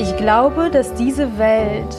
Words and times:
Ich 0.00 0.16
glaube, 0.16 0.70
dass 0.70 0.94
diese 0.94 1.38
Welt, 1.38 1.92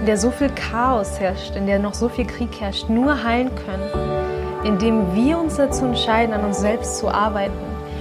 in 0.00 0.06
der 0.06 0.16
so 0.16 0.30
viel 0.30 0.48
Chaos 0.48 1.20
herrscht, 1.20 1.54
in 1.54 1.66
der 1.66 1.78
noch 1.78 1.92
so 1.92 2.08
viel 2.08 2.24
Krieg 2.24 2.58
herrscht, 2.58 2.88
nur 2.88 3.22
heilen 3.22 3.50
können, 3.66 4.64
indem 4.64 5.14
wir 5.14 5.36
uns 5.38 5.56
dazu 5.56 5.84
entscheiden, 5.84 6.34
an 6.34 6.46
uns 6.46 6.60
selbst 6.60 6.96
zu 6.96 7.10
arbeiten, 7.10 7.52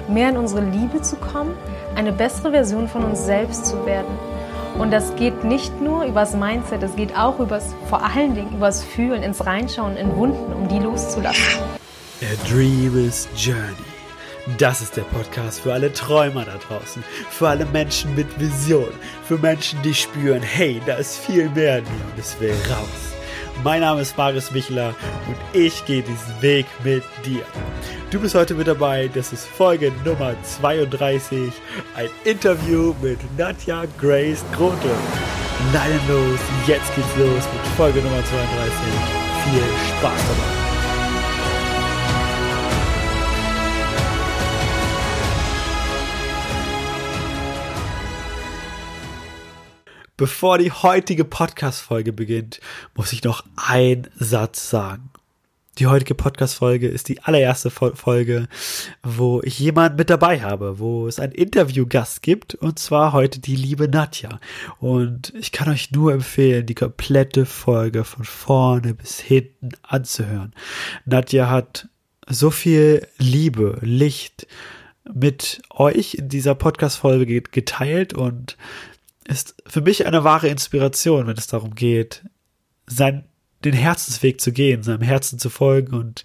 mehr 0.07 0.29
in 0.29 0.37
unsere 0.37 0.61
Liebe 0.61 1.01
zu 1.01 1.17
kommen, 1.17 1.53
eine 1.95 2.13
bessere 2.13 2.51
Version 2.51 2.87
von 2.87 3.03
uns 3.03 3.25
selbst 3.25 3.65
zu 3.65 3.85
werden. 3.85 4.17
Und 4.79 4.91
das 4.91 5.13
geht 5.17 5.43
nicht 5.43 5.81
nur 5.81 6.05
übers 6.05 6.33
Mindset, 6.33 6.81
das 6.81 6.95
geht 6.95 7.13
auch 7.17 7.41
übers, 7.41 7.75
vor 7.89 8.01
allen 8.05 8.35
Dingen 8.35 8.53
übers 8.55 8.85
Fühlen, 8.85 9.21
ins 9.21 9.45
Reinschauen, 9.45 9.97
in 9.97 10.15
Wunden, 10.15 10.53
um 10.53 10.69
die 10.69 10.79
loszulassen. 10.79 11.59
A 12.21 12.49
Dreamer's 12.49 13.27
Journey 13.35 13.92
das 14.57 14.81
ist 14.81 14.97
der 14.97 15.03
Podcast 15.03 15.61
für 15.61 15.73
alle 15.73 15.91
Träumer 15.93 16.45
da 16.45 16.57
draußen, 16.57 17.03
für 17.29 17.49
alle 17.49 17.65
Menschen 17.65 18.13
mit 18.15 18.27
Vision, 18.39 18.91
für 19.25 19.37
Menschen, 19.37 19.81
die 19.83 19.93
spüren, 19.93 20.41
hey, 20.41 20.81
da 20.85 20.95
ist 20.95 21.17
viel 21.17 21.49
mehr 21.49 21.79
in 21.79 21.83
mir 21.85 22.05
und 22.11 22.19
es 22.19 22.39
will 22.39 22.55
raus. 22.69 23.13
Mein 23.63 23.81
Name 23.81 24.01
ist 24.01 24.17
Marius 24.17 24.51
Michler 24.51 24.95
und 25.27 25.37
ich 25.53 25.85
gehe 25.85 26.01
diesen 26.01 26.41
Weg 26.41 26.65
mit 26.83 27.03
dir. 27.25 27.43
Du 28.11 28.19
bist 28.19 28.35
heute 28.35 28.55
mit 28.55 28.67
dabei, 28.67 29.09
das 29.13 29.31
ist 29.31 29.45
Folge 29.45 29.91
Nummer 30.03 30.35
32, 30.43 31.53
ein 31.95 32.09
Interview 32.25 32.93
mit 33.01 33.19
Nadja 33.37 33.85
Grace 33.99 34.43
Grote. 34.53 34.89
Nein, 35.71 35.99
los, 36.09 36.39
jetzt 36.67 36.93
geht's 36.95 37.15
los 37.15 37.43
mit 37.53 37.73
Folge 37.77 37.99
Nummer 37.99 38.23
32. 38.25 38.29
Viel 39.45 39.63
Spaß 39.99 40.21
dabei. 40.27 40.62
Bevor 50.15 50.59
die 50.59 50.71
heutige 50.71 51.25
Podcast-Folge 51.25 52.13
beginnt, 52.13 52.59
muss 52.93 53.13
ich 53.13 53.23
noch 53.23 53.43
einen 53.55 54.07
Satz 54.15 54.69
sagen. 54.69 55.09
Die 55.79 55.87
heutige 55.87 56.13
Podcast-Folge 56.13 56.87
ist 56.87 57.09
die 57.09 57.23
allererste 57.23 57.71
Folge, 57.71 58.47
wo 59.01 59.41
ich 59.41 59.57
jemanden 59.57 59.97
mit 59.97 60.11
dabei 60.11 60.41
habe, 60.41 60.77
wo 60.77 61.07
es 61.07 61.19
einen 61.19 61.31
Interviewgast 61.31 62.21
gibt, 62.21 62.53
und 62.53 62.77
zwar 62.77 63.11
heute 63.11 63.39
die 63.39 63.55
liebe 63.55 63.87
Nadja. 63.87 64.39
Und 64.79 65.33
ich 65.35 65.51
kann 65.51 65.67
euch 65.67 65.89
nur 65.89 66.13
empfehlen, 66.13 66.67
die 66.67 66.75
komplette 66.75 67.47
Folge 67.47 68.03
von 68.03 68.23
vorne 68.23 68.93
bis 68.93 69.19
hinten 69.19 69.69
anzuhören. 69.81 70.53
Nadja 71.05 71.49
hat 71.49 71.87
so 72.29 72.51
viel 72.51 73.07
Liebe, 73.17 73.79
Licht 73.81 74.45
mit 75.11 75.63
euch 75.71 76.13
in 76.13 76.29
dieser 76.29 76.53
Podcast-Folge 76.53 77.41
geteilt 77.41 78.13
und 78.13 78.57
ist 79.27 79.55
für 79.67 79.81
mich 79.81 80.05
eine 80.05 80.23
wahre 80.23 80.47
Inspiration, 80.47 81.27
wenn 81.27 81.37
es 81.37 81.47
darum 81.47 81.75
geht, 81.75 82.23
sein, 82.87 83.25
den 83.63 83.73
Herzensweg 83.73 84.41
zu 84.41 84.51
gehen, 84.51 84.83
seinem 84.83 85.01
Herzen 85.01 85.39
zu 85.39 85.49
folgen 85.49 85.93
und 85.93 86.23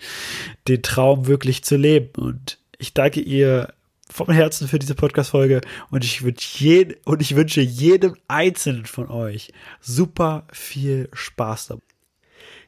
den 0.66 0.82
Traum 0.82 1.26
wirklich 1.26 1.62
zu 1.64 1.76
leben. 1.76 2.20
Und 2.20 2.58
ich 2.78 2.94
danke 2.94 3.20
ihr 3.20 3.72
vom 4.10 4.30
Herzen 4.30 4.69
für 4.69 4.78
diese 4.78 4.94
Podcast-Folge 4.94 5.60
und 5.91 6.04
ich 6.04 6.22
jedem, 6.58 6.96
und 7.04 7.20
ich 7.20 7.36
wünsche 7.36 7.60
jedem 7.60 8.16
einzelnen 8.26 8.86
von 8.86 9.10
euch 9.10 9.52
super 9.80 10.46
viel 10.52 11.08
Spaß 11.12 11.69
dabei. 11.69 11.88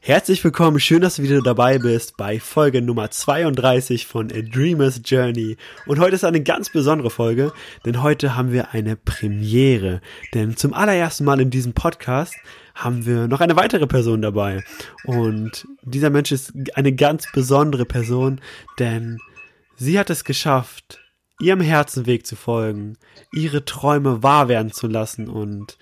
Herzlich 0.02 0.42
willkommen, 0.42 0.80
schön, 0.80 1.02
dass 1.02 1.16
du 1.16 1.22
wieder 1.22 1.42
dabei 1.42 1.78
bist 1.78 2.16
bei 2.16 2.40
Folge 2.40 2.80
Nummer 2.80 3.10
32 3.10 4.06
von 4.06 4.32
A 4.32 4.40
Dreamer's 4.40 5.02
Journey. 5.04 5.58
Und 5.84 6.00
heute 6.00 6.14
ist 6.14 6.24
eine 6.24 6.42
ganz 6.42 6.70
besondere 6.70 7.10
Folge, 7.10 7.52
denn 7.84 8.02
heute 8.02 8.34
haben 8.34 8.50
wir 8.50 8.72
eine 8.72 8.96
Premiere. 8.96 10.00
Denn 10.32 10.56
zum 10.56 10.72
allerersten 10.72 11.24
Mal 11.24 11.38
in 11.38 11.50
diesem 11.50 11.74
Podcast 11.74 12.34
haben 12.74 13.04
wir 13.04 13.28
noch 13.28 13.42
eine 13.42 13.56
weitere 13.56 13.86
Person 13.86 14.22
dabei. 14.22 14.64
Und 15.04 15.68
dieser 15.82 16.08
Mensch 16.08 16.32
ist 16.32 16.54
eine 16.76 16.94
ganz 16.94 17.30
besondere 17.30 17.84
Person, 17.84 18.40
denn 18.78 19.18
sie 19.76 19.98
hat 19.98 20.08
es 20.08 20.24
geschafft, 20.24 20.98
ihrem 21.42 21.60
Herzenweg 21.60 22.26
zu 22.26 22.36
folgen, 22.36 22.96
ihre 23.34 23.66
Träume 23.66 24.22
wahr 24.22 24.48
werden 24.48 24.72
zu 24.72 24.86
lassen 24.86 25.28
und 25.28 25.76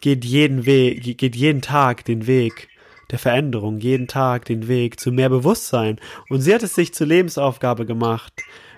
geht 0.00 0.24
jeden 0.24 0.66
Weg, 0.66 1.16
geht 1.18 1.36
jeden 1.36 1.62
Tag 1.62 2.04
den 2.04 2.26
Weg 2.26 2.68
der 3.10 3.18
Veränderung, 3.18 3.78
jeden 3.78 4.08
Tag 4.08 4.44
den 4.46 4.68
Weg 4.68 5.00
zu 5.00 5.12
mehr 5.12 5.28
Bewusstsein. 5.28 6.00
Und 6.28 6.40
sie 6.40 6.54
hat 6.54 6.62
es 6.62 6.74
sich 6.74 6.94
zur 6.94 7.06
Lebensaufgabe 7.06 7.86
gemacht, 7.86 8.32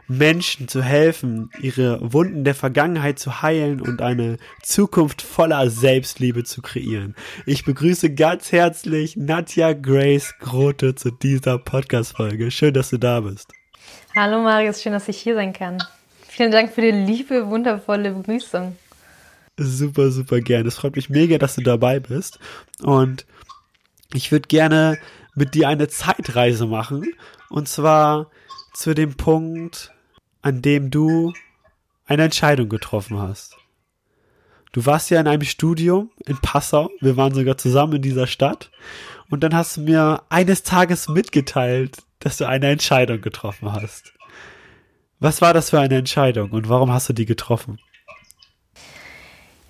Menschen 0.09 0.69
zu 0.69 0.83
helfen, 0.83 1.51
ihre 1.61 1.99
Wunden 2.13 2.45
der 2.45 2.55
Vergangenheit 2.55 3.19
zu 3.19 3.43
heilen 3.43 3.81
und 3.81 4.01
eine 4.01 4.37
Zukunft 4.63 5.23
voller 5.23 5.69
Selbstliebe 5.69 6.45
zu 6.45 6.63
kreieren. 6.63 7.17
Ich 7.45 7.65
begrüße 7.65 8.15
ganz 8.15 8.53
herzlich 8.53 9.17
Nadja 9.17 9.73
Grace 9.73 10.35
Grote 10.39 10.95
zu 10.95 11.11
dieser 11.11 11.59
Podcast-Folge. 11.59 12.51
Schön, 12.53 12.75
dass 12.75 12.91
du 12.91 12.99
da 12.99 13.21
bist. 13.21 13.53
Hallo 14.15 14.43
Marius, 14.43 14.83
schön, 14.83 14.93
dass 14.93 15.09
ich 15.09 15.19
hier 15.19 15.35
sein 15.35 15.53
kann. 15.53 15.79
Vielen 16.29 16.53
Dank 16.53 16.73
für 16.73 16.83
die 16.83 16.93
liebe, 16.93 17.49
wundervolle 17.49 18.13
Begrüßung. 18.13 18.77
Super, 19.59 20.11
super 20.11 20.41
gerne. 20.41 20.69
Es 20.69 20.77
freut 20.77 20.97
mich 20.97 21.09
mega, 21.09 21.39
dass 21.39 21.55
du 21.55 21.63
dabei 21.63 21.99
bist. 21.99 22.39
Und 22.83 23.27
ich 24.13 24.33
würde 24.33 24.49
gerne 24.49 24.99
mit 25.35 25.55
dir 25.55 25.69
eine 25.69 25.89
Zeitreise 25.89 26.67
machen. 26.67 27.15
Und 27.51 27.69
zwar 27.69 28.31
zu 28.75 28.95
dem 28.95 29.17
Punkt, 29.17 29.93
an 30.43 30.63
dem 30.63 30.91
du 30.91 31.33
eine 32.07 32.25
Entscheidung 32.25 32.69
getroffen 32.69 33.19
hast. 33.19 33.57
Du 34.73 34.85
warst 34.85 35.11
ja 35.11 35.21
in 35.21 35.29
einem 35.29 35.45
Studium 35.45 36.11
in 36.27 36.37
Passau. 36.39 36.91
Wir 37.01 37.17
waren 37.17 37.35
sogar 37.35 37.57
zusammen 37.57 37.95
in 37.95 38.03
dieser 38.03 38.27
Stadt. 38.27 38.71
Und 39.31 39.41
dann 39.43 39.55
hast 39.55 39.77
du 39.77 39.81
mir 39.83 40.23
eines 40.29 40.63
Tages 40.63 41.09
mitgeteilt, 41.09 41.99
dass 42.21 42.37
du 42.37 42.47
eine 42.47 42.69
Entscheidung 42.69 43.21
getroffen 43.21 43.73
hast. 43.73 44.13
Was 45.19 45.41
war 45.41 45.55
das 45.55 45.71
für 45.71 45.81
eine 45.81 45.97
Entscheidung 45.97 46.51
und 46.51 46.69
warum 46.69 46.93
hast 46.93 47.09
du 47.09 47.13
die 47.15 47.25
getroffen? 47.25 47.79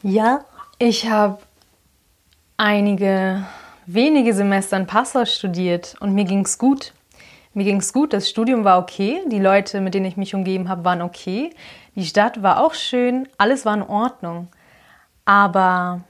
Ja, 0.02 0.44
ich 0.78 1.08
habe 1.08 1.38
einige 2.56 3.46
wenige 3.86 4.34
Semester 4.34 4.76
in 4.76 4.86
Passau 4.86 5.24
studiert 5.24 5.94
und 6.00 6.12
mir 6.12 6.24
ging 6.24 6.44
es 6.44 6.58
gut. 6.58 6.92
Mir 7.54 7.64
ging 7.64 7.78
es 7.78 7.92
gut, 7.92 8.12
das 8.12 8.28
Studium 8.28 8.64
war 8.64 8.78
okay, 8.78 9.22
die 9.28 9.38
Leute, 9.38 9.80
mit 9.80 9.94
denen 9.94 10.04
ich 10.04 10.18
mich 10.18 10.34
umgeben 10.34 10.68
habe, 10.68 10.84
waren 10.84 11.00
okay, 11.00 11.50
die 11.94 12.04
Stadt 12.04 12.42
war 12.42 12.62
auch 12.62 12.74
schön, 12.74 13.26
alles 13.38 13.64
war 13.64 13.74
in 13.74 13.82
Ordnung. 13.82 14.48
Aber 15.24 16.02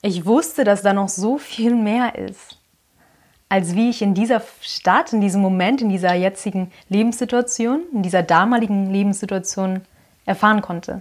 ich 0.00 0.24
wusste, 0.24 0.64
dass 0.64 0.80
da 0.80 0.94
noch 0.94 1.10
so 1.10 1.36
viel 1.36 1.74
mehr 1.74 2.14
ist, 2.14 2.58
als 3.50 3.74
wie 3.74 3.90
ich 3.90 4.00
in 4.00 4.14
dieser 4.14 4.40
Stadt, 4.62 5.12
in 5.12 5.20
diesem 5.20 5.42
Moment, 5.42 5.82
in 5.82 5.90
dieser 5.90 6.14
jetzigen 6.14 6.72
Lebenssituation, 6.88 7.82
in 7.92 8.02
dieser 8.02 8.22
damaligen 8.22 8.90
Lebenssituation 8.90 9.82
erfahren 10.24 10.62
konnte. 10.62 11.00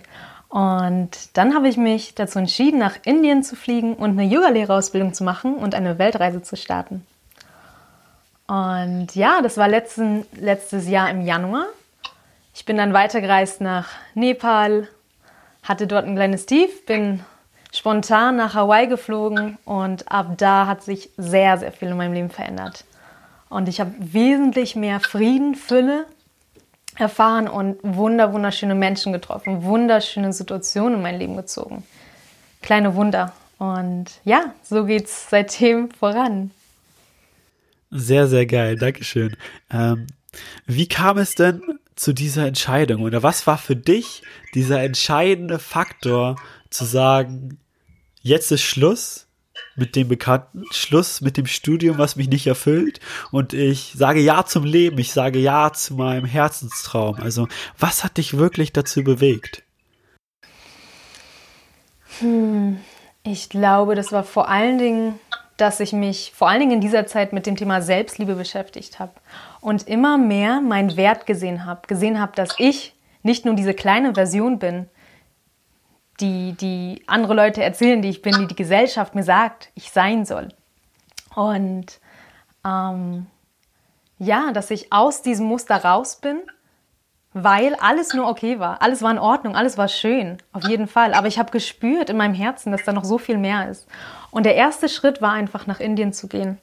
Und 0.50 1.10
dann 1.34 1.54
habe 1.54 1.68
ich 1.68 1.78
mich 1.78 2.16
dazu 2.16 2.40
entschieden, 2.40 2.80
nach 2.80 2.96
Indien 3.04 3.44
zu 3.44 3.56
fliegen 3.56 3.94
und 3.96 4.12
eine 4.12 4.24
Yoga-Lehrerausbildung 4.24 5.14
zu 5.14 5.24
machen 5.24 5.56
und 5.56 5.76
eine 5.76 6.00
Weltreise 6.00 6.42
zu 6.42 6.56
starten. 6.56 7.06
Und 8.48 9.14
ja, 9.14 9.42
das 9.42 9.58
war 9.58 9.68
letzten, 9.68 10.26
letztes 10.34 10.88
Jahr 10.88 11.10
im 11.10 11.22
Januar. 11.22 11.66
Ich 12.54 12.66
bin 12.66 12.78
dann 12.78 12.94
weitergereist 12.94 13.60
nach 13.60 13.90
Nepal, 14.16 14.88
hatte 15.64 15.86
dort 15.86 16.06
ein 16.06 16.16
kleines 16.16 16.46
Tief, 16.46 16.86
bin 16.86 17.24
spontan 17.74 18.38
nach 18.38 18.54
Hawaii 18.54 18.88
geflogen 18.88 19.58
und 19.66 20.10
ab 20.10 20.38
da 20.38 20.66
hat 20.66 20.82
sich 20.82 21.10
sehr, 21.18 21.58
sehr 21.58 21.74
viel 21.74 21.90
in 21.90 21.98
meinem 21.98 22.14
Leben 22.14 22.30
verändert. 22.30 22.86
Und 23.50 23.68
ich 23.68 23.82
habe 23.82 23.92
wesentlich 24.00 24.78
mehr 24.78 25.02
Frieden, 25.02 25.56
Fülle 25.56 26.06
erfahren 26.98 27.48
und 27.48 27.78
wunder, 27.84 28.34
wunderschöne 28.34 28.76
Menschen 28.76 29.14
getroffen, 29.14 29.64
wunderschöne 29.64 30.34
Situationen 30.34 30.96
in 30.96 31.02
mein 31.02 31.20
Leben 31.20 31.38
gezogen. 31.38 31.84
Kleine 32.62 32.96
Wunder. 32.96 33.34
Und 33.58 34.06
ja, 34.24 34.54
so 34.64 34.86
geht's 34.86 35.30
seitdem 35.30 35.92
voran. 35.92 36.52
Sehr, 37.90 38.28
sehr 38.28 38.46
geil. 38.46 38.76
Dankeschön. 38.76 39.36
Ähm, 39.72 40.08
wie 40.66 40.88
kam 40.88 41.18
es 41.18 41.36
denn 41.36 41.62
zu 41.96 42.14
dieser 42.14 42.46
Entscheidung? 42.46 43.02
Oder 43.04 43.24
was 43.24 43.48
war 43.48 43.58
für 43.58 43.76
dich 43.76 44.22
dieser 44.54 44.84
entscheidende 44.84 45.60
Faktor, 45.60 46.36
zu 46.70 46.86
sagen, 46.86 47.60
jetzt 48.22 48.52
ist 48.52 48.62
Schluss? 48.62 49.27
Mit 49.78 49.96
dem 49.96 50.10
Bekannten, 50.10 50.66
Schluss 50.72 51.22
mit 51.22 51.38
dem 51.38 51.46
Studium, 51.46 51.98
was 51.98 52.16
mich 52.16 52.28
nicht 52.28 52.48
erfüllt 52.48 53.00
und 53.32 53.54
ich 53.54 53.94
sage 53.96 54.20
Ja 54.20 54.46
zum 54.46 54.66
Leben, 54.66 54.98
ich 54.98 55.14
sage 55.14 55.40
Ja 55.40 55.72
zu 55.72 55.94
meinem 55.94 56.26
Herzenstraum. 56.26 57.16
Also 57.22 57.48
was 57.80 58.04
hat 58.04 58.18
dich 58.18 58.38
wirklich 58.38 58.74
dazu 58.74 59.04
bewegt? 59.04 59.64
Hm, 62.20 62.80
ich 63.24 63.50
glaube, 63.50 63.96
das 63.96 64.12
war 64.12 64.24
vor 64.24 64.50
allen 64.50 64.80
Dingen, 64.80 65.20
dass 65.58 65.80
ich 65.80 65.94
mich 65.94 66.34
vor 66.36 66.50
allen 66.50 66.60
Dingen 66.60 66.74
in 66.74 66.82
dieser 66.82 67.06
Zeit 67.08 67.34
mit 67.34 67.46
dem 67.46 67.56
Thema 67.56 67.82
Selbstliebe 67.82 68.36
beschäftigt 68.36 69.00
habe 69.00 69.14
und 69.62 69.88
immer 69.88 70.18
mehr 70.18 70.62
meinen 70.62 70.98
Wert 70.98 71.26
gesehen 71.26 71.66
habe, 71.66 71.82
gesehen 71.88 72.20
habe, 72.20 72.34
dass 72.36 72.56
ich 72.58 72.94
nicht 73.24 73.46
nur 73.46 73.56
diese 73.56 73.74
kleine 73.74 74.14
Version 74.14 74.60
bin, 74.60 74.88
die, 76.20 76.54
die 76.54 77.04
andere 77.08 77.34
Leute 77.34 77.64
erzählen, 77.64 78.02
die 78.02 78.10
ich 78.10 78.22
bin, 78.22 78.38
die 78.40 78.48
die 78.48 78.56
Gesellschaft 78.56 79.16
mir 79.16 79.24
sagt, 79.24 79.70
ich 79.76 79.92
sein 79.92 80.26
soll. 80.26 80.50
Und 81.36 82.00
ähm, 82.66 83.28
ja, 84.18 84.52
dass 84.52 84.72
ich 84.72 84.92
aus 84.92 85.22
diesem 85.22 85.46
Muster 85.46 85.76
raus 85.76 86.18
bin, 86.18 86.42
weil 87.34 87.76
alles 87.76 88.14
nur 88.14 88.28
okay 88.28 88.60
war. 88.60 88.82
Alles 88.82 89.02
war 89.02 89.12
in 89.12 89.20
Ordnung, 89.20 89.56
alles 89.56 89.78
war 89.78 89.88
schön, 89.88 90.38
auf 90.54 90.68
jeden 90.68 90.88
Fall. 90.88 91.14
Aber 91.14 91.28
ich 91.28 91.38
habe 91.38 91.52
gespürt 91.52 92.10
in 92.10 92.18
meinem 92.18 92.34
Herzen, 92.34 92.72
dass 92.72 92.84
da 92.84 92.94
noch 92.94 93.04
so 93.04 93.18
viel 93.18 93.38
mehr 93.38 93.70
ist. 93.70 93.88
Und 94.32 94.46
der 94.46 94.56
erste 94.56 94.90
Schritt 94.90 95.22
war 95.22 95.34
einfach 95.34 95.68
nach 95.68 95.80
Indien 95.80 96.14
zu 96.14 96.28
gehen 96.28 96.58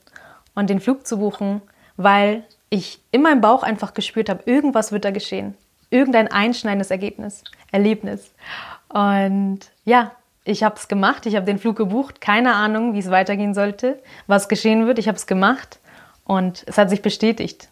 und 0.53 0.69
den 0.69 0.81
Flug 0.81 1.07
zu 1.07 1.19
buchen, 1.19 1.61
weil 1.95 2.43
ich 2.69 3.01
in 3.11 3.21
meinem 3.21 3.41
Bauch 3.41 3.63
einfach 3.63 3.93
gespürt 3.93 4.29
habe, 4.29 4.43
irgendwas 4.45 4.91
wird 4.91 5.05
da 5.05 5.11
geschehen. 5.11 5.55
Irgendein 5.89 6.29
einschneidendes 6.29 6.91
Ergebnis, 6.91 7.43
Erlebnis. 7.71 8.33
Und 8.89 9.59
ja, 9.83 10.11
ich 10.43 10.63
habe 10.63 10.75
es 10.75 10.87
gemacht, 10.87 11.25
ich 11.25 11.35
habe 11.35 11.45
den 11.45 11.59
Flug 11.59 11.75
gebucht, 11.75 12.21
keine 12.21 12.55
Ahnung, 12.55 12.93
wie 12.93 12.99
es 12.99 13.09
weitergehen 13.09 13.53
sollte, 13.53 14.01
was 14.27 14.47
geschehen 14.47 14.85
wird. 14.85 14.99
Ich 14.99 15.07
habe 15.07 15.17
es 15.17 15.27
gemacht 15.27 15.79
und 16.23 16.63
es 16.67 16.77
hat 16.77 16.89
sich 16.89 17.01
bestätigt, 17.01 17.67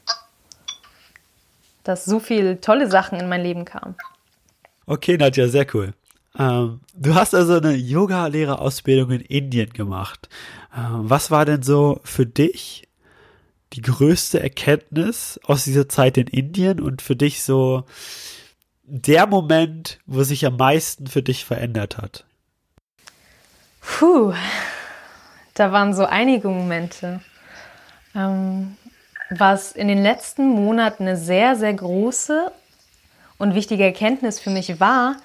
dass 1.84 2.06
so 2.06 2.20
viele 2.20 2.62
tolle 2.62 2.90
Sachen 2.90 3.20
in 3.20 3.30
mein 3.30 3.42
Leben 3.42 3.66
kamen. 3.66 3.96
Okay, 4.86 5.18
Nadja, 5.18 5.48
sehr 5.48 5.68
cool. 5.74 5.94
Ähm, 6.38 6.80
du 6.96 7.14
hast 7.14 7.36
also 7.36 7.58
eine 7.58 7.74
Yoga-Lehrerausbildung 7.74 9.12
in 9.12 9.22
Indien 9.22 9.72
gemacht. 9.72 10.30
Ähm, 10.76 11.10
was 11.10 11.30
war 11.30 11.46
denn 11.46 11.62
so 11.62 12.02
für 12.04 12.26
dich 12.26 12.88
die 13.74 13.82
größte 13.82 14.40
Erkenntnis 14.40 15.40
aus 15.44 15.64
dieser 15.64 15.90
Zeit 15.90 16.18
in 16.18 16.28
Indien 16.28 16.80
und 16.80 17.02
für 17.02 17.16
dich 17.16 17.44
so 17.44 17.86
der 18.84 19.28
Moment, 19.28 20.00
wo 20.06 20.24
sich 20.24 20.46
am 20.46 20.58
meisten 20.58 21.08
für 21.08 21.24
dich 21.24 21.46
verändert 21.46 21.98
hat? 21.98 22.26
Puh, 23.82 24.34
da 25.54 25.72
waren 25.72 25.94
so 25.94 26.06
einige 26.06 26.50
Momente. 26.50 27.22
Ähm, 28.16 28.78
was 29.30 29.72
in 29.72 29.88
den 29.88 30.04
letzten 30.04 30.48
Monaten 30.50 31.04
eine 31.04 31.18
sehr, 31.18 31.56
sehr 31.56 31.74
große 31.74 32.52
und 33.38 33.56
wichtige 33.56 33.84
Erkenntnis 33.84 34.40
für 34.40 34.50
mich 34.50 34.80
war, 34.80 35.16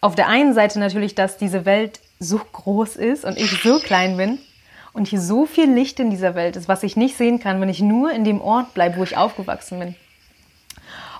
auf 0.00 0.14
der 0.14 0.28
einen 0.28 0.52
Seite 0.52 0.78
natürlich, 0.78 1.14
dass 1.14 1.38
diese 1.38 1.64
Welt 1.64 2.00
so 2.18 2.38
groß 2.38 2.96
ist 2.96 3.24
und 3.24 3.38
ich 3.38 3.62
so 3.62 3.78
klein 3.78 4.16
bin 4.16 4.38
und 4.92 5.08
hier 5.08 5.20
so 5.20 5.46
viel 5.46 5.72
Licht 5.72 5.98
in 5.98 6.10
dieser 6.10 6.34
Welt 6.34 6.56
ist, 6.56 6.68
was 6.68 6.82
ich 6.82 6.96
nicht 6.96 7.16
sehen 7.16 7.40
kann, 7.40 7.60
wenn 7.60 7.68
ich 7.68 7.80
nur 7.80 8.12
in 8.12 8.24
dem 8.24 8.40
Ort 8.40 8.74
bleibe, 8.74 8.98
wo 8.98 9.02
ich 9.02 9.16
aufgewachsen 9.16 9.78
bin. 9.78 9.94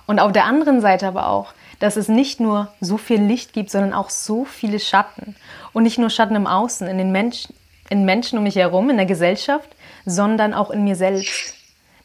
Und 0.05 0.19
auf 0.19 0.31
der 0.31 0.45
anderen 0.45 0.81
Seite 0.81 1.07
aber 1.07 1.27
auch, 1.27 1.53
dass 1.79 1.97
es 1.97 2.07
nicht 2.07 2.39
nur 2.39 2.73
so 2.79 2.97
viel 2.97 3.21
Licht 3.21 3.53
gibt, 3.53 3.71
sondern 3.71 3.93
auch 3.93 4.09
so 4.09 4.45
viele 4.45 4.79
Schatten. 4.79 5.35
Und 5.73 5.83
nicht 5.83 5.97
nur 5.97 6.09
Schatten 6.09 6.35
im 6.35 6.47
Außen, 6.47 6.87
in 6.87 6.97
den 6.97 7.11
Menschen, 7.11 7.55
in 7.89 8.05
Menschen 8.05 8.37
um 8.37 8.43
mich 8.43 8.55
herum, 8.55 8.89
in 8.89 8.97
der 8.97 9.05
Gesellschaft, 9.05 9.75
sondern 10.05 10.53
auch 10.53 10.71
in 10.71 10.83
mir 10.83 10.95
selbst. 10.95 11.55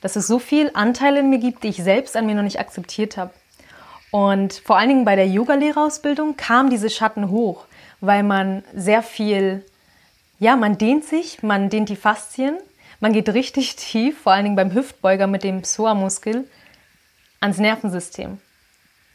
Dass 0.00 0.16
es 0.16 0.26
so 0.26 0.38
viel 0.38 0.70
Anteile 0.74 1.20
in 1.20 1.30
mir 1.30 1.38
gibt, 1.38 1.62
die 1.62 1.68
ich 1.68 1.82
selbst 1.82 2.16
an 2.16 2.26
mir 2.26 2.34
noch 2.34 2.42
nicht 2.42 2.58
akzeptiert 2.58 3.16
habe. 3.16 3.32
Und 4.10 4.54
vor 4.54 4.76
allen 4.76 4.88
Dingen 4.88 5.04
bei 5.04 5.14
der 5.14 5.28
Yoga-Lehrerausbildung 5.28 6.36
kamen 6.36 6.70
diese 6.70 6.90
Schatten 6.90 7.30
hoch, 7.30 7.66
weil 8.00 8.22
man 8.22 8.64
sehr 8.74 9.02
viel, 9.02 9.64
ja, 10.38 10.56
man 10.56 10.78
dehnt 10.78 11.04
sich, 11.04 11.42
man 11.42 11.70
dehnt 11.70 11.88
die 11.88 11.96
Faszien, 11.96 12.58
man 12.98 13.12
geht 13.12 13.28
richtig 13.28 13.76
tief, 13.76 14.20
vor 14.20 14.32
allen 14.32 14.44
Dingen 14.44 14.56
beim 14.56 14.74
Hüftbeuger 14.74 15.26
mit 15.26 15.44
dem 15.44 15.62
Psoas-Muskel, 15.62 16.48
ans 17.40 17.58
Nervensystem. 17.58 18.38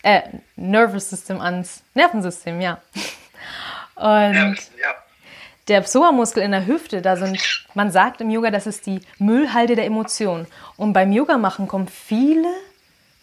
Äh, 0.06 0.22
Nervous 0.56 1.10
System 1.10 1.42
ans 1.42 1.82
Nervensystem, 1.96 2.62
ja. 2.62 2.78
Und 3.96 4.56
der 5.68 5.82
Psoas-Muskel 5.82 6.44
in 6.44 6.52
der 6.52 6.68
Hüfte, 6.68 7.02
da 7.02 7.16
sind, 7.16 7.66
man 7.74 7.90
sagt 7.90 8.22
im 8.22 8.30
Yoga, 8.30 8.52
das 8.52 8.68
ist 8.68 8.86
die 8.86 9.02
Müllhalde 9.18 9.76
der 9.76 9.86
Emotionen. 9.86 10.46
Und 10.78 10.94
beim 10.94 11.12
Yoga 11.12 11.40
machen 11.40 11.68
kommen 11.68 11.88
viele, 11.88 12.48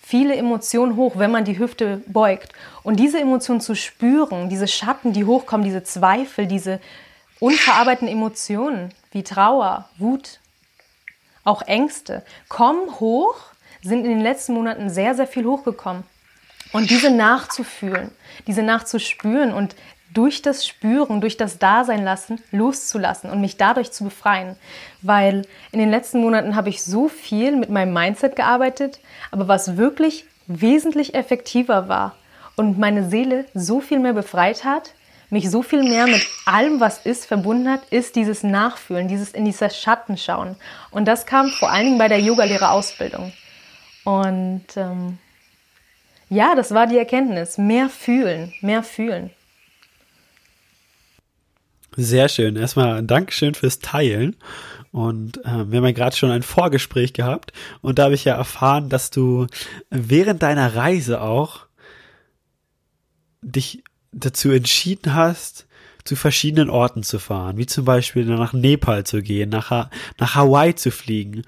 viele 0.02 0.34
Emotionen 0.34 0.96
hoch, 0.96 1.12
wenn 1.18 1.30
man 1.30 1.44
die 1.44 1.56
Hüfte 1.56 2.02
beugt. 2.08 2.52
Und 2.82 2.96
diese 2.96 3.20
Emotionen 3.20 3.60
zu 3.60 3.76
spüren, 3.76 4.48
diese 4.48 4.66
Schatten, 4.66 5.12
die 5.12 5.24
hochkommen, 5.24 5.64
diese 5.64 5.84
Zweifel, 5.84 6.48
diese 6.48 6.80
unverarbeiteten 7.38 8.08
Emotionen 8.08 8.92
wie 9.12 9.22
Trauer, 9.22 9.88
Wut, 9.98 10.40
auch 11.44 11.62
Ängste, 11.62 12.24
kommen 12.48 12.98
hoch, 12.98 13.36
sind 13.84 14.04
in 14.04 14.10
den 14.10 14.20
letzten 14.20 14.54
Monaten 14.54 14.90
sehr, 14.90 15.14
sehr 15.14 15.28
viel 15.28 15.44
hochgekommen. 15.44 16.02
Und 16.72 16.90
diese 16.90 17.10
nachzufühlen, 17.10 18.10
diese 18.46 18.62
nachzuspüren 18.62 19.52
und 19.52 19.76
durch 20.12 20.42
das 20.42 20.66
Spüren, 20.66 21.20
durch 21.20 21.36
das 21.36 21.58
Dasein 21.58 22.04
lassen, 22.04 22.42
loszulassen 22.50 23.30
und 23.30 23.40
mich 23.40 23.56
dadurch 23.56 23.92
zu 23.92 24.04
befreien. 24.04 24.56
Weil 25.00 25.42
in 25.70 25.78
den 25.78 25.90
letzten 25.90 26.20
Monaten 26.20 26.54
habe 26.54 26.68
ich 26.68 26.82
so 26.82 27.08
viel 27.08 27.56
mit 27.56 27.70
meinem 27.70 27.92
Mindset 27.92 28.36
gearbeitet, 28.36 29.00
aber 29.30 29.48
was 29.48 29.76
wirklich 29.76 30.26
wesentlich 30.46 31.14
effektiver 31.14 31.88
war 31.88 32.14
und 32.56 32.78
meine 32.78 33.08
Seele 33.08 33.46
so 33.54 33.80
viel 33.80 34.00
mehr 34.00 34.12
befreit 34.12 34.64
hat, 34.64 34.92
mich 35.30 35.50
so 35.50 35.62
viel 35.62 35.82
mehr 35.82 36.06
mit 36.06 36.26
allem, 36.44 36.78
was 36.78 37.06
ist, 37.06 37.24
verbunden 37.24 37.70
hat, 37.70 37.80
ist 37.90 38.16
dieses 38.16 38.42
Nachfühlen, 38.42 39.08
dieses 39.08 39.32
in 39.32 39.46
dieser 39.46 39.70
Schatten 39.70 40.18
schauen. 40.18 40.56
Und 40.90 41.06
das 41.06 41.24
kam 41.24 41.48
vor 41.48 41.70
allen 41.70 41.86
Dingen 41.86 41.98
bei 41.98 42.08
der 42.08 42.20
Yogalehrerausbildung. 42.20 43.32
Und 44.04 44.64
ähm, 44.76 45.18
ja, 46.32 46.54
das 46.54 46.72
war 46.72 46.86
die 46.86 46.96
Erkenntnis. 46.96 47.58
Mehr 47.58 47.90
fühlen, 47.90 48.54
mehr 48.62 48.82
fühlen. 48.82 49.30
Sehr 51.94 52.30
schön. 52.30 52.56
Erstmal 52.56 52.96
ein 52.96 53.06
Dankeschön 53.06 53.54
fürs 53.54 53.80
Teilen. 53.80 54.36
Und 54.92 55.44
äh, 55.44 55.70
wir 55.70 55.76
haben 55.78 55.84
ja 55.84 55.92
gerade 55.92 56.16
schon 56.16 56.30
ein 56.30 56.42
Vorgespräch 56.42 57.12
gehabt. 57.12 57.52
Und 57.82 57.98
da 57.98 58.04
habe 58.04 58.14
ich 58.14 58.24
ja 58.24 58.34
erfahren, 58.34 58.88
dass 58.88 59.10
du 59.10 59.46
während 59.90 60.42
deiner 60.42 60.74
Reise 60.74 61.20
auch 61.20 61.66
dich 63.42 63.84
dazu 64.12 64.50
entschieden 64.52 65.12
hast, 65.12 65.66
zu 66.04 66.16
verschiedenen 66.16 66.70
Orten 66.70 67.02
zu 67.02 67.18
fahren, 67.18 67.58
wie 67.58 67.66
zum 67.66 67.84
Beispiel 67.84 68.24
nach 68.24 68.54
Nepal 68.54 69.04
zu 69.04 69.20
gehen, 69.20 69.50
nach, 69.50 69.90
nach 70.18 70.34
Hawaii 70.34 70.74
zu 70.74 70.90
fliegen 70.90 71.44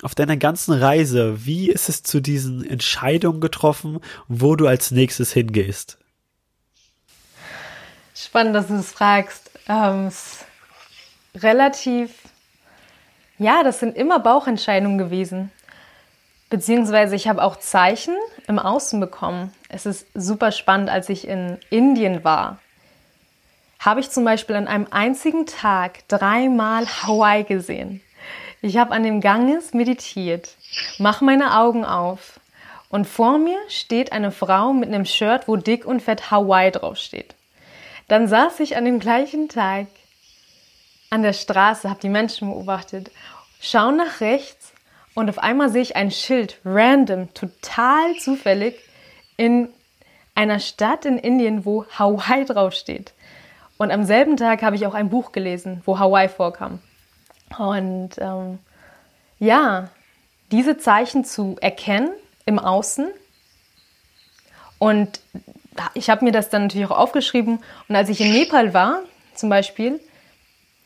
auf 0.00 0.14
deiner 0.14 0.36
ganzen 0.36 0.72
Reise, 0.72 1.44
wie 1.44 1.70
ist 1.70 1.88
es 1.88 2.02
zu 2.02 2.20
diesen 2.20 2.64
Entscheidungen 2.64 3.40
getroffen, 3.40 4.00
wo 4.26 4.56
du 4.56 4.66
als 4.66 4.90
nächstes 4.90 5.32
hingehst? 5.32 5.98
Spannend, 8.14 8.54
dass 8.54 8.68
du 8.68 8.74
es 8.74 8.92
fragst. 8.92 9.50
Ähm, 9.68 10.10
relativ, 11.34 12.10
ja, 13.38 13.62
das 13.62 13.80
sind 13.80 13.96
immer 13.96 14.18
Bauchentscheidungen 14.18 14.98
gewesen. 14.98 15.50
Beziehungsweise 16.50 17.16
ich 17.16 17.28
habe 17.28 17.42
auch 17.42 17.56
Zeichen 17.56 18.14
im 18.46 18.58
Außen 18.58 19.00
bekommen. 19.00 19.52
Es 19.68 19.86
ist 19.86 20.06
super 20.14 20.52
spannend, 20.52 20.90
als 20.90 21.08
ich 21.08 21.26
in 21.26 21.58
Indien 21.70 22.24
war. 22.24 22.58
Habe 23.78 24.00
ich 24.00 24.10
zum 24.10 24.24
Beispiel 24.24 24.56
an 24.56 24.68
einem 24.68 24.86
einzigen 24.90 25.46
Tag 25.46 26.06
dreimal 26.08 26.86
Hawaii 26.86 27.44
gesehen. 27.44 28.00
Ich 28.64 28.76
habe 28.76 28.92
an 28.92 29.02
dem 29.02 29.20
Ganges 29.20 29.74
meditiert, 29.74 30.54
mache 30.98 31.24
meine 31.24 31.58
Augen 31.58 31.84
auf 31.84 32.38
und 32.90 33.08
vor 33.08 33.36
mir 33.36 33.58
steht 33.68 34.12
eine 34.12 34.30
Frau 34.30 34.72
mit 34.72 34.88
einem 34.88 35.04
Shirt, 35.04 35.48
wo 35.48 35.56
dick 35.56 35.84
und 35.84 36.00
fett 36.00 36.30
Hawaii 36.30 36.70
draufsteht. 36.70 37.34
Dann 38.06 38.28
saß 38.28 38.60
ich 38.60 38.76
an 38.76 38.84
dem 38.84 39.00
gleichen 39.00 39.48
Tag 39.48 39.88
an 41.10 41.24
der 41.24 41.32
Straße, 41.32 41.90
habe 41.90 41.98
die 42.00 42.08
Menschen 42.08 42.50
beobachtet, 42.50 43.10
schaue 43.60 43.96
nach 43.96 44.20
rechts 44.20 44.72
und 45.14 45.28
auf 45.28 45.40
einmal 45.40 45.68
sehe 45.68 45.82
ich 45.82 45.96
ein 45.96 46.12
Schild, 46.12 46.58
random, 46.64 47.34
total 47.34 48.14
zufällig, 48.20 48.78
in 49.36 49.70
einer 50.36 50.60
Stadt 50.60 51.04
in 51.04 51.18
Indien, 51.18 51.64
wo 51.64 51.84
Hawaii 51.98 52.44
draufsteht. 52.44 53.12
Und 53.76 53.90
am 53.90 54.04
selben 54.04 54.36
Tag 54.36 54.62
habe 54.62 54.76
ich 54.76 54.86
auch 54.86 54.94
ein 54.94 55.10
Buch 55.10 55.32
gelesen, 55.32 55.82
wo 55.84 55.98
Hawaii 55.98 56.28
vorkam. 56.28 56.78
Und 57.58 58.10
ähm, 58.18 58.58
ja, 59.38 59.88
diese 60.50 60.78
Zeichen 60.78 61.24
zu 61.24 61.56
erkennen 61.60 62.10
im 62.46 62.58
Außen. 62.58 63.08
Und 64.78 65.20
ich 65.94 66.10
habe 66.10 66.24
mir 66.24 66.32
das 66.32 66.50
dann 66.50 66.62
natürlich 66.62 66.86
auch 66.86 66.98
aufgeschrieben. 66.98 67.60
Und 67.88 67.96
als 67.96 68.08
ich 68.08 68.20
in 68.20 68.32
Nepal 68.32 68.74
war, 68.74 69.00
zum 69.34 69.48
Beispiel, 69.48 70.00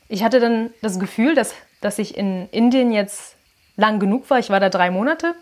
ich 0.08 0.23
hatte 0.23 0.40
dann 0.40 0.70
das 0.82 0.99
Gefühl, 0.99 1.35
dass, 1.35 1.54
dass 1.80 1.99
ich 1.99 2.16
in 2.16 2.49
Indien 2.50 2.92
jetzt 2.92 3.37
lang 3.76 3.99
genug 3.99 4.30
war. 4.30 4.38
Ich 4.38 4.50
war 4.50 4.61
da 4.61 4.68
drei 4.68 4.90
Monate 4.90 5.35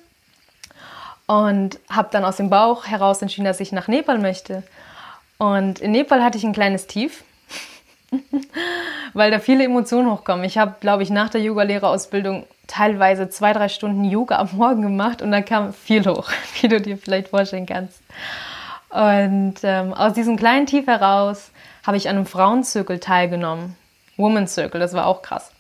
und 1.27 1.79
habe 1.89 2.09
dann 2.11 2.25
aus 2.25 2.37
dem 2.37 2.51
Bauch 2.51 2.87
heraus 2.87 3.23
entschieden, 3.23 3.45
dass 3.45 3.61
ich 3.61 3.73
nach 3.73 3.89
Nepal 3.89 4.19
möchte. 4.19 4.63
Und 5.39 5.81
in 5.81 5.93
Nepal 5.93 6.23
hatte 6.23 6.39
ich 6.39 6.45
ein 6.45 6.53
kleines 6.53 6.87
Tief. 6.87 7.25
Weil 9.15 9.31
da 9.31 9.39
viele 9.39 9.65
Emotionen 9.65 10.11
hochkommen. 10.11 10.45
Ich 10.45 10.59
habe, 10.59 10.77
glaube 10.81 11.03
ich, 11.03 11.11
nach 11.11 11.29
der 11.29 11.41
Yoga-Lehrerausbildung 11.43 12.47
teilweise 12.67 13.29
zwei, 13.29 13.53
drei 13.53 13.69
Stunden 13.69 14.05
Yoga 14.05 14.39
am 14.39 14.51
Morgen 14.53 14.83
gemacht 14.83 15.23
und 15.23 15.31
da 15.31 15.43
kam 15.43 15.73
viel 15.73 16.05
hoch, 16.07 16.31
wie 16.61 16.69
du 16.69 16.81
dir 16.81 16.99
vielleicht 16.99 17.29
vorstellen 17.29 17.67
kannst. 17.67 18.01
Und 18.91 19.57
ähm, 19.63 19.93
aus 19.93 20.13
diesem 20.13 20.37
kleinen 20.37 20.67
Tief 20.67 20.87
heraus 20.87 21.51
habe 21.85 21.97
ich 21.97 22.09
an 22.09 22.17
einem 22.17 22.27
Frauenzirkel 22.27 23.01
teilgenommen. 23.01 23.77
Women's 24.17 24.55
Circle, 24.55 24.81
das 24.81 24.93
war 24.93 25.07
auch 25.07 25.23
krass. 25.23 25.51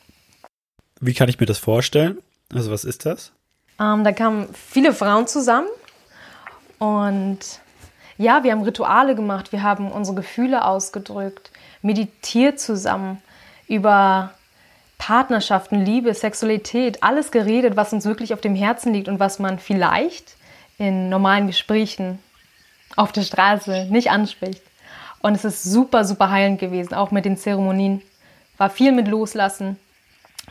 Wie 1.01 1.15
kann 1.15 1.29
ich 1.29 1.41
mir 1.41 1.47
das 1.47 1.59
vorstellen? 1.59 2.19
Also 2.55 2.71
was 2.71 2.85
ist 2.85 3.05
das? 3.05 3.33
Ähm, 3.81 4.05
da 4.05 4.13
kamen 4.13 4.49
viele 4.53 4.93
Frauen 4.93 5.27
zusammen 5.27 5.67
und 6.79 7.41
ja, 8.17 8.45
wir 8.45 8.53
haben 8.53 8.63
Rituale 8.63 9.17
gemacht, 9.17 9.51
wir 9.51 9.63
haben 9.63 9.91
unsere 9.91 10.17
Gefühle 10.17 10.65
ausgedrückt, 10.65 11.51
meditiert 11.85 12.59
zusammen 12.59 13.23
über 13.69 14.33
Partnerschaften, 14.99 15.85
Liebe, 15.85 16.14
Sexualität, 16.14 17.03
alles 17.03 17.31
geredet, 17.31 17.76
was 17.76 17.93
uns 17.93 18.07
wirklich 18.07 18.33
auf 18.33 18.41
dem 18.41 18.55
Herzen 18.55 18.95
liegt 18.95 19.09
und 19.09 19.21
was 19.21 19.38
man 19.38 19.59
vielleicht 19.59 20.37
in 20.79 21.11
normalen 21.11 21.47
Gesprächen 21.47 22.19
auf 22.97 23.12
der 23.12 23.23
Straße 23.23 23.88
nicht 23.91 24.11
anspricht. 24.11 24.62
Und 25.21 25.35
es 25.35 25.45
ist 25.45 25.62
super, 25.62 26.05
super 26.05 26.31
heilend 26.31 26.59
gewesen, 26.59 26.95
auch 26.95 27.11
mit 27.11 27.26
den 27.26 27.37
Zeremonien. 27.37 28.00
War 28.57 28.71
viel 28.71 28.93
mit 28.93 29.09
Loslassen. 29.09 29.79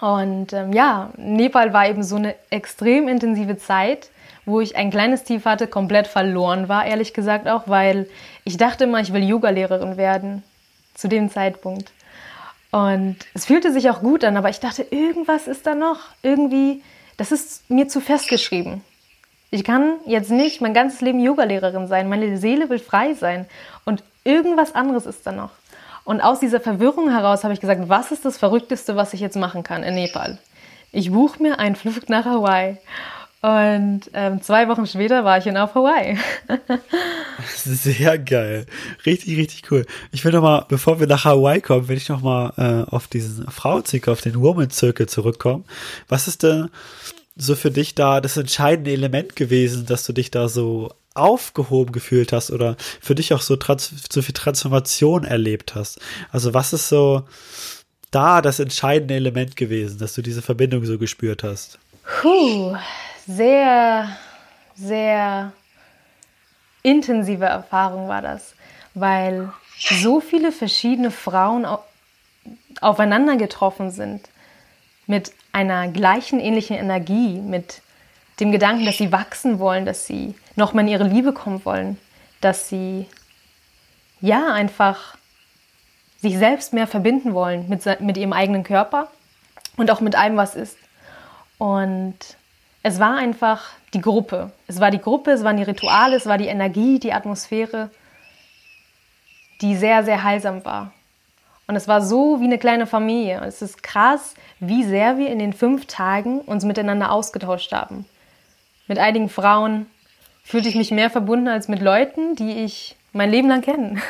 Und 0.02 0.54
ähm, 0.54 0.72
ja, 0.72 1.12
Nepal 1.18 1.74
war 1.74 1.88
eben 1.88 2.04
so 2.04 2.18
eine 2.18 2.36
extrem 2.50 3.08
intensive 3.08 3.58
Zeit, 3.58 4.10
wo 4.46 4.62
ich 4.62 4.76
ein 4.76 4.92
kleines 4.92 5.24
Tief 5.24 5.46
hatte, 5.46 5.68
komplett 5.68 6.08
verloren 6.08 6.70
war, 6.70 6.86
ehrlich 6.86 7.14
gesagt 7.14 7.48
auch, 7.48 7.64
weil 7.68 8.08
ich 8.44 8.58
dachte 8.58 8.84
immer, 8.84 9.00
ich 9.00 9.14
will 9.14 9.24
Yoga-Lehrerin 9.24 9.98
werden 9.98 10.44
zu 10.94 11.08
dem 11.08 11.30
Zeitpunkt. 11.30 11.92
Und 12.72 13.18
es 13.34 13.46
fühlte 13.46 13.72
sich 13.72 13.90
auch 13.90 14.02
gut 14.02 14.24
an, 14.24 14.36
aber 14.36 14.50
ich 14.50 14.60
dachte, 14.60 14.82
irgendwas 14.90 15.48
ist 15.48 15.68
da 15.68 15.76
noch. 15.76 16.00
Irgendwie, 16.24 16.82
das 17.18 17.32
ist 17.32 17.70
mir 17.70 17.88
zu 17.88 18.02
festgeschrieben. 18.02 18.82
Ich 19.52 19.64
kann 19.64 19.98
jetzt 20.08 20.32
nicht 20.32 20.62
mein 20.62 20.74
ganzes 20.74 21.02
Leben 21.02 21.20
Yogalehrerin 21.20 21.88
sein. 21.88 22.10
Meine 22.10 22.38
Seele 22.38 22.70
will 22.70 22.80
frei 22.80 23.14
sein. 23.14 23.46
Und 23.86 24.04
irgendwas 24.24 24.74
anderes 24.74 25.06
ist 25.06 25.28
da 25.28 25.32
noch. 25.32 25.52
Und 26.04 26.22
aus 26.22 26.40
dieser 26.40 26.60
Verwirrung 26.60 27.12
heraus 27.12 27.44
habe 27.44 27.54
ich 27.54 27.62
gesagt, 27.62 27.88
was 27.88 28.12
ist 28.12 28.26
das 28.26 28.38
Verrückteste, 28.38 28.96
was 28.96 29.14
ich 29.14 29.20
jetzt 29.20 29.38
machen 29.38 29.62
kann 29.62 29.84
in 29.84 29.94
Nepal? 29.94 30.40
Ich 30.92 31.12
buche 31.12 31.42
mir 31.42 31.60
einen 31.60 31.76
Flug 31.76 32.10
nach 32.10 32.26
Hawaii. 32.26 32.78
Und 33.44 34.04
ähm, 34.14 34.42
zwei 34.42 34.70
Wochen 34.70 34.88
später 34.88 35.26
war 35.26 35.38
ich 35.38 35.46
in 35.48 35.58
auf 35.58 35.76
Hawaii. 35.76 36.18
Sehr 37.58 38.18
geil. 38.18 38.66
Richtig, 39.06 39.38
richtig 39.38 39.70
cool. 39.70 39.86
Ich 40.14 40.24
will 40.24 40.32
noch 40.32 40.42
mal, 40.42 40.66
bevor 40.70 41.02
wir 41.02 41.08
nach 41.08 41.26
Hawaii 41.26 41.60
kommen, 41.60 41.90
will 41.90 41.98
ich 41.98 42.08
noch 42.08 42.22
mal 42.22 42.54
äh, 42.56 42.90
auf 42.90 43.10
diesen 43.10 43.46
Frauenzirkel, 43.52 44.14
auf 44.14 44.22
den 44.22 44.40
Woman-Zirkel 44.40 45.10
zurückkommen. 45.10 45.66
Was 46.08 46.30
ist 46.30 46.44
denn 46.44 46.70
so 47.36 47.56
für 47.56 47.70
dich 47.70 47.96
da 47.96 48.22
das 48.22 48.38
entscheidende 48.38 48.94
Element 48.94 49.36
gewesen, 49.36 49.86
dass 49.88 50.06
du 50.06 50.14
dich 50.14 50.32
da 50.32 50.48
so 50.48 50.94
aufgehoben 51.14 51.92
gefühlt 51.92 52.32
hast 52.32 52.50
oder 52.50 52.78
für 53.02 53.14
dich 53.14 53.34
auch 53.34 53.42
so, 53.42 53.58
trans 53.58 53.92
so 54.10 54.22
viel 54.22 54.34
Transformation 54.34 55.26
erlebt 55.26 55.76
hast? 55.76 56.00
Also 56.32 56.54
was 56.54 56.72
ist 56.72 56.88
so 56.88 57.24
da 58.10 58.42
das 58.42 58.62
entscheidende 58.62 59.16
Element 59.16 59.58
gewesen, 59.58 60.00
dass 60.00 60.14
du 60.14 60.22
diese 60.22 60.42
Verbindung 60.42 60.86
so 60.86 60.98
gespürt 60.98 61.44
hast? 61.44 61.78
Puh, 62.22 62.78
sehr, 63.26 64.10
sehr 64.76 65.52
intensive 66.82 67.46
Erfahrung 67.46 68.08
war 68.08 68.22
das, 68.22 68.56
weil 68.94 69.52
so 69.78 70.20
viele 70.20 70.52
verschiedene 70.52 71.12
Frauen 71.12 71.66
aufeinander 72.82 73.38
getroffen 73.38 73.92
sind 73.92 74.30
mit 75.08 75.34
einer 75.52 75.88
gleichen 75.88 76.40
ähnlichen 76.40 76.76
Energie, 76.76 77.40
mit 77.40 77.82
dem 78.40 78.52
Gedanken, 78.52 78.86
dass 78.86 78.98
sie 78.98 79.12
wachsen 79.12 79.60
wollen, 79.60 79.86
dass 79.86 80.06
sie 80.06 80.36
nochmal 80.56 80.86
in 80.86 80.92
ihre 80.92 81.04
Liebe 81.04 81.34
kommen 81.34 81.64
wollen, 81.66 81.98
dass 82.42 82.70
sie 82.70 83.08
ja 84.22 84.52
einfach 84.54 85.18
sich 86.22 86.38
selbst 86.38 86.74
mehr 86.74 86.88
verbinden 86.88 87.34
wollen 87.34 87.68
mit, 87.70 87.86
mit 88.02 88.18
ihrem 88.18 88.34
eigenen 88.34 88.64
Körper 88.64 89.12
und 89.78 89.92
auch 89.92 90.00
mit 90.00 90.16
allem, 90.16 90.38
was 90.38 90.56
ist. 90.56 90.78
Und 91.58 92.18
es 92.84 93.00
war 93.00 93.16
einfach 93.16 93.64
die 93.94 94.02
Gruppe. 94.02 94.52
Es 94.68 94.82
war 94.82 94.92
die 94.92 95.00
Gruppe, 95.00 95.32
es 95.32 95.44
waren 95.44 95.56
die 95.56 95.64
Rituale, 95.64 96.18
es 96.18 96.26
war 96.26 96.38
die 96.38 96.48
Energie, 96.48 97.00
die 97.00 97.14
Atmosphäre, 97.14 97.90
die 99.62 99.78
sehr, 99.78 100.04
sehr 100.04 100.24
heilsam 100.24 100.66
war. 100.66 100.92
Und 101.66 101.78
es 101.78 101.88
war 101.88 102.02
so 102.02 102.42
wie 102.42 102.46
eine 102.46 102.58
kleine 102.58 102.86
Familie. 102.86 103.42
Es 103.46 103.62
ist 103.62 103.82
krass, 103.82 104.36
wie 104.60 104.84
sehr 104.84 105.18
wir 105.18 105.30
in 105.30 105.40
den 105.40 105.54
fünf 105.54 105.86
Tagen 105.86 106.42
uns 106.42 106.66
miteinander 106.66 107.12
ausgetauscht 107.12 107.72
haben. 107.72 108.06
Mit 108.88 109.00
einigen 109.00 109.30
Frauen 109.30 109.86
fühlte 110.44 110.68
ich 110.68 110.76
mich 110.76 110.92
mehr 110.92 111.10
verbunden 111.10 111.48
als 111.48 111.70
mit 111.70 111.82
Leuten, 111.82 112.36
die 112.36 112.52
ich 112.52 112.98
mein 113.14 113.32
Leben 113.32 113.48
lang 113.48 113.62
kenne. 113.62 114.02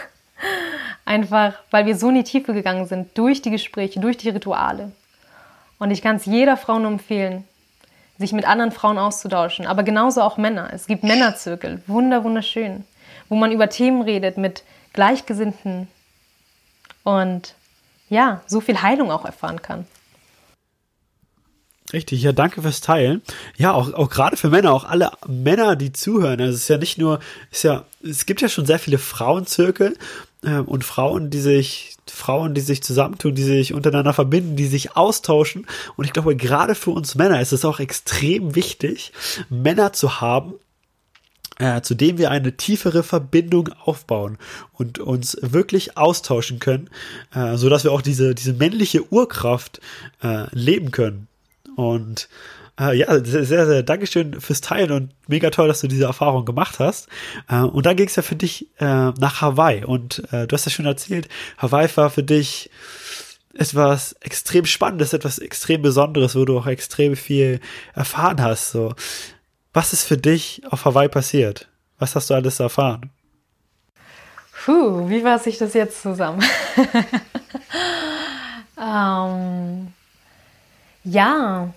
Einfach, 1.06 1.53
weil 1.70 1.86
wir 1.86 1.96
so 1.96 2.10
in 2.10 2.15
die 2.15 2.24
Tiefe 2.24 2.56
gegangen 2.56 2.88
sind, 2.88 3.15
durch 3.15 3.44
die 3.44 3.51
Gespräche, 3.51 4.00
durch 4.00 4.18
die 4.18 4.30
Rituale. 4.30 4.92
Und 5.77 5.92
ich 5.92 6.01
kann 6.01 6.15
es 6.15 6.25
jeder 6.25 6.58
Frau 6.58 6.80
nur 6.80 6.89
empfehlen, 6.89 7.44
sich 8.24 8.32
mit 8.32 8.48
anderen 8.48 8.72
Frauen 8.72 8.98
auszutauschen, 8.98 9.68
aber 9.68 9.84
genauso 9.84 10.22
auch 10.22 10.38
Männer. 10.38 10.70
Es 10.74 10.88
gibt 10.88 11.03
Männerzirkel, 11.03 11.82
wunder, 11.88 12.24
wunderschön, 12.24 12.86
wo 13.27 13.36
man 13.36 13.51
über 13.51 13.70
Themen 13.70 14.01
redet 14.01 14.38
mit 14.38 14.63
Gleichgesinnten 14.94 15.89
und 17.03 17.56
ja, 18.10 18.42
so 18.48 18.62
viel 18.62 18.82
Heilung 18.82 19.12
auch 19.12 19.25
erfahren 19.25 19.62
kann. 19.62 19.86
Richtig, 21.92 22.24
ja, 22.24 22.32
danke 22.32 22.62
fürs 22.62 22.80
Teilen. 22.80 23.22
Ja, 23.58 23.74
auch, 23.74 23.94
auch 23.94 24.10
gerade 24.10 24.38
für 24.38 24.50
Männer, 24.50 24.72
auch 24.72 24.86
alle 24.86 25.12
Männer, 25.27 25.75
die 25.75 25.92
zuhören. 25.92 26.39
Also 26.39 26.53
es 26.53 26.62
ist 26.62 26.68
ja 26.70 26.77
nicht 26.77 26.98
nur, 26.98 27.20
ist 27.51 27.63
ja, 27.63 27.84
es 28.01 28.25
gibt 28.25 28.42
ja 28.42 28.48
schon 28.48 28.65
sehr 28.65 28.80
viele 28.80 28.98
Frauenzirkel 28.98 29.98
und 30.44 30.84
Frauen, 30.84 31.30
die 31.30 31.40
sich, 31.40 31.96
Frauen, 32.08 32.54
die 32.54 32.62
sich 32.62 32.84
zusammentun, 32.84 33.36
die 33.36 33.44
sich 33.44 33.74
untereinander 33.74 34.14
verbinden, 34.14 34.56
die 34.56 34.68
sich 34.68 34.96
austauschen. 34.96 35.68
Und 35.96 36.06
ich 36.06 36.14
glaube, 36.14 36.36
gerade 36.36 36.76
für 36.76 36.92
uns 36.92 37.16
Männer 37.16 37.42
ist 37.42 37.54
es 37.54 37.66
auch 37.66 37.80
extrem 37.80 38.56
wichtig, 38.56 39.14
Männer 39.50 39.94
zu 39.94 40.22
haben, 40.22 40.54
äh, 41.60 41.82
zu 41.82 41.96
dem 41.96 42.18
wir 42.18 42.32
eine 42.32 42.58
tiefere 42.58 43.04
Verbindung 43.04 43.70
aufbauen 43.84 44.38
und 44.74 45.00
uns 45.00 45.38
wirklich 45.42 45.98
austauschen 45.98 46.60
können, 46.60 46.90
äh, 47.34 47.58
so 47.58 47.70
dass 47.70 47.84
wir 47.84 47.92
auch 47.92 48.02
diese, 48.02 48.36
diese 48.36 48.54
männliche 48.54 49.12
Urkraft 49.12 49.80
äh, 50.22 50.46
leben 50.52 50.92
können. 50.92 51.28
Und 51.76 52.28
äh, 52.80 52.98
ja, 52.98 53.24
sehr, 53.24 53.46
sehr, 53.46 53.84
Dankeschön 53.84 54.39
fürs 54.42 54.62
Teilen 54.62 54.92
und 54.92 55.12
mega 55.27 55.50
toll, 55.50 55.68
dass 55.68 55.82
du 55.82 55.88
diese 55.88 56.06
Erfahrung 56.06 56.46
gemacht 56.46 56.80
hast. 56.80 57.08
Äh, 57.50 57.62
und 57.62 57.86
dann 57.86 57.96
ging 57.96 58.08
es 58.08 58.15
ja 58.15 58.24
für 58.24 58.36
dich 58.36 58.68
äh, 58.80 59.12
nach 59.12 59.42
Hawaii 59.42 59.84
und 59.84 60.24
äh, 60.32 60.48
du 60.48 60.53
hast 60.53 60.65
ja 60.65 60.72
schon 60.72 60.86
erzählt, 60.86 61.30
Hawaii 61.58 61.88
war 61.96 62.10
für 62.10 62.24
dich 62.24 62.70
etwas 63.53 64.13
extrem 64.22 64.65
Spannendes, 64.65 65.13
etwas 65.13 65.38
extrem 65.38 65.84
Besonderes, 65.84 66.36
wo 66.36 66.46
du 66.46 66.58
auch 66.58 66.65
extrem 66.65 67.15
viel 67.15 67.60
erfahren 67.94 68.42
hast. 68.42 68.72
So, 68.72 68.96
was 69.74 69.94
ist 69.94 70.06
für 70.06 70.18
dich 70.18 70.63
auf 70.70 70.86
Hawaii 70.86 71.10
passiert? 71.10 71.70
Was 72.00 72.15
hast 72.15 72.32
du 72.32 72.34
alles 72.34 72.60
erfahren? 72.60 73.12
Puh, 74.65 75.10
wie 75.10 75.22
fasse 75.22 75.50
ich 75.50 75.58
das 75.58 75.74
jetzt 75.74 76.01
zusammen? 76.01 76.42
ähm, 78.82 79.94
ja, 81.03 81.74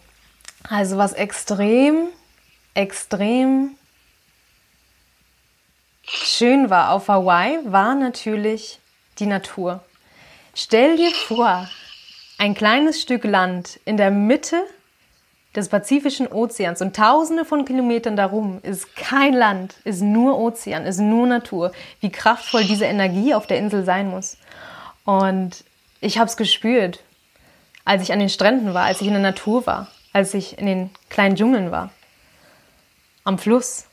also 0.68 0.96
was 0.96 1.12
extrem, 1.12 2.08
extrem 2.74 3.76
schön 6.02 6.70
war 6.70 6.92
auf 6.92 7.08
Hawaii, 7.08 7.58
war 7.64 7.94
natürlich 7.94 8.78
die 9.18 9.26
Natur. 9.26 9.82
Stell 10.54 10.96
dir 10.96 11.10
vor, 11.10 11.68
ein 12.38 12.54
kleines 12.54 13.00
Stück 13.00 13.24
Land 13.24 13.80
in 13.84 13.96
der 13.96 14.10
Mitte 14.10 14.62
des 15.54 15.68
Pazifischen 15.68 16.26
Ozeans 16.26 16.82
und 16.82 16.94
tausende 16.94 17.44
von 17.44 17.64
Kilometern 17.64 18.16
darum 18.16 18.60
ist 18.62 18.94
kein 18.94 19.32
Land, 19.32 19.74
ist 19.84 20.02
nur 20.02 20.38
Ozean, 20.38 20.84
ist 20.84 21.00
nur 21.00 21.26
Natur. 21.26 21.72
Wie 22.00 22.10
kraftvoll 22.10 22.64
diese 22.64 22.84
Energie 22.84 23.34
auf 23.34 23.46
der 23.46 23.58
Insel 23.58 23.84
sein 23.84 24.08
muss. 24.08 24.36
Und 25.04 25.64
ich 26.00 26.18
habe 26.18 26.28
es 26.28 26.36
gespürt 26.36 27.00
als 27.86 28.02
ich 28.02 28.12
an 28.12 28.18
den 28.18 28.28
Stränden 28.28 28.74
war, 28.74 28.84
als 28.84 29.00
ich 29.00 29.06
in 29.06 29.14
der 29.14 29.22
Natur 29.22 29.64
war, 29.64 29.86
als 30.16 30.32
ich 30.32 30.56
in 30.56 30.64
den 30.64 30.90
kleinen 31.10 31.36
Dschungeln 31.36 31.70
war. 31.70 31.90
Am 33.24 33.36
Fluss. 33.36 33.84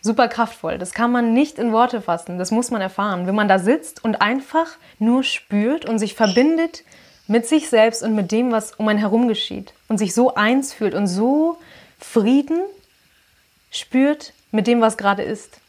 Super 0.00 0.26
kraftvoll. 0.26 0.76
Das 0.76 0.92
kann 0.92 1.12
man 1.12 1.34
nicht 1.34 1.56
in 1.56 1.70
Worte 1.70 2.02
fassen. 2.02 2.36
Das 2.36 2.50
muss 2.50 2.72
man 2.72 2.80
erfahren. 2.80 3.28
Wenn 3.28 3.36
man 3.36 3.46
da 3.46 3.60
sitzt 3.60 4.02
und 4.02 4.20
einfach 4.20 4.66
nur 4.98 5.22
spürt 5.22 5.84
und 5.84 6.00
sich 6.00 6.14
verbindet 6.14 6.82
mit 7.28 7.46
sich 7.46 7.68
selbst 7.68 8.02
und 8.02 8.16
mit 8.16 8.32
dem, 8.32 8.50
was 8.50 8.72
um 8.72 8.88
einen 8.88 8.98
herum 8.98 9.28
geschieht. 9.28 9.72
Und 9.86 9.98
sich 9.98 10.14
so 10.14 10.34
eins 10.34 10.74
fühlt 10.74 10.94
und 10.94 11.06
so 11.06 11.58
Frieden 12.00 12.60
spürt 13.70 14.32
mit 14.50 14.66
dem, 14.66 14.80
was 14.80 14.96
gerade 14.96 15.22
ist. 15.22 15.60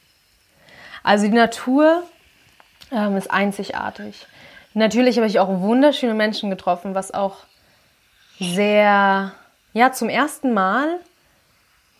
Also 1.04 1.28
die 1.28 1.34
Natur 1.34 2.01
ähm, 2.92 3.16
ist 3.16 3.30
einzigartig. 3.30 4.25
Natürlich 4.74 5.18
habe 5.18 5.28
ich 5.28 5.39
auch 5.39 5.50
wunderschöne 5.60 6.16
Menschen 6.16 6.50
getroffen, 6.50 6.96
was 6.96 7.13
auch 7.13 7.38
sehr, 8.39 9.34
ja, 9.73 9.91
zum 9.91 10.09
ersten 10.09 10.53
Mal 10.53 10.99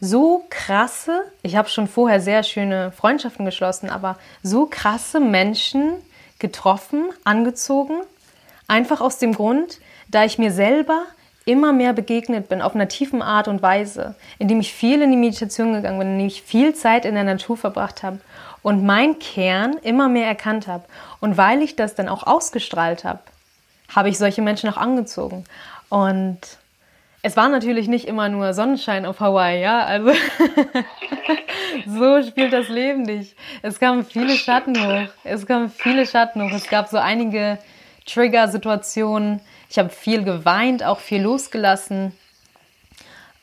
so 0.01 0.45
krasse, 0.49 1.23
ich 1.41 1.55
habe 1.55 1.69
schon 1.69 1.88
vorher 1.88 2.21
sehr 2.21 2.43
schöne 2.43 2.91
Freundschaften 2.91 3.45
geschlossen, 3.45 3.89
aber 3.89 4.17
so 4.43 4.65
krasse 4.65 5.19
Menschen, 5.19 5.95
getroffen, 6.39 7.09
angezogen. 7.23 8.01
Einfach 8.67 9.01
aus 9.01 9.17
dem 9.17 9.33
Grund, 9.33 9.79
da 10.07 10.23
ich 10.23 10.38
mir 10.38 10.51
selber 10.51 11.03
immer 11.45 11.73
mehr 11.73 11.93
begegnet 11.93 12.47
bin, 12.47 12.61
auf 12.61 12.75
einer 12.75 12.88
tiefen 12.88 13.21
Art 13.21 13.47
und 13.47 13.61
Weise, 13.61 14.15
indem 14.38 14.59
ich 14.59 14.73
viel 14.73 15.01
in 15.01 15.11
die 15.11 15.17
Meditation 15.17 15.73
gegangen 15.73 15.99
bin, 15.99 16.11
indem 16.13 16.27
ich 16.27 16.41
viel 16.43 16.75
Zeit 16.75 17.05
in 17.05 17.15
der 17.15 17.23
Natur 17.23 17.57
verbracht 17.57 18.03
habe 18.03 18.19
und 18.61 18.85
mein 18.85 19.19
Kern 19.19 19.77
immer 19.81 20.09
mehr 20.09 20.27
erkannt 20.27 20.67
habe. 20.67 20.85
Und 21.19 21.38
weil 21.38 21.61
ich 21.61 21.75
das 21.75 21.95
dann 21.95 22.07
auch 22.07 22.25
ausgestrahlt 22.25 23.03
habe, 23.03 23.19
habe 23.93 24.09
ich 24.09 24.17
solche 24.17 24.41
Menschen 24.41 24.69
auch 24.69 24.77
angezogen. 24.77 25.45
Und 25.89 26.39
es 27.21 27.35
war 27.35 27.49
natürlich 27.49 27.88
nicht 27.88 28.05
immer 28.05 28.29
nur 28.29 28.53
Sonnenschein 28.53 29.05
auf 29.05 29.19
Hawaii, 29.19 29.61
ja, 29.61 29.83
also 29.83 30.11
so 31.85 32.23
spielt 32.23 32.53
das 32.53 32.69
Leben 32.69 33.03
nicht. 33.03 33.35
Es 33.61 33.79
kamen 33.79 34.05
viele 34.05 34.35
Schatten 34.35 34.75
hoch, 34.77 35.09
es 35.23 35.45
kamen 35.45 35.69
viele 35.69 36.05
Schatten 36.05 36.41
hoch, 36.41 36.55
es 36.55 36.69
gab 36.69 36.88
so 36.88 36.97
einige 36.97 37.57
Trigger-Situationen, 38.05 39.41
ich 39.69 39.77
habe 39.77 39.89
viel 39.89 40.23
geweint, 40.23 40.83
auch 40.83 40.99
viel 40.99 41.21
losgelassen. 41.21 42.13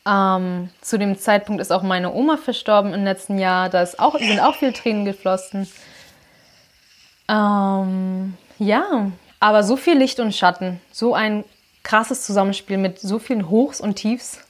Ähm, 0.07 0.69
zu 0.81 0.97
dem 0.97 1.17
Zeitpunkt 1.17 1.61
ist 1.61 1.71
auch 1.71 1.83
meine 1.83 2.13
Oma 2.13 2.37
verstorben 2.37 2.93
im 2.93 3.03
letzten 3.03 3.37
Jahr. 3.37 3.69
Da 3.69 3.81
ist 3.81 3.99
auch, 3.99 4.17
sind 4.17 4.39
auch 4.39 4.55
viele 4.55 4.73
Tränen 4.73 5.05
geflossen. 5.05 5.69
Ähm, 7.29 8.37
ja, 8.57 9.11
aber 9.39 9.63
so 9.63 9.75
viel 9.75 9.97
Licht 9.97 10.19
und 10.19 10.33
Schatten, 10.33 10.81
so 10.91 11.13
ein 11.13 11.43
krasses 11.87 12.25
Zusammenspiel 12.25 12.77
mit 12.77 12.99
so 12.99 13.17
vielen 13.17 13.49
Hochs 13.49 13.79
und 13.79 13.95
Tiefs 13.95 14.41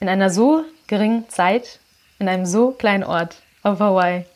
in 0.00 0.08
einer 0.10 0.28
so 0.28 0.62
geringen 0.86 1.30
Zeit, 1.30 1.80
in 2.18 2.28
einem 2.28 2.44
so 2.44 2.72
kleinen 2.72 3.04
Ort 3.04 3.36
auf 3.62 3.80
Hawaii. 3.80 4.26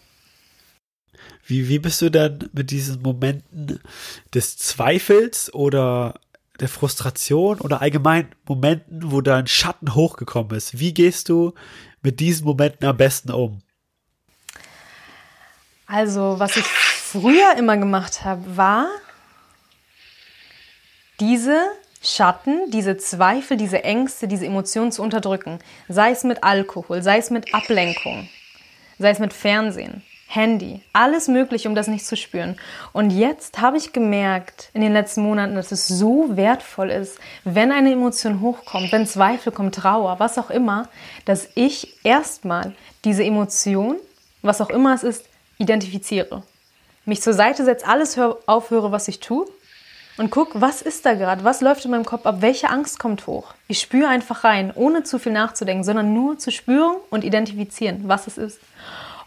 Wie, 1.45 1.69
wie 1.69 1.79
bist 1.79 2.01
du 2.01 2.11
dann 2.11 2.49
mit 2.55 2.71
diesen 2.71 3.03
Momenten 3.03 3.81
des 4.33 4.57
Zweifels 4.57 5.53
oder 5.53 6.15
der 6.59 6.69
Frustration 6.69 7.61
oder 7.61 7.83
allgemein 7.83 8.29
Momenten, 8.47 9.13
wo 9.13 9.21
dein 9.21 9.47
Schatten 9.47 9.95
hochgekommen 9.95 10.57
ist? 10.57 10.79
Wie 10.79 10.95
gehst 10.95 11.29
du 11.29 11.53
mit 12.01 12.19
diesen 12.19 12.47
Momenten 12.47 12.89
am 12.89 12.97
besten 12.97 13.31
um? 13.31 13.61
Also, 15.87 16.37
was 16.39 16.57
ich 16.57 16.65
früher 16.65 17.57
immer 17.59 17.77
gemacht 17.77 18.25
habe, 18.25 18.57
war 18.57 18.89
diese 21.21 21.61
Schatten, 22.03 22.71
diese 22.71 22.97
Zweifel, 22.97 23.57
diese 23.57 23.83
Ängste, 23.83 24.29
diese 24.29 24.47
Emotionen 24.47 24.93
zu 24.93 25.03
unterdrücken. 25.03 25.59
Sei 25.89 26.11
es 26.11 26.25
mit 26.25 26.45
Alkohol, 26.45 27.03
sei 27.03 27.19
es 27.19 27.31
mit 27.31 27.53
Ablenkung, 27.55 28.29
sei 28.99 29.11
es 29.11 29.19
mit 29.19 29.33
Fernsehen. 29.33 30.03
Handy, 30.31 30.83
alles 30.93 31.27
Mögliche, 31.27 31.71
um 31.71 31.75
das 31.75 31.87
nicht 31.87 32.05
zu 32.05 32.15
spüren. 32.15 32.59
Und 32.93 33.11
jetzt 33.11 33.63
habe 33.63 33.79
ich 33.79 33.95
gemerkt 33.95 34.69
in 34.75 34.83
den 34.83 34.93
letzten 34.93 35.23
Monaten, 35.23 35.55
dass 35.55 35.73
es 35.73 35.89
so 35.89 36.37
wertvoll 36.37 36.91
ist, 36.91 37.19
wenn 37.45 37.73
eine 37.73 37.93
Emotion 37.93 38.43
hochkommt, 38.43 38.93
wenn 38.93 39.07
Zweifel 39.07 39.53
kommt, 39.53 39.77
Trauer, 39.77 40.21
was 40.21 40.37
auch 40.37 40.51
immer, 40.51 40.91
dass 41.25 41.49
ich 41.55 41.97
erstmal 42.05 42.75
diese 43.07 43.25
Emotion, 43.25 43.97
was 44.43 44.61
auch 44.61 44.69
immer 44.69 44.95
es 44.95 45.03
ist, 45.03 45.25
identifiziere. 45.57 46.43
Mich 47.07 47.23
zur 47.23 47.33
Seite 47.33 47.65
setze, 47.65 47.89
alles 47.89 48.19
aufhöre, 48.19 48.93
was 48.93 49.09
ich 49.09 49.21
tue 49.21 49.47
und 50.19 50.31
guck, 50.31 50.61
was 50.61 50.83
ist 50.83 51.07
da 51.07 51.15
gerade, 51.15 51.45
was 51.45 51.61
läuft 51.61 51.85
in 51.85 51.93
meinem 51.93 52.05
Kopf 52.05 52.27
ab, 52.27 52.37
welche 52.41 52.71
Angst 52.71 52.99
kommt 52.99 53.27
hoch. 53.27 53.55
Ich 53.69 53.81
spüre 53.81 54.09
einfach 54.09 54.45
rein, 54.45 54.73
ohne 54.75 55.05
zu 55.05 55.19
viel 55.19 55.33
nachzudenken, 55.33 55.85
sondern 55.85 56.13
nur 56.13 56.39
zu 56.39 56.51
spüren 56.51 56.97
und 57.11 57.25
identifizieren, 57.25 58.03
was 58.07 58.27
es 58.27 58.37
ist. 58.37 58.61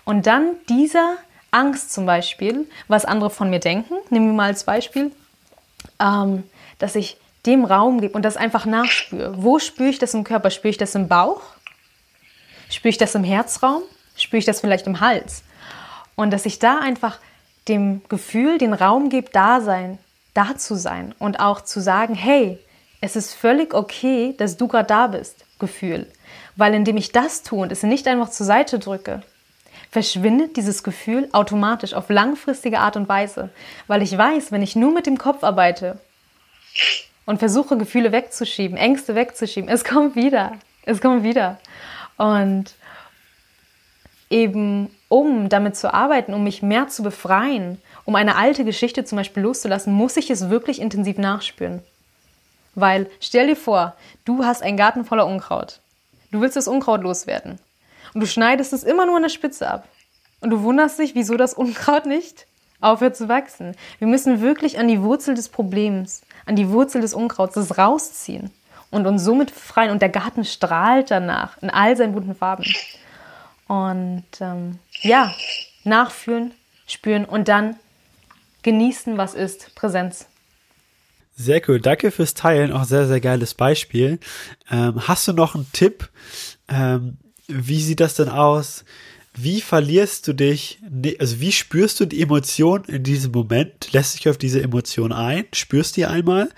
Und 0.04 0.28
dann 0.28 0.52
dieser 0.68 1.16
Angst 1.52 1.94
zum 1.94 2.06
Beispiel, 2.06 2.68
was 2.88 3.06
andere 3.06 3.30
von 3.30 3.50
mir 3.50 3.60
denken, 3.60 3.96
nehmen 4.10 4.28
wir 4.28 4.34
mal 4.34 4.48
als 4.48 4.66
Beispiel, 4.66 5.12
ähm, 6.00 6.44
dass 6.80 6.96
ich 6.96 7.18
dem 7.46 7.66
Raum 7.66 8.02
gebe 8.02 8.14
und 8.14 8.24
das 8.24 8.38
einfach 8.38 8.66
nachspüre. 8.66 9.34
Wo 9.38 9.60
spüre 9.60 9.90
ich 9.90 10.00
das 10.00 10.14
im 10.14 10.24
Körper? 10.24 10.50
Spüre 10.50 10.70
ich 10.70 10.78
das 10.78 10.94
im 10.96 11.08
Bauch? 11.08 11.42
Spüre 12.70 12.90
ich 12.90 12.98
das 12.98 13.16
im 13.16 13.24
Herzraum? 13.24 13.82
Spüre 14.16 14.40
ich 14.40 14.46
das 14.46 14.60
vielleicht 14.60 14.88
im 14.88 15.00
Hals? 15.00 15.44
Und 16.16 16.32
dass 16.32 16.46
ich 16.46 16.60
da 16.60 16.80
einfach 16.80 17.20
dem 17.68 18.02
Gefühl 18.10 18.58
den 18.58 18.74
Raum 18.74 19.10
gebe, 19.10 19.30
da 19.32 19.62
sein, 19.62 19.98
da 20.34 20.58
zu 20.58 20.76
sein 20.76 21.14
und 21.20 21.40
auch 21.40 21.62
zu 21.62 21.82
sagen, 21.82 22.16
hey, 22.16 22.60
es 23.02 23.16
ist 23.16 23.34
völlig 23.34 23.74
okay, 23.74 24.36
dass 24.38 24.58
du 24.58 24.68
gerade 24.68 24.88
da 24.88 25.08
bist, 25.08 25.46
Gefühl. 25.60 26.08
Weil 26.56 26.74
indem 26.74 26.98
ich 26.98 27.12
das 27.12 27.44
tue 27.44 27.60
und 27.62 27.72
es 27.72 27.84
nicht 27.84 28.08
einfach 28.08 28.30
zur 28.30 28.46
Seite 28.46 28.80
drücke, 28.80 29.24
verschwindet 29.90 30.56
dieses 30.56 30.84
Gefühl 30.84 31.28
automatisch 31.34 31.94
auf 31.94 32.10
langfristige 32.10 32.80
Art 32.80 32.96
und 32.96 33.10
Weise, 33.10 33.50
weil 33.88 34.02
ich 34.02 34.18
weiß, 34.18 34.52
wenn 34.52 34.62
ich 34.62 34.76
nur 34.76 34.94
mit 34.94 35.06
dem 35.06 35.18
Kopf 35.18 35.44
arbeite 35.44 36.00
und 37.26 37.40
versuche, 37.40 37.78
Gefühle 37.78 38.12
wegzuschieben, 38.12 38.78
Ängste 38.78 39.16
wegzuschieben, 39.16 39.70
es 39.70 39.84
kommt 39.84 40.16
wieder, 40.16 40.54
es 40.86 41.02
kommt 41.02 41.24
wieder. 41.24 41.60
Und 42.18 42.74
eben 44.30 44.90
um 45.10 45.50
damit 45.50 45.76
zu 45.76 45.94
arbeiten, 45.94 46.34
um 46.34 46.44
mich 46.44 46.62
mehr 46.62 46.88
zu 46.88 47.04
befreien, 47.04 47.82
um 48.06 48.16
eine 48.16 48.36
alte 48.36 48.66
Geschichte 48.66 49.06
zum 49.06 49.18
Beispiel 49.18 49.44
loszulassen, 49.44 49.94
muss 49.94 50.18
ich 50.18 50.30
es 50.30 50.50
wirklich 50.50 50.82
intensiv 50.82 51.18
nachspüren. 51.18 51.82
Weil 52.76 53.10
stell 53.20 53.48
dir 53.48 53.56
vor, 53.56 53.96
du 54.26 54.44
hast 54.46 54.64
einen 54.64 54.78
Garten 54.78 55.06
voller 55.06 55.28
Unkraut. 55.28 55.80
Du 56.32 56.42
willst 56.42 56.56
das 56.56 56.68
Unkraut 56.68 57.02
loswerden. 57.02 57.60
Und 58.14 58.22
du 58.22 58.28
schneidest 58.28 58.74
es 58.74 58.84
immer 58.84 59.06
nur 59.06 59.18
an 59.18 59.24
der 59.24 59.30
Spitze 59.30 59.70
ab. 59.70 59.88
Und 60.40 60.50
du 60.50 60.64
wunderst 60.64 61.00
dich, 61.00 61.16
wieso 61.16 61.38
das 61.38 61.54
Unkraut 61.56 62.06
nicht 62.06 62.48
aufhört 62.80 63.16
zu 63.16 63.30
wachsen. 63.30 63.76
Wir 64.00 64.08
müssen 64.08 64.42
wirklich 64.42 64.80
an 64.80 64.88
die 64.88 65.02
Wurzel 65.02 65.36
des 65.36 65.50
Problems, 65.50 66.22
an 66.46 66.56
die 66.56 66.70
Wurzel 66.70 67.02
des 67.02 67.14
Unkrauts, 67.14 67.54
das 67.54 67.78
rausziehen 67.78 68.50
und 68.90 69.06
uns 69.06 69.24
somit 69.24 69.54
befreien. 69.54 69.92
Und 69.92 70.02
der 70.02 70.10
Garten 70.10 70.44
strahlt 70.44 71.12
danach 71.12 71.62
in 71.62 71.70
all 71.70 71.96
seinen 71.96 72.14
bunten 72.14 72.36
Farben. 72.36 72.66
Und 73.68 74.26
ähm, 74.40 74.80
ja, 75.02 75.34
nachfühlen, 75.84 76.54
spüren 76.88 77.26
und 77.26 77.48
dann 77.48 77.78
genießen, 78.64 79.18
was 79.18 79.34
ist, 79.34 79.74
Präsenz. 79.76 80.28
Sehr 81.36 81.62
cool, 81.68 81.80
danke 81.80 82.12
fürs 82.12 82.34
Teilen, 82.34 82.72
auch 82.72 82.84
sehr, 82.84 83.08
sehr 83.08 83.22
geiles 83.22 83.54
Beispiel. 83.54 84.20
Ähm, 84.70 85.08
hast 85.08 85.28
du 85.28 85.34
noch 85.34 85.56
einen 85.56 85.72
Tipp, 85.72 86.10
ähm, 86.68 87.18
wie 87.48 87.82
sieht 87.82 88.00
das 88.00 88.16
denn 88.16 88.30
aus? 88.30 88.86
Wie 89.34 89.62
verlierst 89.62 90.28
du 90.28 90.34
dich, 90.34 90.80
ne, 90.90 91.16
also 91.20 91.40
wie 91.40 91.54
spürst 91.54 92.00
du 92.00 92.06
die 92.06 92.22
Emotion 92.22 92.84
in 92.86 93.04
diesem 93.04 93.32
Moment? 93.32 93.94
Lässt 93.94 94.20
dich 94.20 94.28
auf 94.30 94.38
diese 94.38 94.62
Emotion 94.62 95.14
ein, 95.14 95.46
spürst 95.54 95.96
die 95.96 96.06
einmal, 96.06 96.50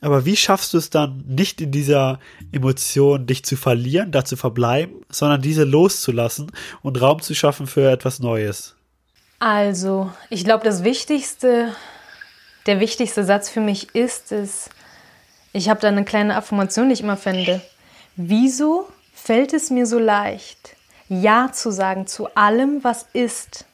aber 0.00 0.24
wie 0.24 0.36
schaffst 0.36 0.72
du 0.74 0.78
es 0.78 0.90
dann 0.90 1.24
nicht 1.26 1.60
in 1.60 1.72
dieser 1.72 2.20
Emotion 2.52 3.26
dich 3.26 3.44
zu 3.44 3.56
verlieren, 3.56 4.12
da 4.12 4.24
zu 4.24 4.36
verbleiben, 4.36 4.94
sondern 5.10 5.42
diese 5.42 5.64
loszulassen 5.64 6.52
und 6.82 7.00
Raum 7.00 7.20
zu 7.20 7.34
schaffen 7.34 7.66
für 7.66 7.90
etwas 7.90 8.18
Neues? 8.18 8.76
Also, 9.40 10.12
ich 10.28 10.44
glaube, 10.44 10.64
das 10.64 10.84
Wichtigste, 10.84 11.74
der 12.66 12.78
wichtigste 12.78 13.24
Satz 13.24 13.48
für 13.48 13.60
mich 13.62 13.94
ist 13.94 14.32
es, 14.32 14.68
ich 15.54 15.70
habe 15.70 15.80
da 15.80 15.88
eine 15.88 16.04
kleine 16.04 16.36
Affirmation, 16.36 16.88
die 16.88 16.92
ich 16.92 17.00
immer 17.00 17.16
finde. 17.16 17.62
Wieso 18.16 18.86
fällt 19.14 19.54
es 19.54 19.70
mir 19.70 19.86
so 19.86 19.98
leicht, 19.98 20.76
Ja 21.08 21.52
zu 21.52 21.70
sagen 21.70 22.06
zu 22.06 22.34
allem, 22.34 22.84
was 22.84 23.06
ist. 23.14 23.64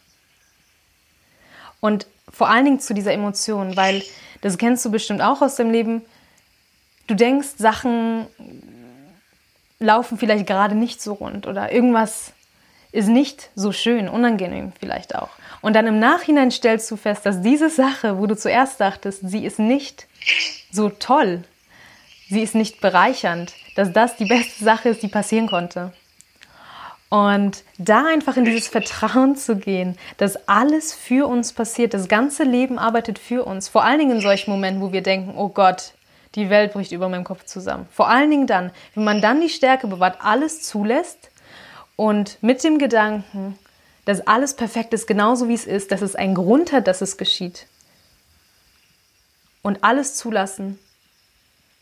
Und 1.81 2.07
vor 2.33 2.49
allen 2.49 2.65
Dingen 2.65 2.81
zu 2.81 2.95
dieser 2.95 3.13
Emotion, 3.13 3.77
weil 3.77 4.05
das 4.43 4.59
kennst 4.59 4.85
du 4.85 4.93
bestimmt 4.93 5.21
auch 5.21 5.43
aus 5.43 5.57
dem 5.57 5.73
Leben. 5.73 6.03
Du 7.09 7.15
denkst, 7.15 7.49
Sachen 7.59 8.29
laufen 9.81 10.17
vielleicht 10.17 10.47
gerade 10.47 10.77
nicht 10.77 11.03
so 11.03 11.15
rund 11.15 11.49
oder 11.49 11.73
irgendwas 11.73 12.33
ist 12.93 13.09
nicht 13.09 13.51
so 13.57 13.73
schön, 13.73 14.09
unangenehm 14.09 14.73
vielleicht 14.79 15.17
auch. 15.17 15.31
Und 15.67 15.73
dann 15.73 15.89
im 15.89 15.99
Nachhinein 15.99 16.53
stellst 16.53 16.89
du 16.93 16.97
fest, 16.97 17.27
dass 17.27 17.43
diese 17.43 17.69
Sache, 17.71 18.21
wo 18.21 18.29
du 18.29 18.37
zuerst 18.37 18.81
dachtest, 18.81 19.29
sie 19.29 19.45
ist 19.45 19.59
nicht 19.59 20.07
so 20.71 20.91
toll, 20.91 21.43
sie 22.29 22.41
ist 22.41 22.55
nicht 22.55 22.81
bereichernd, 22.81 23.53
dass 23.75 23.93
das 23.93 24.15
die 24.15 24.27
beste 24.27 24.63
Sache 24.63 24.91
ist, 24.91 25.03
die 25.03 25.09
passieren 25.09 25.49
konnte. 25.49 25.93
Und 27.09 27.65
da 27.79 28.07
einfach 28.07 28.37
in 28.37 28.45
dieses 28.45 28.69
Vertrauen 28.69 29.35
zu 29.35 29.57
gehen, 29.57 29.99
dass 30.19 30.49
alles 30.49 30.95
für 30.95 31.27
uns 31.27 31.53
passiert, 31.53 31.95
das 31.95 32.07
ganze 32.07 32.45
Leben 32.45 32.79
arbeitet 32.79 33.19
für 33.19 33.45
uns. 33.45 33.67
Vor 33.67 33.83
allen 33.83 33.99
Dingen 33.99 34.13
in 34.19 34.23
solchen 34.23 34.53
Momenten, 34.53 34.81
wo 34.81 34.93
wir 34.93 35.03
denken, 35.03 35.35
oh 35.37 35.49
Gott, 35.49 35.95
die 36.37 36.49
Welt 36.49 36.75
bricht 36.75 36.93
über 36.93 37.09
meinem 37.09 37.25
Kopf 37.25 37.45
zusammen. 37.45 37.89
Vor 37.91 38.09
allen 38.09 38.31
Dingen 38.31 38.47
dann, 38.47 38.71
wenn 38.95 39.03
man 39.03 39.21
dann 39.21 39.41
die 39.41 39.49
Stärke 39.49 39.89
bewahrt, 39.89 40.19
alles 40.21 40.63
zulässt 40.63 41.33
und 41.97 42.41
mit 42.41 42.63
dem 42.63 42.79
Gedanken, 42.79 43.59
dass 44.07 44.27
alles 44.27 44.55
perfekt 44.55 44.95
ist, 44.95 45.07
genauso 45.07 45.49
wie 45.49 45.55
es 45.55 45.67
ist, 45.67 45.93
dass 45.93 46.01
es 46.01 46.17
einen 46.17 46.35
Grund 46.35 46.73
hat, 46.73 46.87
dass 46.87 47.03
es 47.03 47.19
geschieht. 47.19 47.67
Und 49.61 49.85
alles 49.85 50.15
zulassen 50.15 50.79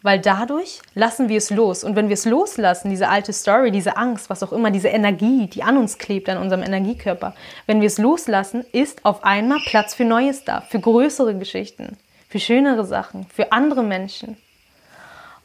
weil 0.04 0.20
dadurch 0.20 0.80
lassen 0.94 1.30
wir 1.30 1.38
es 1.38 1.48
los. 1.48 1.82
Und 1.82 1.96
wenn 1.96 2.08
wir 2.08 2.14
es 2.14 2.26
loslassen, 2.26 2.90
diese 2.90 3.08
alte 3.08 3.32
Story, 3.32 3.70
diese 3.70 3.96
Angst, 3.96 4.28
was 4.28 4.42
auch 4.42 4.52
immer, 4.52 4.70
diese 4.70 4.88
Energie, 4.88 5.46
die 5.46 5.62
an 5.62 5.78
uns 5.78 5.96
klebt, 5.96 6.28
an 6.28 6.36
unserem 6.36 6.62
Energiekörper, 6.62 7.34
wenn 7.66 7.80
wir 7.80 7.86
es 7.86 7.96
loslassen, 7.96 8.66
ist 8.72 9.02
auf 9.06 9.24
einmal 9.24 9.60
Platz 9.64 9.94
für 9.94 10.04
Neues 10.04 10.44
da, 10.44 10.60
für 10.60 10.78
größere 10.78 11.34
Geschichten, 11.38 11.96
für 12.28 12.38
schönere 12.38 12.84
Sachen, 12.84 13.26
für 13.34 13.50
andere 13.52 13.82
Menschen. 13.82 14.36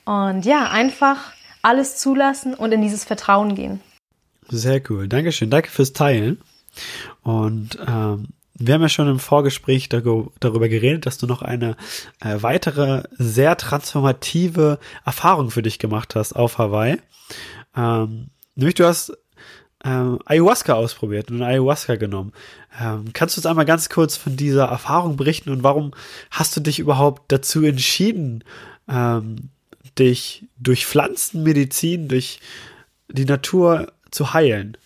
Und 0.04 0.44
ja, 0.44 0.70
einfach 0.70 1.32
alles 1.62 1.96
zulassen 1.96 2.54
und 2.54 2.74
in 2.74 2.82
dieses 2.82 3.06
Vertrauen 3.06 3.56
gehen. 3.56 3.80
Sehr 4.50 4.82
cool. 4.90 5.08
Dankeschön. 5.08 5.50
Danke 5.50 5.70
fürs 5.70 5.94
Teilen. 5.94 6.42
Und 7.22 7.78
ähm, 7.88 8.28
wir 8.60 8.74
haben 8.74 8.82
ja 8.82 8.90
schon 8.90 9.08
im 9.08 9.20
Vorgespräch 9.20 9.88
darüber 9.90 10.68
geredet, 10.68 11.06
dass 11.06 11.18
du 11.18 11.28
noch 11.28 11.42
eine 11.42 11.78
äh, 12.20 12.42
weitere 12.42 13.04
sehr 13.18 13.56
transformative 13.56 14.80
Erfahrung 15.06 15.50
für 15.50 15.62
dich 15.62 15.80
gemacht 15.80 16.16
hast 16.16 16.34
auf 16.34 16.58
Hawaii. 16.58 16.98
Ähm, 17.76 18.28
nämlich 18.56 18.76
du 18.76 18.86
hast 18.86 19.14
ähm, 19.84 20.20
Ayahuasca 20.26 20.74
ausprobiert 20.74 21.32
und 21.32 21.42
Ayahuasca 21.42 21.96
genommen. 21.96 22.34
Ähm, 22.80 23.06
kannst 23.14 23.38
du 23.38 23.40
uns 23.40 23.46
einmal 23.46 23.66
ganz 23.66 23.90
kurz 23.90 24.18
von 24.18 24.36
dieser 24.36 24.66
Erfahrung 24.66 25.16
berichten 25.16 25.52
und 25.52 25.64
warum 25.64 25.92
hast 26.30 26.56
du 26.58 26.60
dich 26.60 26.80
überhaupt 26.80 27.32
dazu 27.32 27.64
entschieden, 27.64 28.44
ähm, 28.90 29.50
dich 29.98 30.46
durch 30.58 30.86
Pflanzenmedizin, 30.86 32.10
durch 32.10 32.42
die 33.08 33.26
Natur 33.26 33.94
zu 34.12 34.34
heilen? 34.34 34.78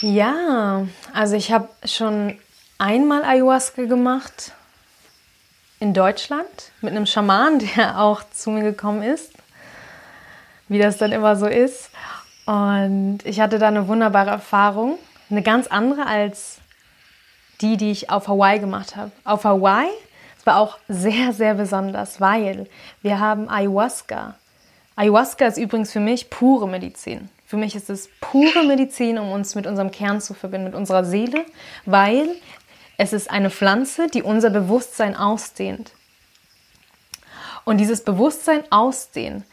Ja, 0.00 0.86
also 1.12 1.36
ich 1.36 1.52
habe 1.52 1.68
schon 1.84 2.38
einmal 2.78 3.24
Ayahuasca 3.24 3.84
gemacht 3.84 4.52
in 5.80 5.94
Deutschland 5.94 6.48
mit 6.80 6.92
einem 6.92 7.06
Schaman, 7.06 7.58
der 7.76 8.00
auch 8.00 8.22
zu 8.30 8.50
mir 8.50 8.62
gekommen 8.62 9.02
ist, 9.02 9.32
wie 10.68 10.78
das 10.78 10.98
dann 10.98 11.12
immer 11.12 11.36
so 11.36 11.46
ist. 11.46 11.90
Und 12.46 13.20
ich 13.24 13.40
hatte 13.40 13.58
da 13.58 13.68
eine 13.68 13.88
wunderbare 13.88 14.30
Erfahrung, 14.30 14.98
eine 15.30 15.42
ganz 15.42 15.66
andere 15.66 16.06
als 16.06 16.58
die, 17.60 17.76
die 17.76 17.90
ich 17.90 18.10
auf 18.10 18.28
Hawaii 18.28 18.58
gemacht 18.60 18.96
habe. 18.96 19.10
Auf 19.24 19.44
Hawaii 19.44 19.88
es 20.38 20.46
war 20.46 20.58
auch 20.58 20.78
sehr, 20.88 21.32
sehr 21.32 21.54
besonders, 21.54 22.20
weil 22.20 22.68
wir 23.02 23.18
haben 23.18 23.48
Ayahuasca. 23.48 24.36
Ayahuasca 24.96 25.46
ist 25.46 25.58
übrigens 25.58 25.92
für 25.92 26.00
mich 26.00 26.30
pure 26.30 26.68
Medizin. 26.68 27.28
Für 27.48 27.56
mich 27.56 27.74
ist 27.74 27.88
es 27.88 28.10
pure 28.20 28.62
Medizin, 28.66 29.18
um 29.18 29.32
uns 29.32 29.54
mit 29.54 29.66
unserem 29.66 29.90
Kern 29.90 30.20
zu 30.20 30.34
verbinden, 30.34 30.66
mit 30.66 30.74
unserer 30.74 31.02
Seele, 31.02 31.46
weil 31.86 32.28
es 32.98 33.14
ist 33.14 33.30
eine 33.30 33.48
Pflanze, 33.48 34.08
die 34.08 34.22
unser 34.22 34.50
Bewusstsein 34.50 35.16
ausdehnt. 35.16 35.92
Und 37.64 37.78
dieses 37.78 38.04
Bewusstsein 38.04 38.64
ausdehnen, 38.68 39.44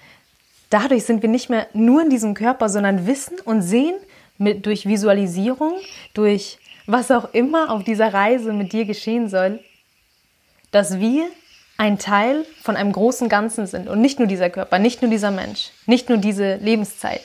dadurch 0.69 1.05
sind 1.05 1.21
wir 1.21 1.29
nicht 1.29 1.49
mehr 1.49 1.67
nur 1.71 2.01
in 2.01 2.10
diesem 2.10 2.34
Körper, 2.34 2.67
sondern 2.67 3.08
wissen 3.08 3.39
und 3.45 3.62
sehen 3.62 3.95
mit, 4.38 4.65
durch 4.65 4.86
Visualisierung, 4.86 5.75
durch 6.13 6.60
was 6.88 7.12
auch 7.12 7.34
immer 7.34 7.71
auf 7.71 7.86
dieser 7.86 8.13
Reise 8.13 8.51
mit 8.51 8.73
dir 8.73 8.84
geschehen 8.84 9.29
soll, 9.29 9.62
dass 10.71 10.99
wir 10.99 11.27
ein 11.77 11.97
Teil 11.97 12.45
von 12.62 12.75
einem 12.75 12.91
großen 12.91 13.29
Ganzen 13.29 13.67
sind 13.67 13.88
und 13.88 14.01
nicht 14.01 14.19
nur 14.19 14.27
dieser 14.27 14.49
Körper, 14.49 14.79
nicht 14.79 15.01
nur 15.01 15.10
dieser 15.10 15.31
Mensch, 15.31 15.71
nicht 15.86 16.10
nur 16.10 16.17
diese 16.17 16.55
Lebenszeit. 16.58 17.21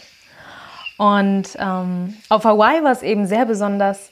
Und 1.01 1.57
ähm, 1.59 2.15
auf 2.29 2.45
Hawaii 2.45 2.85
war 2.85 2.93
es 2.93 3.01
eben 3.01 3.27
sehr 3.27 3.47
besonders, 3.47 4.11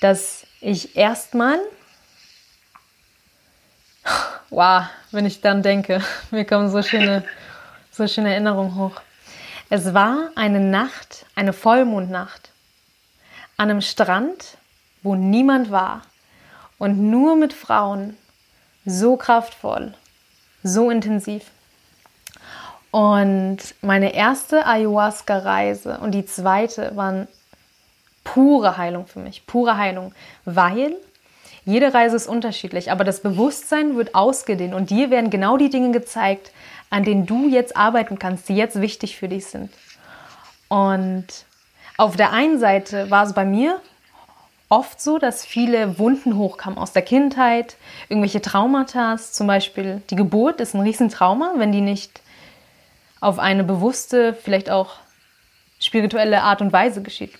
dass 0.00 0.44
ich 0.60 0.96
erstmal, 0.96 1.60
wow, 4.48 4.86
wenn 5.12 5.24
ich 5.24 5.40
dann 5.40 5.62
denke, 5.62 6.02
mir 6.32 6.44
kommen 6.44 6.68
so 6.68 6.82
schöne, 6.82 7.22
so 7.92 8.08
schöne 8.08 8.32
Erinnerungen 8.32 8.74
hoch. 8.74 9.00
Es 9.68 9.94
war 9.94 10.30
eine 10.34 10.58
Nacht, 10.58 11.26
eine 11.36 11.52
Vollmondnacht, 11.52 12.50
an 13.56 13.70
einem 13.70 13.80
Strand, 13.80 14.58
wo 15.04 15.14
niemand 15.14 15.70
war 15.70 16.02
und 16.78 16.98
nur 16.98 17.36
mit 17.36 17.52
Frauen, 17.52 18.16
so 18.84 19.16
kraftvoll, 19.16 19.94
so 20.64 20.90
intensiv. 20.90 21.44
Und 22.90 23.58
meine 23.82 24.14
erste 24.14 24.66
Ayahuasca-Reise 24.66 25.98
und 25.98 26.12
die 26.12 26.26
zweite 26.26 26.96
waren 26.96 27.28
pure 28.24 28.76
Heilung 28.76 29.06
für 29.06 29.20
mich, 29.20 29.46
pure 29.46 29.76
Heilung, 29.76 30.12
weil 30.44 30.96
jede 31.64 31.94
Reise 31.94 32.16
ist 32.16 32.26
unterschiedlich, 32.26 32.90
aber 32.90 33.04
das 33.04 33.20
Bewusstsein 33.20 33.96
wird 33.96 34.14
ausgedehnt 34.14 34.74
und 34.74 34.90
dir 34.90 35.10
werden 35.10 35.30
genau 35.30 35.56
die 35.56 35.70
Dinge 35.70 35.92
gezeigt, 35.92 36.50
an 36.90 37.04
denen 37.04 37.26
du 37.26 37.48
jetzt 37.48 37.76
arbeiten 37.76 38.18
kannst, 38.18 38.48
die 38.48 38.56
jetzt 38.56 38.80
wichtig 38.80 39.16
für 39.16 39.28
dich 39.28 39.46
sind. 39.46 39.70
Und 40.68 41.26
auf 41.96 42.16
der 42.16 42.32
einen 42.32 42.58
Seite 42.58 43.10
war 43.10 43.24
es 43.24 43.34
bei 43.34 43.44
mir 43.44 43.80
oft 44.68 45.00
so, 45.00 45.18
dass 45.18 45.44
viele 45.44 45.98
Wunden 45.98 46.36
hochkamen 46.36 46.78
aus 46.78 46.92
der 46.92 47.02
Kindheit, 47.02 47.76
irgendwelche 48.08 48.40
Traumata, 48.40 49.16
zum 49.18 49.46
Beispiel 49.46 50.02
die 50.10 50.16
Geburt 50.16 50.60
ist 50.60 50.74
ein 50.74 50.80
Riesentrauma, 50.80 51.54
wenn 51.56 51.72
die 51.72 51.80
nicht 51.80 52.19
auf 53.20 53.38
eine 53.38 53.64
bewusste, 53.64 54.34
vielleicht 54.34 54.70
auch 54.70 54.96
spirituelle 55.78 56.42
Art 56.42 56.60
und 56.60 56.72
Weise 56.72 57.02
geschieht 57.02 57.32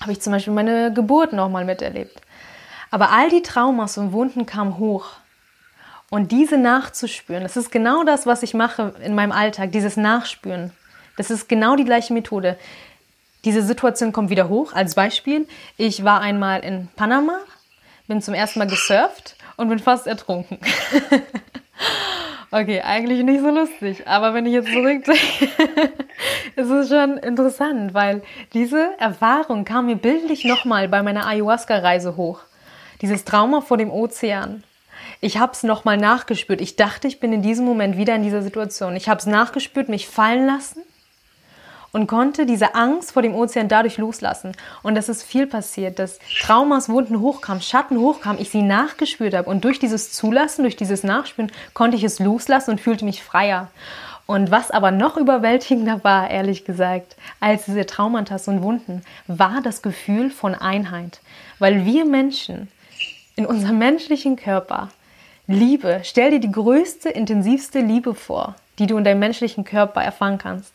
habe 0.00 0.12
ich 0.12 0.20
zum 0.20 0.32
Beispiel 0.32 0.52
meine 0.52 0.92
Geburt 0.92 1.32
nochmal 1.32 1.64
miterlebt. 1.64 2.20
Aber 2.90 3.10
all 3.10 3.30
die 3.30 3.42
Traumas 3.42 3.98
und 3.98 4.12
Wunden 4.12 4.46
kamen 4.46 4.78
hoch. 4.78 5.06
Und 6.10 6.30
diese 6.30 6.58
nachzuspüren, 6.58 7.42
das 7.42 7.56
ist 7.56 7.72
genau 7.72 8.04
das, 8.04 8.26
was 8.26 8.42
ich 8.42 8.54
mache 8.54 8.94
in 9.02 9.14
meinem 9.14 9.32
Alltag, 9.32 9.72
dieses 9.72 9.96
Nachspüren. 9.96 10.72
Das 11.16 11.30
ist 11.30 11.48
genau 11.48 11.74
die 11.76 11.84
gleiche 11.84 12.12
Methode. 12.12 12.58
Diese 13.44 13.62
Situation 13.62 14.12
kommt 14.12 14.30
wieder 14.30 14.48
hoch. 14.48 14.72
Als 14.74 14.94
Beispiel, 14.94 15.48
ich 15.76 16.04
war 16.04 16.20
einmal 16.20 16.60
in 16.60 16.88
Panama, 16.96 17.38
bin 18.06 18.22
zum 18.22 18.34
ersten 18.34 18.58
Mal 18.58 18.68
gesurft 18.68 19.36
und 19.56 19.68
bin 19.68 19.78
fast 19.78 20.06
ertrunken. 20.06 20.58
Okay, 22.50 22.80
eigentlich 22.82 23.24
nicht 23.24 23.40
so 23.40 23.50
lustig, 23.50 24.06
aber 24.06 24.34
wenn 24.34 24.46
ich 24.46 24.52
jetzt 24.52 24.72
zurückdenke, 24.72 25.48
ist 26.56 26.70
es 26.70 26.88
schon 26.88 27.18
interessant, 27.18 27.94
weil 27.94 28.22
diese 28.52 28.90
Erfahrung 28.98 29.64
kam 29.64 29.86
mir 29.86 29.96
bildlich 29.96 30.44
nochmal 30.44 30.88
bei 30.88 31.02
meiner 31.02 31.26
Ayahuasca-Reise 31.26 32.16
hoch. 32.16 32.40
Dieses 33.02 33.24
Trauma 33.24 33.60
vor 33.60 33.76
dem 33.76 33.90
Ozean. 33.90 34.62
Ich 35.20 35.38
habe 35.38 35.52
es 35.52 35.62
nochmal 35.62 35.96
nachgespürt. 35.96 36.60
Ich 36.60 36.76
dachte, 36.76 37.08
ich 37.08 37.18
bin 37.18 37.32
in 37.32 37.42
diesem 37.42 37.64
Moment 37.64 37.96
wieder 37.96 38.14
in 38.14 38.22
dieser 38.22 38.42
Situation. 38.42 38.94
Ich 38.94 39.08
habe 39.08 39.18
es 39.18 39.26
nachgespürt, 39.26 39.88
mich 39.88 40.06
fallen 40.06 40.46
lassen 40.46 40.82
und 41.94 42.08
konnte 42.08 42.44
diese 42.44 42.74
Angst 42.74 43.12
vor 43.12 43.22
dem 43.22 43.36
Ozean 43.36 43.68
dadurch 43.68 43.98
loslassen. 43.98 44.52
Und 44.82 44.96
das 44.96 45.08
ist 45.08 45.22
viel 45.22 45.46
passiert, 45.46 46.00
dass 46.00 46.18
Traumas, 46.40 46.88
Wunden 46.88 47.20
hochkamen, 47.20 47.62
Schatten 47.62 48.00
hochkamen, 48.00 48.42
ich 48.42 48.50
sie 48.50 48.62
nachgespürt 48.62 49.32
habe. 49.32 49.48
Und 49.48 49.64
durch 49.64 49.78
dieses 49.78 50.12
Zulassen, 50.12 50.62
durch 50.62 50.74
dieses 50.74 51.04
Nachspüren, 51.04 51.52
konnte 51.72 51.96
ich 51.96 52.02
es 52.02 52.18
loslassen 52.18 52.72
und 52.72 52.80
fühlte 52.80 53.04
mich 53.04 53.22
freier. 53.22 53.70
Und 54.26 54.50
was 54.50 54.72
aber 54.72 54.90
noch 54.90 55.16
überwältigender 55.16 56.02
war, 56.02 56.28
ehrlich 56.28 56.64
gesagt, 56.64 57.14
als 57.38 57.66
diese 57.66 57.86
Traumata 57.86 58.38
und 58.46 58.62
Wunden, 58.62 59.02
war 59.28 59.60
das 59.62 59.80
Gefühl 59.80 60.30
von 60.30 60.56
Einheit. 60.56 61.20
Weil 61.60 61.86
wir 61.86 62.04
Menschen 62.06 62.66
in 63.36 63.46
unserem 63.46 63.78
menschlichen 63.78 64.34
Körper 64.34 64.88
Liebe, 65.46 66.00
stell 66.02 66.32
dir 66.32 66.40
die 66.40 66.50
größte, 66.50 67.10
intensivste 67.10 67.78
Liebe 67.78 68.16
vor, 68.16 68.56
die 68.80 68.88
du 68.88 68.96
in 68.96 69.04
deinem 69.04 69.20
menschlichen 69.20 69.62
Körper 69.62 70.02
erfahren 70.02 70.38
kannst 70.38 70.72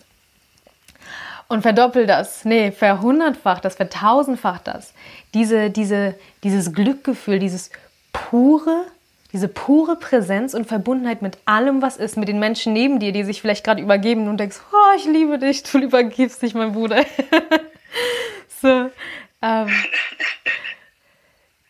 und 1.49 1.63
verdoppel 1.63 2.05
das, 2.05 2.45
nee, 2.45 2.71
verhundertfach 2.71 3.59
das, 3.59 3.75
vertausendfach 3.75 4.59
das. 4.59 4.93
Diese, 5.33 5.71
diese, 5.71 6.15
dieses 6.43 6.73
Glückgefühl, 6.73 7.39
dieses 7.39 7.71
pure, 8.13 8.85
diese 9.33 9.47
pure 9.47 9.95
Präsenz 9.95 10.53
und 10.53 10.67
Verbundenheit 10.67 11.23
mit 11.23 11.39
allem, 11.45 11.81
was 11.81 11.97
ist, 11.97 12.17
mit 12.17 12.29
den 12.29 12.39
Menschen 12.39 12.73
neben 12.73 12.99
dir, 12.99 13.11
die 13.11 13.23
sich 13.23 13.41
vielleicht 13.41 13.65
gerade 13.65 13.81
übergeben 13.81 14.27
und 14.27 14.37
denkst, 14.37 14.57
oh, 14.71 14.95
ich 14.95 15.05
liebe 15.05 15.39
dich, 15.39 15.63
du 15.63 15.79
übergibst 15.79 16.41
dich, 16.43 16.53
mein 16.53 16.71
Bruder. 16.71 17.03
so, 18.61 18.91
ähm, 19.41 19.69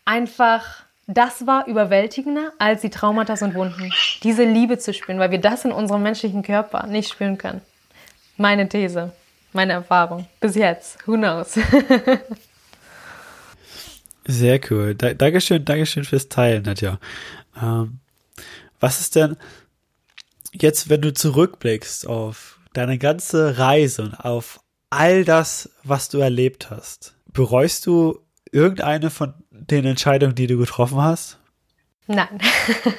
einfach, 0.03 0.83
das 1.07 1.47
war 1.47 1.67
überwältigender 1.67 2.51
als 2.59 2.81
die 2.81 2.89
Traumata 2.89 3.33
und 3.45 3.55
Wunden. 3.55 3.93
Diese 4.23 4.43
Liebe 4.43 4.77
zu 4.77 4.93
spüren, 4.93 5.19
weil 5.19 5.31
wir 5.31 5.39
das 5.39 5.63
in 5.63 5.71
unserem 5.71 6.03
menschlichen 6.03 6.43
Körper 6.43 6.85
nicht 6.87 7.09
spüren 7.09 7.37
können. 7.37 7.61
Meine 8.35 8.67
These 8.67 9.13
meine 9.53 9.73
Erfahrung. 9.73 10.27
Bis 10.39 10.55
jetzt. 10.55 10.97
Who 11.07 11.13
knows? 11.13 11.53
Sehr 14.25 14.59
cool. 14.69 14.95
Da, 14.95 15.13
Dankeschön, 15.13 15.65
Dankeschön 15.65 16.03
fürs 16.03 16.29
Teilen, 16.29 16.63
Nadja. 16.63 16.99
Ähm, 17.59 17.99
was 18.79 18.99
ist 19.01 19.15
denn 19.15 19.37
jetzt, 20.53 20.89
wenn 20.89 21.01
du 21.01 21.13
zurückblickst 21.13 22.07
auf 22.07 22.59
deine 22.73 22.97
ganze 22.97 23.57
Reise 23.57 24.03
und 24.03 24.13
auf 24.13 24.59
all 24.89 25.25
das, 25.25 25.69
was 25.83 26.09
du 26.09 26.19
erlebt 26.19 26.69
hast? 26.69 27.15
Bereust 27.27 27.85
du 27.87 28.19
irgendeine 28.51 29.09
von 29.09 29.33
den 29.49 29.85
Entscheidungen, 29.85 30.35
die 30.35 30.47
du 30.47 30.57
getroffen 30.57 31.01
hast? 31.01 31.37
Nein. 32.07 32.39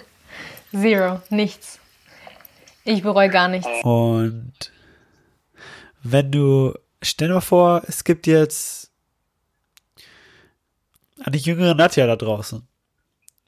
Zero. 0.72 1.20
Nichts. 1.30 1.78
Ich 2.84 3.02
bereue 3.02 3.28
gar 3.28 3.48
nichts. 3.48 3.68
Und 3.82 4.52
wenn 6.02 6.30
du, 6.30 6.74
stell 7.02 7.28
dir 7.28 7.34
mal 7.34 7.40
vor, 7.40 7.82
es 7.86 8.04
gibt 8.04 8.26
jetzt 8.26 8.90
eine 11.22 11.36
jüngere 11.36 11.74
Nadja 11.74 12.06
da 12.06 12.16
draußen. 12.16 12.66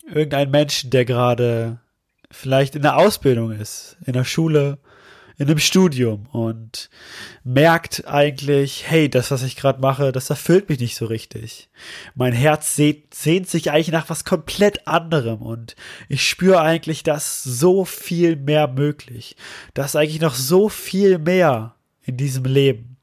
Irgendein 0.06 0.50
Menschen, 0.50 0.90
der 0.90 1.04
gerade 1.04 1.80
vielleicht 2.30 2.74
in 2.74 2.82
der 2.82 2.96
Ausbildung 2.96 3.52
ist, 3.52 3.96
in 4.04 4.12
der 4.12 4.24
Schule, 4.24 4.78
in 5.38 5.48
einem 5.48 5.58
Studium 5.58 6.26
und 6.32 6.90
merkt 7.42 8.06
eigentlich, 8.06 8.84
hey, 8.86 9.08
das, 9.08 9.30
was 9.30 9.42
ich 9.42 9.56
gerade 9.56 9.80
mache, 9.80 10.12
das 10.12 10.30
erfüllt 10.30 10.68
mich 10.68 10.78
nicht 10.78 10.94
so 10.94 11.06
richtig. 11.06 11.70
Mein 12.14 12.32
Herz 12.32 12.76
sehnt, 12.76 13.14
sehnt 13.14 13.48
sich 13.48 13.70
eigentlich 13.70 13.90
nach 13.90 14.10
was 14.10 14.24
komplett 14.24 14.86
anderem 14.86 15.40
und 15.40 15.74
ich 16.08 16.28
spüre 16.28 16.60
eigentlich, 16.60 17.02
dass 17.02 17.42
so 17.42 17.84
viel 17.84 18.36
mehr 18.36 18.68
möglich. 18.68 19.36
Da 19.74 19.84
ist 19.84 19.96
eigentlich 19.96 20.20
noch 20.20 20.34
so 20.34 20.68
viel 20.68 21.18
mehr 21.18 21.74
in 22.04 22.16
diesem 22.16 22.44
Leben. 22.44 22.96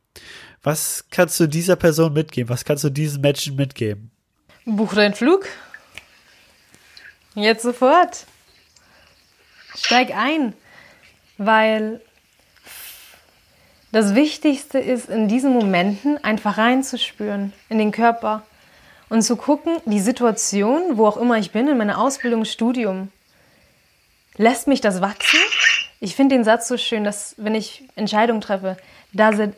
Was 0.64 1.06
kannst 1.10 1.40
du 1.40 1.48
dieser 1.48 1.76
Person 1.76 2.14
mitgeben? 2.14 2.50
Was 2.50 2.66
kannst 2.66 2.84
du 2.84 2.90
diesen 2.90 3.22
Menschen 3.22 3.56
mitgeben? 3.56 4.12
Buch 4.66 4.94
deinen 4.94 5.14
Flug. 5.14 5.48
Jetzt 7.36 7.64
sofort. 7.64 8.26
Steig 9.76 10.12
ein, 10.16 10.54
weil 11.38 12.02
das 13.92 14.14
Wichtigste 14.14 14.80
ist, 14.80 15.10
in 15.10 15.28
diesen 15.28 15.54
Momenten 15.54 16.24
einfach 16.24 16.58
reinzuspüren 16.58 17.54
in 17.70 17.78
den 17.78 17.92
Körper 17.92 18.44
und 19.10 19.24
zu 19.24 19.36
gucken, 19.36 19.78
die 19.86 20.00
Situation, 20.00 20.98
wo 20.98 21.08
auch 21.08 21.18
immer 21.18 21.38
ich 21.38 21.52
bin, 21.52 21.68
in 21.68 21.78
meiner 21.78 22.00
Ausbildung, 22.00 22.46
Studium, 22.46 23.10
lässt 24.40 24.68
mich 24.68 24.82
das 24.82 25.02
wachsen? 25.02 25.40
Ich 26.00 26.16
finde 26.16 26.36
den 26.36 26.44
Satz 26.44 26.68
so 26.68 26.78
schön, 26.78 27.04
dass 27.04 27.36
wenn 27.38 27.54
ich 27.54 27.84
Entscheidungen 27.96 28.42
treffe, 28.42 28.78
does 29.12 29.38
it, 29.38 29.54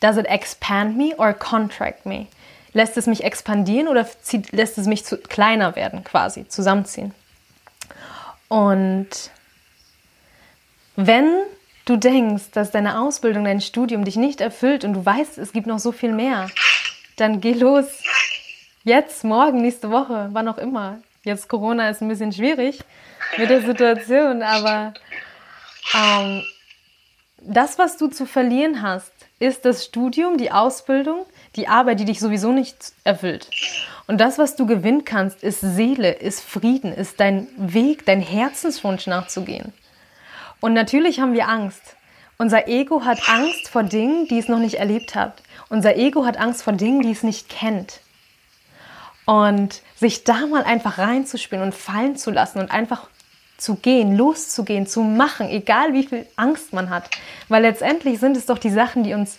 does 0.00 0.18
it 0.18 0.26
expand 0.26 0.96
me 0.96 1.16
or 1.16 1.32
contract 1.32 2.06
me? 2.06 2.26
Lässt 2.74 2.96
es 2.98 3.06
mich 3.06 3.24
expandieren 3.24 3.88
oder 3.88 4.06
zieht, 4.22 4.52
lässt 4.52 4.76
es 4.76 4.86
mich 4.86 5.04
zu, 5.04 5.16
kleiner 5.16 5.74
werden, 5.76 6.04
quasi, 6.04 6.46
zusammenziehen? 6.46 7.14
Und 8.48 9.08
wenn 10.94 11.32
du 11.86 11.96
denkst, 11.96 12.50
dass 12.52 12.70
deine 12.70 13.00
Ausbildung, 13.00 13.44
dein 13.44 13.62
Studium 13.62 14.04
dich 14.04 14.16
nicht 14.16 14.42
erfüllt 14.42 14.84
und 14.84 14.92
du 14.92 15.06
weißt, 15.06 15.38
es 15.38 15.52
gibt 15.52 15.66
noch 15.66 15.78
so 15.78 15.90
viel 15.90 16.12
mehr, 16.12 16.50
dann 17.16 17.40
geh 17.40 17.54
los. 17.54 17.86
Jetzt, 18.84 19.24
morgen, 19.24 19.62
nächste 19.62 19.90
Woche, 19.90 20.28
wann 20.32 20.48
auch 20.48 20.58
immer. 20.58 20.98
Jetzt 21.26 21.48
Corona 21.48 21.90
ist 21.90 22.00
ein 22.02 22.08
bisschen 22.08 22.30
schwierig 22.32 22.78
mit 23.36 23.50
der 23.50 23.60
Situation, 23.60 24.42
aber 24.44 24.94
ähm, 25.92 26.44
das, 27.40 27.80
was 27.80 27.96
du 27.96 28.06
zu 28.06 28.26
verlieren 28.26 28.80
hast, 28.80 29.12
ist 29.40 29.64
das 29.64 29.84
Studium, 29.84 30.38
die 30.38 30.52
Ausbildung, 30.52 31.26
die 31.56 31.66
Arbeit, 31.66 31.98
die 31.98 32.04
dich 32.04 32.20
sowieso 32.20 32.52
nicht 32.52 32.92
erfüllt. 33.02 33.50
Und 34.06 34.20
das, 34.20 34.38
was 34.38 34.54
du 34.54 34.66
gewinnen 34.66 35.04
kannst, 35.04 35.42
ist 35.42 35.60
Seele, 35.60 36.12
ist 36.12 36.44
Frieden, 36.44 36.92
ist 36.92 37.18
dein 37.18 37.48
Weg, 37.56 38.06
dein 38.06 38.20
Herzenswunsch 38.20 39.08
nachzugehen. 39.08 39.72
Und 40.60 40.74
natürlich 40.74 41.18
haben 41.18 41.32
wir 41.32 41.48
Angst. 41.48 41.96
Unser 42.38 42.68
Ego 42.68 43.04
hat 43.04 43.28
Angst 43.28 43.68
vor 43.68 43.82
Dingen, 43.82 44.28
die 44.28 44.38
es 44.38 44.46
noch 44.46 44.60
nicht 44.60 44.76
erlebt 44.76 45.16
hat. 45.16 45.42
Unser 45.70 45.96
Ego 45.96 46.24
hat 46.24 46.38
Angst 46.38 46.62
vor 46.62 46.74
Dingen, 46.74 47.02
die 47.02 47.10
es 47.10 47.24
nicht 47.24 47.48
kennt. 47.48 48.00
Und 49.26 49.82
sich 49.96 50.24
da 50.24 50.46
mal 50.46 50.64
einfach 50.64 50.98
reinzuspielen 50.98 51.64
und 51.64 51.74
fallen 51.74 52.16
zu 52.16 52.30
lassen 52.30 52.58
und 52.58 52.70
einfach 52.70 53.08
zu 53.58 53.76
gehen, 53.76 54.16
loszugehen, 54.16 54.86
zu 54.86 55.02
machen, 55.02 55.48
egal 55.48 55.92
wie 55.92 56.06
viel 56.06 56.26
Angst 56.36 56.72
man 56.72 56.90
hat. 56.90 57.10
Weil 57.48 57.62
letztendlich 57.62 58.20
sind 58.20 58.36
es 58.36 58.46
doch 58.46 58.58
die 58.58 58.70
Sachen, 58.70 59.02
die 59.02 59.14
uns 59.14 59.38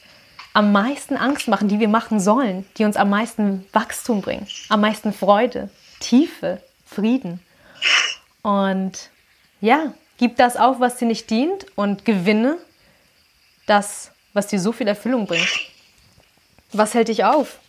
am 0.54 0.71
meisten 0.71 1.15
Angst 1.15 1.47
machen, 1.47 1.67
die 1.67 1.80
wir 1.80 1.88
machen 1.88 2.19
sollen, 2.19 2.65
die 2.78 2.86
uns 2.86 2.97
am 2.97 3.10
meisten 3.10 3.65
Wachstum 3.73 4.21
bringen, 4.21 4.47
am 4.69 4.82
meisten 4.82 5.13
Freude, 5.13 5.69
Tiefe, 6.00 6.62
Frieden. 6.86 7.39
Und 8.41 9.12
ja, 9.62 9.93
gib 10.17 10.36
das 10.38 10.58
auf, 10.58 10.80
was 10.80 10.97
dir 10.97 11.06
nicht 11.06 11.30
dient 11.30 11.65
und 11.76 12.06
gewinne 12.06 12.58
das, 13.67 14.12
was 14.34 14.47
dir 14.47 14.60
so 14.60 14.71
viel 14.71 14.88
Erfüllung 14.88 15.28
bringt. 15.28 15.47
Was 16.73 16.93
hält 16.93 17.10
dich 17.10 17.23
auf? 17.23 17.60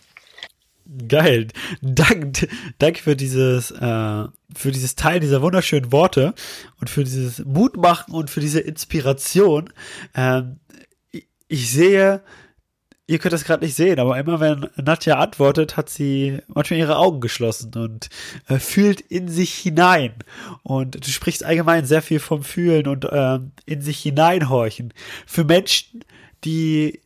Geil. 1.07 1.47
Dank, 1.81 2.47
danke 2.79 3.01
für 3.01 3.15
dieses, 3.15 3.69
äh, 3.71 4.25
für 4.55 4.71
dieses 4.71 4.95
Teil 4.95 5.19
dieser 5.19 5.41
wunderschönen 5.43 5.91
Worte 5.91 6.33
und 6.79 6.89
für 6.89 7.03
dieses 7.03 7.45
Mutmachen 7.45 8.13
und 8.13 8.31
für 8.31 8.39
diese 8.39 8.59
Inspiration. 8.59 9.71
Ähm, 10.15 10.59
ich, 11.47 11.71
sehe, 11.71 12.23
Ihr 13.05 13.17
könnt 13.17 13.33
das 13.33 13.43
gerade 13.43 13.65
nicht 13.65 13.75
sehen, 13.75 13.99
aber 13.99 14.19
immer 14.19 14.39
wenn 14.39 14.69
Nadja 14.75 15.17
antwortet, 15.17 15.77
hat 15.77 15.89
sie 15.89 16.39
manchmal 16.47 16.79
ihre 16.79 16.97
Augen 16.97 17.21
geschlossen 17.21 17.71
und 17.75 18.09
äh, 18.47 18.59
fühlt 18.59 19.01
in 19.01 19.27
sich 19.27 19.55
hinein. 19.55 20.13
Und 20.61 21.07
du 21.07 21.09
sprichst 21.09 21.43
allgemein 21.43 21.85
sehr 21.85 22.03
viel 22.03 22.19
vom 22.19 22.43
Fühlen 22.43 22.87
und 22.87 23.05
äh, 23.05 23.39
in 23.65 23.81
sich 23.81 23.99
hineinhorchen. 23.99 24.93
Für 25.25 25.43
Menschen, 25.43 26.03
die 26.43 26.99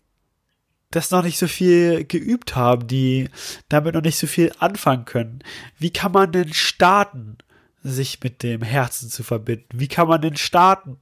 das 0.96 1.12
noch 1.12 1.24
nicht 1.24 1.38
so 1.38 1.48
viel 1.48 2.06
geübt 2.06 2.56
haben, 2.56 2.88
die 2.88 3.30
damit 3.70 3.96
noch 3.96 4.02
nicht 4.02 4.18
so 4.18 4.28
viel 4.28 4.52
anfangen 4.60 5.06
können. 5.06 5.40
Wie 5.80 5.92
kann 5.92 6.12
man 6.12 6.32
denn 6.32 6.54
starten? 6.54 7.38
sich 7.86 8.24
mit 8.24 8.44
dem 8.44 8.62
Herzen 8.62 9.10
zu 9.10 9.24
verbinden? 9.24 9.68
Wie 9.74 9.90
kann 9.90 10.08
man 10.08 10.22
denn 10.22 10.38
starten, 10.38 10.98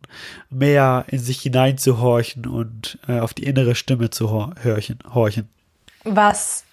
mehr 0.49 1.05
in 1.09 1.19
sich 1.19 1.41
hineinzuhorchen 1.41 2.47
und 2.47 2.97
äh, 3.07 3.19
auf 3.19 3.33
die 3.33 3.43
innere 3.43 3.75
Stimme 3.75 4.09
zu 4.09 4.31
horchen, 4.31 4.97
horchen? 5.13 5.47
Was 6.03 6.63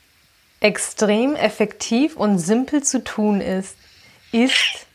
extrem 0.61 1.37
effektiv 1.37 2.17
und 2.17 2.39
simpel 2.39 2.83
zu 2.83 3.05
tun 3.05 3.41
ist, 3.41 3.77
ist 4.33 4.87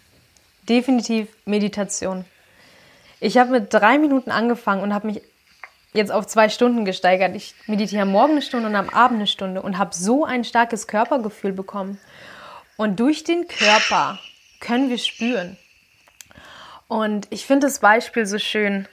definitiv 0.67 1.27
Meditation. 1.45 2.25
Ich 3.19 3.37
habe 3.37 3.51
mit 3.51 3.73
drei 3.73 3.97
Minuten 3.99 4.31
angefangen 4.31 4.81
und 4.81 4.93
habe 4.93 5.07
mich 5.07 5.21
jetzt 5.93 6.11
auf 6.11 6.27
zwei 6.27 6.49
Stunden 6.49 6.85
gesteigert. 6.85 7.35
Ich 7.35 7.55
meditiere 7.67 8.05
Morgen 8.05 8.33
eine 8.33 8.41
Stunde 8.41 8.67
und 8.67 8.75
am 8.75 8.89
Abend 8.89 9.17
eine 9.17 9.27
Stunde 9.27 9.61
und 9.61 9.77
habe 9.77 9.95
so 9.95 10.25
ein 10.25 10.43
starkes 10.43 10.87
Körpergefühl 10.87 11.53
bekommen. 11.53 11.99
Und 12.77 12.99
durch 12.99 13.23
den 13.23 13.47
Körper 13.47 14.19
können 14.59 14.89
wir 14.89 14.97
spüren. 14.97 15.57
Und 16.87 17.27
ich 17.29 17.45
finde 17.45 17.67
das 17.67 17.79
Beispiel 17.79 18.25
so 18.25 18.39
schön. 18.39 18.87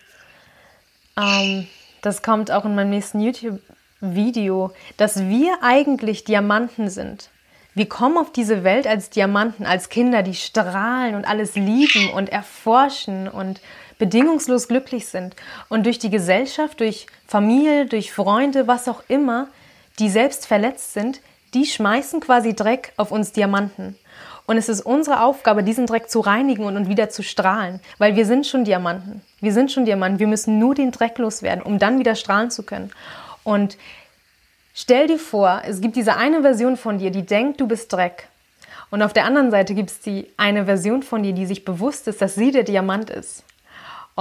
Ähm, 1.19 1.67
das 2.03 2.23
kommt 2.23 2.51
auch 2.51 2.65
in 2.65 2.75
meinem 2.75 2.91
nächsten 2.91 3.21
YouTube-Video, 3.21 4.73
dass 4.97 5.29
wir 5.29 5.59
eigentlich 5.63 6.25
Diamanten 6.25 6.89
sind. 6.89 7.31
Wir 7.75 7.89
kommen 7.89 8.19
auf 8.19 8.33
diese 8.33 8.65
Welt 8.65 8.87
als 8.87 9.11
Diamanten, 9.11 9.65
als 9.65 9.89
Kinder, 9.89 10.23
die 10.23 10.35
strahlen 10.35 11.15
und 11.15 11.25
alles 11.25 11.55
lieben 11.55 12.11
und 12.11 12.29
erforschen 12.29 13.29
und 13.29 13.61
bedingungslos 14.01 14.67
glücklich 14.67 15.07
sind. 15.07 15.37
Und 15.69 15.87
durch 15.87 16.01
die 16.01 16.11
Gesellschaft, 16.11 16.81
durch 16.81 17.07
Familie, 17.29 17.87
durch 17.87 18.13
Freunde, 18.13 18.67
was 18.67 18.89
auch 18.89 19.05
immer, 19.07 19.47
die 20.01 20.09
selbst 20.09 20.47
verletzt 20.47 20.95
sind, 20.95 21.21
die 21.55 21.67
schmeißen 21.67 22.21
quasi 22.21 22.55
Dreck 22.55 22.93
auf 22.97 23.13
uns 23.13 23.31
Diamanten. 23.31 23.97
Und 24.47 24.57
es 24.57 24.69
ist 24.69 24.81
unsere 24.81 25.23
Aufgabe, 25.23 25.63
diesen 25.63 25.87
Dreck 25.87 26.11
zu 26.11 26.21
reinigen 26.21 26.65
und, 26.65 26.89
wieder 26.89 27.11
zu 27.11 27.23
strahlen, 27.23 27.81
weil 27.99 28.17
wir 28.17 28.27
sind 28.27 28.47
schon 28.47 28.65
Diamanten. 28.65 29.23
Wir 29.41 29.53
sind 29.53 29.71
schon 29.71 29.85
Diamanten. 29.85 30.19
Wir 30.19 30.27
müssen 30.27 30.59
nur 30.59 30.75
den 30.75 30.91
Dreck 30.91 31.19
loswerden, 31.19 31.63
um 31.63 31.79
dann 31.79 32.01
wieder 32.01 32.17
strahlen 32.17 32.51
zu 32.51 32.65
können. 32.65 32.91
Und 33.45 33.77
stell 34.75 35.07
dir 35.07 35.19
vor, 35.19 35.63
es 35.67 35.81
gibt 35.81 35.95
diese 35.95 36.17
eine 36.17 36.43
Version 36.43 36.77
von 36.77 36.99
dir, 36.99 37.11
die 37.11 37.25
denkt, 37.25 37.61
du 37.61 37.69
bist 37.69 37.93
Dreck. 37.93 38.29
Und 38.91 39.03
auf 39.03 39.13
der 39.13 39.25
anderen 39.25 39.51
Seite 39.53 39.75
gibt 39.75 39.91
es 39.91 40.01
die 40.01 40.27
eine 40.37 40.65
Version 40.65 41.03
von 41.03 41.23
dir, 41.23 41.33
die 41.33 41.47
sich 41.47 41.65
bewusst 41.65 42.09
ist, 42.09 42.21
dass 42.21 42.35
sie 42.35 42.51
der 42.51 42.65
Diamant 42.65 43.11
ist. 43.11 43.45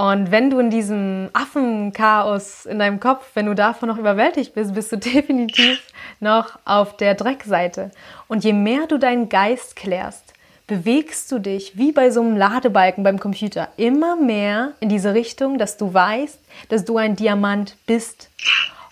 Und 0.00 0.30
wenn 0.30 0.48
du 0.48 0.60
in 0.60 0.70
diesem 0.70 1.28
Affenchaos 1.34 2.64
in 2.64 2.78
deinem 2.78 3.00
Kopf, 3.00 3.32
wenn 3.34 3.44
du 3.44 3.54
davon 3.54 3.90
noch 3.90 3.98
überwältigt 3.98 4.54
bist, 4.54 4.72
bist 4.72 4.90
du 4.90 4.96
definitiv 4.96 5.78
noch 6.20 6.58
auf 6.64 6.96
der 6.96 7.14
Dreckseite. 7.14 7.90
Und 8.26 8.42
je 8.42 8.54
mehr 8.54 8.86
du 8.86 8.96
deinen 8.96 9.28
Geist 9.28 9.76
klärst, 9.76 10.32
bewegst 10.66 11.30
du 11.30 11.38
dich 11.38 11.76
wie 11.76 11.92
bei 11.92 12.10
so 12.10 12.22
einem 12.22 12.38
Ladebalken 12.38 13.04
beim 13.04 13.20
Computer 13.20 13.68
immer 13.76 14.16
mehr 14.16 14.72
in 14.80 14.88
diese 14.88 15.12
Richtung, 15.12 15.58
dass 15.58 15.76
du 15.76 15.92
weißt, 15.92 16.38
dass 16.70 16.86
du 16.86 16.96
ein 16.96 17.14
Diamant 17.14 17.76
bist. 17.84 18.30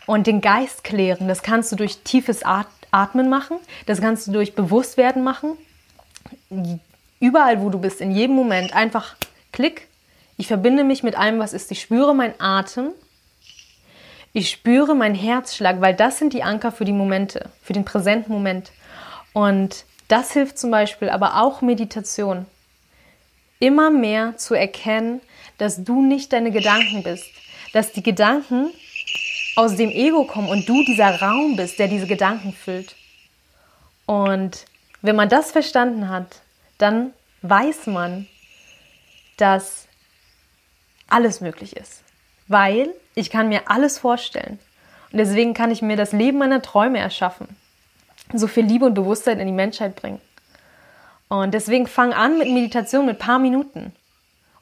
Und 0.05 0.27
den 0.27 0.43
Geist 0.43 0.85
klären, 0.85 1.27
das 1.27 1.41
kannst 1.41 1.73
du 1.73 1.77
durch 1.77 2.01
tiefes 2.01 2.43
Atmen 2.91 3.31
machen, 3.31 3.57
das 3.87 4.03
kannst 4.03 4.27
du 4.27 4.33
durch 4.33 4.55
Bewusstwerden 4.55 5.25
machen. 5.25 5.57
Überall, 7.19 7.63
wo 7.63 7.71
du 7.71 7.79
bist, 7.79 8.03
in 8.03 8.11
jedem 8.11 8.37
Moment, 8.37 8.77
einfach 8.77 9.17
klick. 9.53 9.88
Ich 10.39 10.47
verbinde 10.47 10.85
mich 10.85 11.03
mit 11.03 11.19
allem, 11.19 11.39
was 11.39 11.53
ist. 11.53 11.71
Ich 11.71 11.83
spüre 11.83 12.15
meinen 12.15 12.41
Atem 12.41 12.93
ich 14.33 14.51
spüre 14.51 14.95
meinen 14.95 15.15
Herzschlag, 15.15 15.81
weil 15.81 15.95
das 15.95 16.19
sind 16.19 16.33
die 16.33 16.43
Anker 16.43 16.71
für 16.71 16.85
die 16.85 16.93
Momente, 16.93 17.51
für 17.63 17.73
den 17.73 17.85
präsenten 17.85 18.33
Moment. 18.33 18.71
Und 19.33 19.85
das 20.07 20.33
hilft 20.33 20.59
zum 20.59 20.71
Beispiel 20.71 21.09
aber 21.09 21.43
auch 21.43 21.63
Meditation. 21.63 22.47
Immer 23.59 23.91
mehr 23.91 24.37
zu 24.37 24.55
erkennen, 24.55 25.21
dass 25.57 25.83
du 25.83 26.03
nicht 26.03 26.33
deine 26.33 26.51
Gedanken 26.51 27.03
bist, 27.03 27.27
dass 27.73 27.93
die 27.93 28.03
Gedanken 28.03 28.71
aus 29.57 29.75
dem 29.75 29.91
Ego 29.91 30.25
kommen 30.25 30.49
und 30.49 30.69
du 30.69 30.85
dieser 30.85 31.21
Raum 31.21 31.57
bist, 31.57 31.79
der 31.79 31.89
diese 31.89 32.07
Gedanken 32.07 32.53
füllt. 32.53 32.95
Und 34.07 34.67
wenn 35.03 35.17
man 35.17 35.29
das 35.29 35.51
verstanden 35.51 36.09
hat, 36.09 36.43
dann 36.79 37.13
weiß 37.43 37.89
man, 37.89 38.29
dass 39.37 39.88
alles 41.09 41.41
möglich 41.41 41.77
ist. 41.77 42.03
Weil 42.47 42.91
ich 43.15 43.31
kann 43.31 43.49
mir 43.49 43.71
alles 43.71 43.99
vorstellen. 43.99 44.59
Und 45.13 45.19
deswegen 45.19 45.55
kann 45.55 45.71
ich 45.71 45.83
mir 45.83 45.97
das 45.97 46.13
Leben 46.13 46.39
meiner 46.39 46.63
Träume 46.63 46.99
erschaffen. 46.99 47.49
So 48.33 48.47
viel 48.47 48.65
Liebe 48.65 48.85
und 48.85 48.95
Bewusstsein 48.95 49.41
in 49.41 49.47
die 49.47 49.53
Menschheit 49.53 49.97
bringen. 49.97 50.21
Und 51.29 51.53
deswegen 51.53 51.87
fang 51.87 52.13
an 52.13 52.39
mit 52.39 52.49
Meditation 52.49 53.07
mit 53.07 53.19
paar 53.19 53.39
Minuten. 53.39 53.93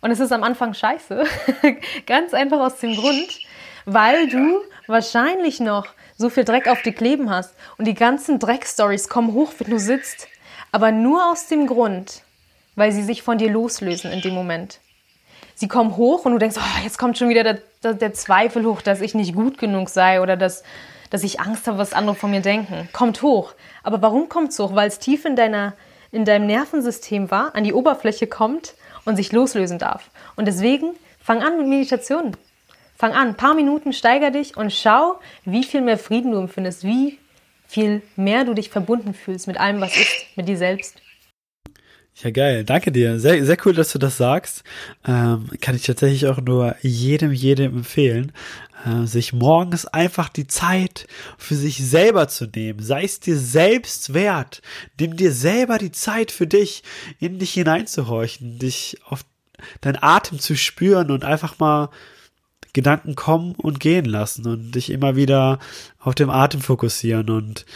Und 0.00 0.11
es 0.11 0.20
ist 0.20 0.32
am 0.32 0.42
Anfang 0.42 0.74
scheiße. 0.74 1.24
Ganz 2.06 2.35
einfach 2.35 2.61
aus 2.61 2.78
dem 2.78 2.94
Grund, 2.94 3.40
weil 3.85 4.28
du 4.28 4.61
wahrscheinlich 4.87 5.61
noch 5.61 5.87
so 6.16 6.28
viel 6.28 6.44
Dreck 6.44 6.68
auf 6.68 6.82
dir 6.82 6.92
kleben 6.92 7.30
hast 7.30 7.54
und 7.78 7.87
die 7.87 7.94
ganzen 7.94 8.38
Dreckstories 8.38 9.09
kommen 9.09 9.32
hoch, 9.32 9.52
wenn 9.59 9.70
du 9.70 9.78
sitzt. 9.78 10.28
Aber 10.72 10.92
nur 10.92 11.30
aus 11.30 11.46
dem 11.46 11.66
Grund, 11.66 12.22
weil 12.74 12.92
sie 12.92 13.02
sich 13.02 13.22
von 13.22 13.38
dir 13.38 13.50
loslösen 13.50 14.12
in 14.12 14.20
dem 14.20 14.35
Moment. 14.35 14.80
Sie 15.58 15.68
kommen 15.68 15.96
hoch 15.96 16.26
und 16.26 16.32
du 16.32 16.38
denkst, 16.38 16.56
oh, 16.58 16.82
jetzt 16.84 16.98
kommt 16.98 17.16
schon 17.16 17.30
wieder 17.30 17.42
der, 17.42 17.58
der, 17.82 17.94
der 17.94 18.12
Zweifel 18.12 18.66
hoch, 18.66 18.82
dass 18.82 19.00
ich 19.00 19.14
nicht 19.14 19.34
gut 19.34 19.56
genug 19.56 19.88
sei 19.88 20.20
oder 20.20 20.36
dass, 20.36 20.62
dass 21.08 21.24
ich 21.24 21.40
Angst 21.40 21.66
habe, 21.66 21.78
was 21.78 21.94
andere 21.94 22.14
von 22.14 22.30
mir 22.30 22.42
denken. 22.42 22.90
Kommt 22.92 23.22
hoch. 23.22 23.54
Aber 23.82 24.02
warum 24.02 24.28
kommt 24.28 24.50
es 24.50 24.58
hoch? 24.58 24.74
Weil 24.74 24.86
es 24.86 24.98
tief 24.98 25.24
in, 25.24 25.34
deiner, 25.34 25.72
in 26.12 26.26
deinem 26.26 26.46
Nervensystem 26.46 27.30
war, 27.30 27.54
an 27.54 27.64
die 27.64 27.72
Oberfläche 27.72 28.26
kommt 28.26 28.74
und 29.06 29.16
sich 29.16 29.32
loslösen 29.32 29.78
darf. 29.78 30.10
Und 30.36 30.46
deswegen 30.46 30.90
fang 31.22 31.42
an 31.42 31.56
mit 31.56 31.68
Meditation. 31.68 32.36
Fang 32.94 33.12
an, 33.12 33.28
ein 33.28 33.36
paar 33.36 33.54
Minuten, 33.54 33.94
steiger 33.94 34.30
dich 34.30 34.58
und 34.58 34.74
schau, 34.74 35.18
wie 35.46 35.64
viel 35.64 35.80
mehr 35.80 35.96
Frieden 35.96 36.32
du 36.32 36.38
empfindest, 36.38 36.84
wie 36.84 37.18
viel 37.66 38.02
mehr 38.16 38.44
du 38.44 38.52
dich 38.52 38.68
verbunden 38.68 39.14
fühlst 39.14 39.46
mit 39.46 39.58
allem, 39.58 39.80
was 39.80 39.96
ist, 39.96 40.36
mit 40.36 40.48
dir 40.48 40.58
selbst. 40.58 41.00
Ja, 42.22 42.31
geil. 42.31 42.64
Danke 42.64 42.92
dir. 42.92 43.20
Sehr, 43.20 43.44
sehr 43.44 43.59
cool, 43.66 43.74
dass 43.74 43.92
du 43.92 43.98
das 43.98 44.16
sagst. 44.16 44.64
Ähm, 45.07 45.50
kann 45.61 45.76
ich 45.76 45.83
tatsächlich 45.83 46.26
auch 46.26 46.40
nur 46.40 46.74
jedem, 46.81 47.31
jedem 47.31 47.76
empfehlen, 47.76 48.33
äh, 48.87 49.07
sich 49.07 49.35
morgens 49.35 49.87
einfach 49.87 50.31
die 50.31 50.46
Zeit 50.46 51.07
für 51.37 51.55
sich 51.55 51.76
selber 51.76 52.26
zu 52.29 52.46
nehmen. 52.46 52.81
Sei 52.81 53.05
es 53.05 53.20
dir 53.20 53.37
selbst 53.37 54.14
wert. 54.14 54.62
Nimm 54.98 55.16
dir 55.16 55.31
selber 55.31 55.76
die 55.76 55.92
Zeit 55.92 56.31
für 56.31 56.46
dich, 56.46 56.83
in 57.20 57.38
dich 57.38 57.52
hineinzuhorchen, 57.52 58.59
dich 58.59 58.96
auf 59.05 59.26
deinen 59.83 60.02
Atem 60.02 60.38
zu 60.38 60.57
spüren 60.57 61.11
und 61.11 61.22
einfach 61.22 61.59
mal 61.59 61.90
Gedanken 62.72 63.14
kommen 63.14 63.55
und 63.57 63.79
gehen 63.79 64.07
lassen 64.07 64.46
und 64.46 64.72
dich 64.72 64.88
immer 64.88 65.16
wieder 65.16 65.59
auf 65.98 66.14
dem 66.14 66.31
Atem 66.31 66.62
fokussieren. 66.62 67.29
Und 67.29 67.66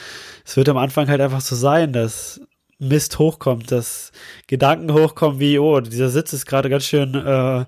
es 0.47 0.57
wird 0.57 0.71
am 0.71 0.79
Anfang 0.79 1.09
halt 1.09 1.21
einfach 1.21 1.43
so 1.43 1.57
sein, 1.57 1.93
dass 1.93 2.41
Mist 2.81 3.19
hochkommt, 3.19 3.71
dass 3.71 4.11
Gedanken 4.47 4.93
hochkommen 4.93 5.39
wie, 5.39 5.59
oh, 5.59 5.81
dieser 5.81 6.09
Sitz 6.09 6.33
ist 6.33 6.47
gerade 6.47 6.71
ganz 6.71 6.85
schön 6.85 7.15
äh, 7.15 7.65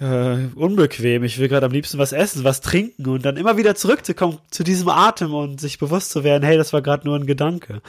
äh, 0.00 0.48
unbequem, 0.54 1.24
ich 1.24 1.38
will 1.38 1.48
gerade 1.48 1.66
am 1.66 1.72
liebsten 1.72 1.98
was 1.98 2.12
essen, 2.12 2.42
was 2.42 2.62
trinken 2.62 3.06
und 3.06 3.24
dann 3.24 3.36
immer 3.36 3.58
wieder 3.58 3.74
zurückzukommen 3.74 4.38
zu 4.50 4.64
diesem 4.64 4.88
Atem 4.88 5.34
und 5.34 5.60
sich 5.60 5.78
bewusst 5.78 6.10
zu 6.10 6.24
werden, 6.24 6.42
hey, 6.42 6.56
das 6.56 6.72
war 6.72 6.80
gerade 6.80 7.06
nur 7.06 7.16
ein 7.16 7.26
Gedanke. 7.26 7.82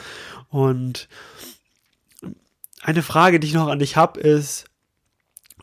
Und 0.50 1.08
eine 2.82 3.02
Frage, 3.02 3.40
die 3.40 3.46
ich 3.46 3.54
noch 3.54 3.68
an 3.68 3.78
dich 3.78 3.96
habe, 3.96 4.20
ist, 4.20 4.66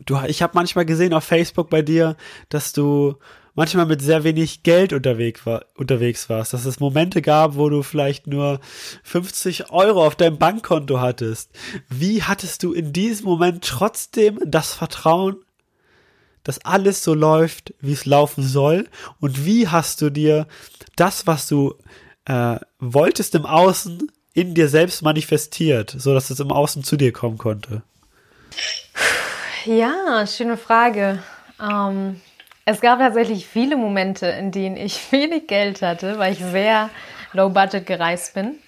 du, 0.06 0.20
ich 0.26 0.42
habe 0.42 0.54
manchmal 0.56 0.86
gesehen 0.86 1.14
auf 1.14 1.24
Facebook 1.24 1.70
bei 1.70 1.84
dir, 1.84 2.16
dass 2.50 2.74
du 2.74 3.16
manchmal 3.60 3.88
mit 3.88 4.02
sehr 4.02 4.24
wenig 4.24 4.64
Geld 4.64 4.94
unterwegs, 4.94 5.46
war, 5.46 5.66
unterwegs 5.76 6.30
warst, 6.30 6.54
dass 6.54 6.64
es 6.64 6.80
Momente 6.80 7.22
gab, 7.22 7.56
wo 7.56 7.68
du 7.68 7.84
vielleicht 7.84 8.26
nur 8.26 8.62
50 9.04 9.70
Euro 9.70 10.08
auf 10.08 10.16
deinem 10.16 10.38
Bankkonto 10.38 11.02
hattest. 11.02 11.52
Wie 11.90 12.24
hattest 12.24 12.64
du 12.64 12.72
in 12.72 12.94
diesem 12.94 13.26
Moment 13.26 13.66
trotzdem 13.66 14.40
das 14.46 14.74
Vertrauen, 14.74 15.36
dass 16.46 16.64
alles 16.64 17.04
so 17.04 17.14
läuft, 17.14 17.74
wie 17.82 17.92
es 17.92 18.06
laufen 18.06 18.44
soll? 18.44 18.88
Und 19.20 19.46
wie 19.46 19.68
hast 19.68 20.02
du 20.02 20.10
dir 20.10 20.48
das, 20.96 21.28
was 21.28 21.50
du 21.50 21.76
äh, 22.28 22.56
wolltest 22.80 23.36
im 23.36 23.46
Außen, 23.46 24.10
in 24.34 24.56
dir 24.56 24.70
selbst 24.70 25.02
manifestiert, 25.02 25.94
so 25.98 26.14
dass 26.14 26.30
es 26.30 26.40
im 26.40 26.54
Außen 26.54 26.86
zu 26.86 26.96
dir 26.96 27.12
kommen 27.12 27.38
konnte? 27.38 27.82
Ja, 29.66 30.26
schöne 30.26 30.56
Frage. 30.56 31.22
Ähm, 31.62 32.22
es 32.70 32.82
gab 32.82 33.00
tatsächlich 33.00 33.48
viele 33.48 33.76
Momente, 33.76 34.28
in 34.28 34.52
denen 34.52 34.78
ich 34.78 35.12
wenig 35.12 35.48
Geld 35.48 35.82
hatte, 35.82 36.20
weil 36.20 36.34
ich 36.34 36.40
sehr 36.40 36.90
low 37.34 37.50
budget 37.50 37.86
gereist 37.86 38.36
bin. 38.36 38.60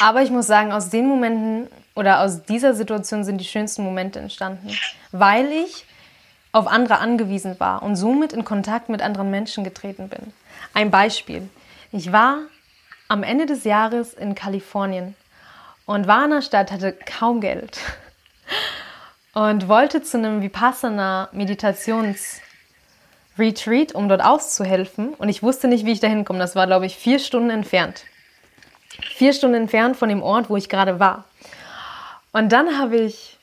Aber 0.00 0.22
ich 0.22 0.30
muss 0.30 0.46
sagen, 0.46 0.72
aus 0.72 0.90
den 0.90 1.06
Momenten 1.06 1.68
oder 1.94 2.20
aus 2.20 2.42
dieser 2.42 2.74
Situation 2.74 3.24
sind 3.24 3.38
die 3.38 3.46
schönsten 3.46 3.82
Momente 3.82 4.18
entstanden, 4.18 4.70
weil 5.12 5.50
ich 5.52 5.86
auf 6.52 6.66
andere 6.66 6.98
angewiesen 6.98 7.58
war 7.60 7.82
und 7.82 7.96
somit 7.96 8.32
in 8.32 8.44
Kontakt 8.44 8.88
mit 8.88 9.02
anderen 9.02 9.30
Menschen 9.30 9.64
getreten 9.64 10.08
bin. 10.08 10.32
Ein 10.72 10.90
Beispiel. 10.90 11.48
Ich 11.92 12.12
war 12.12 12.38
am 13.08 13.22
Ende 13.22 13.46
des 13.46 13.64
Jahres 13.64 14.12
in 14.14 14.34
Kalifornien 14.34 15.14
und 15.86 16.06
war 16.06 16.24
in 16.24 16.32
einer 16.32 16.42
Stadt, 16.42 16.72
hatte 16.72 16.92
kaum 16.92 17.40
Geld 17.40 17.78
und 19.34 19.68
wollte 19.68 20.02
zu 20.02 20.16
einem 20.16 20.42
Vipassana 20.42 21.28
Meditations 21.32 22.40
Retreat, 23.38 23.94
um 23.94 24.08
dort 24.08 24.24
auszuhelfen. 24.24 25.14
Und 25.14 25.28
ich 25.28 25.42
wusste 25.42 25.66
nicht, 25.66 25.84
wie 25.84 25.92
ich 25.92 26.00
da 26.00 26.06
hinkomme. 26.06 26.38
Das 26.38 26.54
war, 26.54 26.66
glaube 26.66 26.86
ich, 26.86 26.96
vier 26.96 27.18
Stunden 27.18 27.50
entfernt. 27.50 28.04
Vier 29.16 29.32
Stunden 29.32 29.56
entfernt 29.56 29.96
von 29.96 30.08
dem 30.08 30.22
Ort, 30.22 30.48
wo 30.50 30.56
ich 30.56 30.68
gerade 30.68 31.00
war. 31.00 31.24
Und 32.32 32.52
dann 32.52 32.78
habe 32.78 32.96
ich 32.96 33.38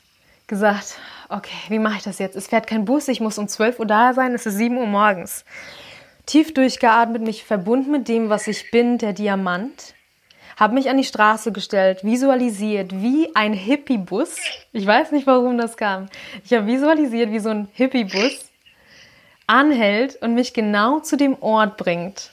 gesagt, 0.48 0.98
okay, 1.28 1.56
wie 1.68 1.80
mache 1.80 1.98
ich 1.98 2.04
das 2.04 2.20
jetzt? 2.20 2.36
Es 2.36 2.48
fährt 2.48 2.68
kein 2.68 2.86
Bus, 2.86 3.10
ich 3.10 3.20
muss 3.20 3.38
um 3.38 3.48
12 3.48 3.80
Uhr 3.80 3.86
da 3.86 4.14
sein, 4.14 4.34
es 4.34 4.46
ist 4.46 4.56
7 4.56 4.78
Uhr 4.78 4.86
morgens. 4.86 5.46
Tief 6.26 6.54
durchgeatmet, 6.54 7.22
mich 7.22 7.44
verbunden 7.44 7.92
mit 7.92 8.08
dem, 8.08 8.30
was 8.30 8.48
ich 8.48 8.72
bin, 8.72 8.98
der 8.98 9.14
Diamant 9.14 9.94
habe 10.62 10.76
mich 10.76 10.92
an 10.92 10.98
die 10.98 11.04
Straße 11.04 11.52
gestellt, 11.52 12.04
visualisiert 12.04 12.92
wie 12.94 13.36
ein 13.36 13.52
Hippie-Bus. 13.52 14.36
Ich 14.74 14.86
weiß 14.86 15.12
nicht, 15.12 15.26
warum 15.26 15.58
das 15.58 15.76
kam. 15.76 16.08
Ich 16.46 16.54
habe 16.54 16.68
visualisiert, 16.68 17.32
wie 17.32 17.40
so 17.40 17.50
ein 17.50 17.68
Hippie-Bus 17.74 18.52
anhält 19.48 20.22
und 20.22 20.36
mich 20.36 20.54
genau 20.54 21.00
zu 21.00 21.18
dem 21.18 21.36
Ort 21.42 21.78
bringt, 21.78 22.30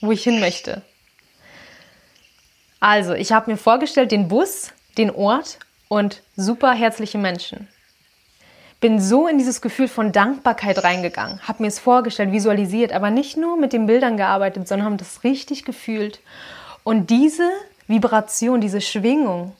wo 0.00 0.12
ich 0.12 0.22
hin 0.22 0.38
möchte. 0.38 0.82
Also, 2.78 3.14
ich 3.14 3.32
habe 3.32 3.50
mir 3.50 3.56
vorgestellt, 3.56 4.12
den 4.12 4.28
Bus, 4.28 4.70
den 4.96 5.10
Ort 5.10 5.58
und 5.88 6.22
super 6.36 6.74
herzliche 6.74 7.18
Menschen. 7.18 7.66
Bin 8.80 9.00
so 9.00 9.26
in 9.26 9.38
dieses 9.38 9.60
Gefühl 9.60 9.88
von 9.88 10.12
Dankbarkeit 10.12 10.84
reingegangen, 10.84 11.40
habe 11.48 11.64
mir 11.64 11.68
es 11.68 11.80
vorgestellt, 11.80 12.30
visualisiert, 12.30 12.92
aber 12.92 13.10
nicht 13.10 13.36
nur 13.36 13.56
mit 13.56 13.72
den 13.72 13.86
Bildern 13.86 14.16
gearbeitet, 14.16 14.68
sondern 14.68 14.86
habe 14.86 14.96
das 14.98 15.24
richtig 15.24 15.64
gefühlt. 15.64 16.20
Und 16.84 17.10
diese 17.10 17.48
Vibration, 17.86 18.60
diese 18.60 18.80
Schwingung. 18.80 19.54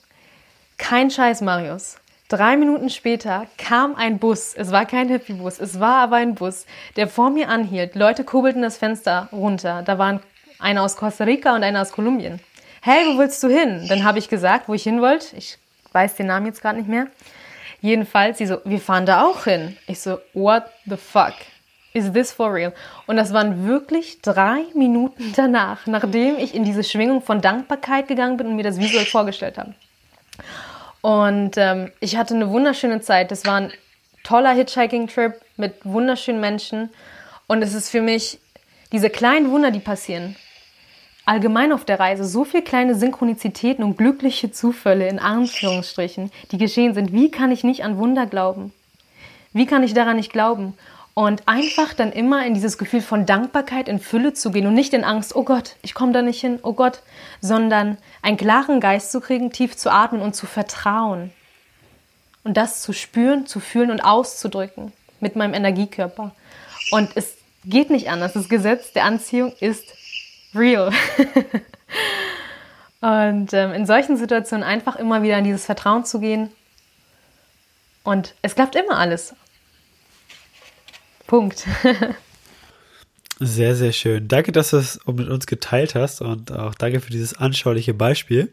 Kein 0.79 1.11
Scheiß, 1.11 1.41
Marius. 1.41 1.97
Drei 2.29 2.57
Minuten 2.57 2.89
später 2.89 3.47
kam 3.59 3.95
ein 3.95 4.19
Bus. 4.19 4.55
Es 4.55 4.71
war 4.71 4.87
kein 4.87 5.09
Hippie-Bus, 5.09 5.59
es 5.59 5.81
war 5.81 5.97
aber 5.97 6.17
ein 6.17 6.35
Bus, 6.35 6.65
der 6.97 7.07
vor 7.07 7.29
mir 7.29 7.51
anhielt. 7.51 7.95
Leute 7.95 8.25
kurbelten 8.25 8.63
das 8.63 8.79
Fenster 8.79 9.29
runter. 9.33 9.83
Da 9.83 9.99
waren 9.99 10.21
einer 10.59 10.83
aus 10.83 10.97
Costa 10.97 11.25
Rica 11.25 11.55
und 11.55 11.63
einer 11.63 11.83
aus 11.83 11.93
Kolumbien. 11.93 12.41
Hey, 12.81 13.05
wo 13.07 13.19
willst 13.19 13.43
du 13.43 13.49
hin? 13.49 13.87
Dann 13.89 14.05
habe 14.05 14.19
ich 14.19 14.29
gesagt, 14.29 14.69
wo 14.69 14.75
ich 14.75 14.83
hin 14.83 15.03
wollte. 15.03 15.37
Ich 15.37 15.59
weiß 15.93 16.15
den 16.17 16.27
Namen 16.27 16.47
jetzt 16.47 16.63
gerade 16.63 16.79
nicht 16.79 16.89
mehr. 16.89 17.09
Jedenfalls, 17.83 18.39
sie 18.39 18.47
so, 18.47 18.59
wir 18.65 18.81
fahren 18.81 19.05
da 19.05 19.27
auch 19.27 19.45
hin. 19.45 19.77
Ich 19.87 20.01
so, 20.01 20.19
what 20.33 20.65
the 20.87 20.97
fuck? 20.97 21.35
Is 21.95 22.13
this 22.13 22.33
for 22.33 22.55
real? 22.55 22.73
Und 23.07 23.17
das 23.17 23.33
waren 23.33 23.67
wirklich 23.67 24.23
drei 24.23 24.65
Minuten 24.75 25.33
danach, 25.37 25.87
nachdem 25.87 26.39
ich 26.39 26.55
in 26.55 26.65
diese 26.65 26.85
Schwingung 26.85 27.21
von 27.21 27.41
Dankbarkeit 27.41 28.09
gegangen 28.09 28.39
bin 28.39 28.47
und 28.47 28.57
mir 28.57 28.63
das 28.63 28.79
visuell 28.79 29.05
vorgestellt 29.05 29.59
habe. 29.59 29.75
Und 31.03 31.57
ähm, 31.57 31.91
ich 32.01 32.17
hatte 32.17 32.35
eine 32.35 32.51
wunderschöne 32.51 33.01
Zeit. 33.01 33.31
Das 33.31 33.45
war 33.45 33.57
ein 33.57 33.73
toller 34.25 34.53
Hitchhiking-Trip 34.53 35.35
mit 35.57 35.75
wunderschönen 35.85 36.41
Menschen. 36.41 36.91
Und 37.47 37.61
es 37.61 37.75
ist 37.75 37.91
für 37.91 38.01
mich 38.01 38.39
diese 38.93 39.11
kleinen 39.11 39.51
Wunder, 39.51 39.71
die 39.71 39.81
passieren. 39.81 40.37
Allgemein 41.25 41.73
auf 41.73 41.85
der 41.85 42.01
Reise 42.01 42.25
so 42.25 42.45
viele 42.45 42.63
kleine 42.63 42.95
Synchronizitäten 42.95 43.85
und 43.85 43.97
glückliche 43.97 44.51
Zufälle 44.51 45.09
in 45.09 45.19
Anführungsstrichen, 45.19 46.31
die 46.51 46.59
geschehen 46.59 46.95
sind. 46.95 47.13
Wie 47.13 47.31
kann 47.31 47.53
ich 47.53 47.65
nicht 47.65 47.85
an 47.85 47.99
Wunder 47.99 48.27
glauben? 48.27 48.73
Wie 49.53 49.67
kann 49.67 49.83
ich 49.83 49.95
daran 49.95 50.17
nicht 50.17 50.33
glauben? 50.33 50.75
Und 51.15 51.47
einfach 51.47 51.93
dann 51.93 52.11
immer 52.11 52.47
in 52.47 52.55
dieses 52.55 52.79
Gefühl 52.79 53.03
von 53.03 53.27
Dankbarkeit 53.27 53.87
in 53.87 54.01
Fülle 54.01 54.33
zu 54.33 54.51
gehen 54.51 54.67
und 54.67 54.73
nicht 54.73 54.95
in 54.95 55.05
Angst, 55.05 55.37
oh 55.37 55.45
Gott, 55.45 55.77
ich 55.83 55.93
komme 55.93 56.13
da 56.13 56.23
nicht 56.23 56.41
hin, 56.41 56.59
oh 56.63 56.73
Gott, 56.73 57.03
sondern 57.43 57.99
einen 58.23 58.39
klaren 58.39 58.81
Geist 58.81 59.13
zu 59.13 59.21
kriegen, 59.21 59.53
tief 59.53 59.77
zu 59.77 59.93
atmen 59.93 60.23
und 60.23 60.35
zu 60.35 60.47
vertrauen. 60.47 61.31
Und 62.45 62.57
das 62.57 62.81
zu 62.81 62.93
spüren, 62.93 63.47
zu 63.47 63.61
fühlen 63.61 63.91
und 63.91 64.01
auszudrücken. 64.01 64.93
mit 65.21 65.37
meinem 65.37 65.55
Energiekörper. 65.55 66.33
Und 66.91 67.11
es 67.15 67.37
geht 67.65 67.91
nicht 67.91 68.11
anders. 68.11 68.33
Das 68.33 68.49
Gesetz 68.49 68.93
der 68.93 69.05
Anziehung 69.05 69.53
ist 69.61 69.85
real. 70.55 70.93
Und 73.01 73.53
ähm, 73.53 73.73
in 73.73 73.87
solchen 73.87 74.17
Situationen 74.17 74.65
einfach 74.65 74.97
immer 74.97 75.23
wieder 75.23 75.39
in 75.39 75.45
dieses 75.45 75.65
Vertrauen 75.65 76.05
zu 76.05 76.21
gehen. 76.21 76.51
Und 78.05 78.35
es 78.43 78.55
klappt 78.55 78.77
immer 78.77 78.99
alles. 78.99 79.35
Punkt. 81.33 81.67
Sehr, 83.41 83.75
sehr 83.75 83.93
schön. 83.93 84.29
Danke, 84.29 84.53
dass 84.53 84.71
du 84.71 84.77
es 84.77 85.01
mit 85.07 85.29
uns 85.29 85.47
geteilt 85.47 85.95
hast 85.95 86.21
und 86.21 86.53
auch 86.53 86.75
danke 86.75 87.01
für 87.01 87.11
dieses 87.11 87.35
anschauliche 87.35 87.95
Beispiel. 87.95 88.53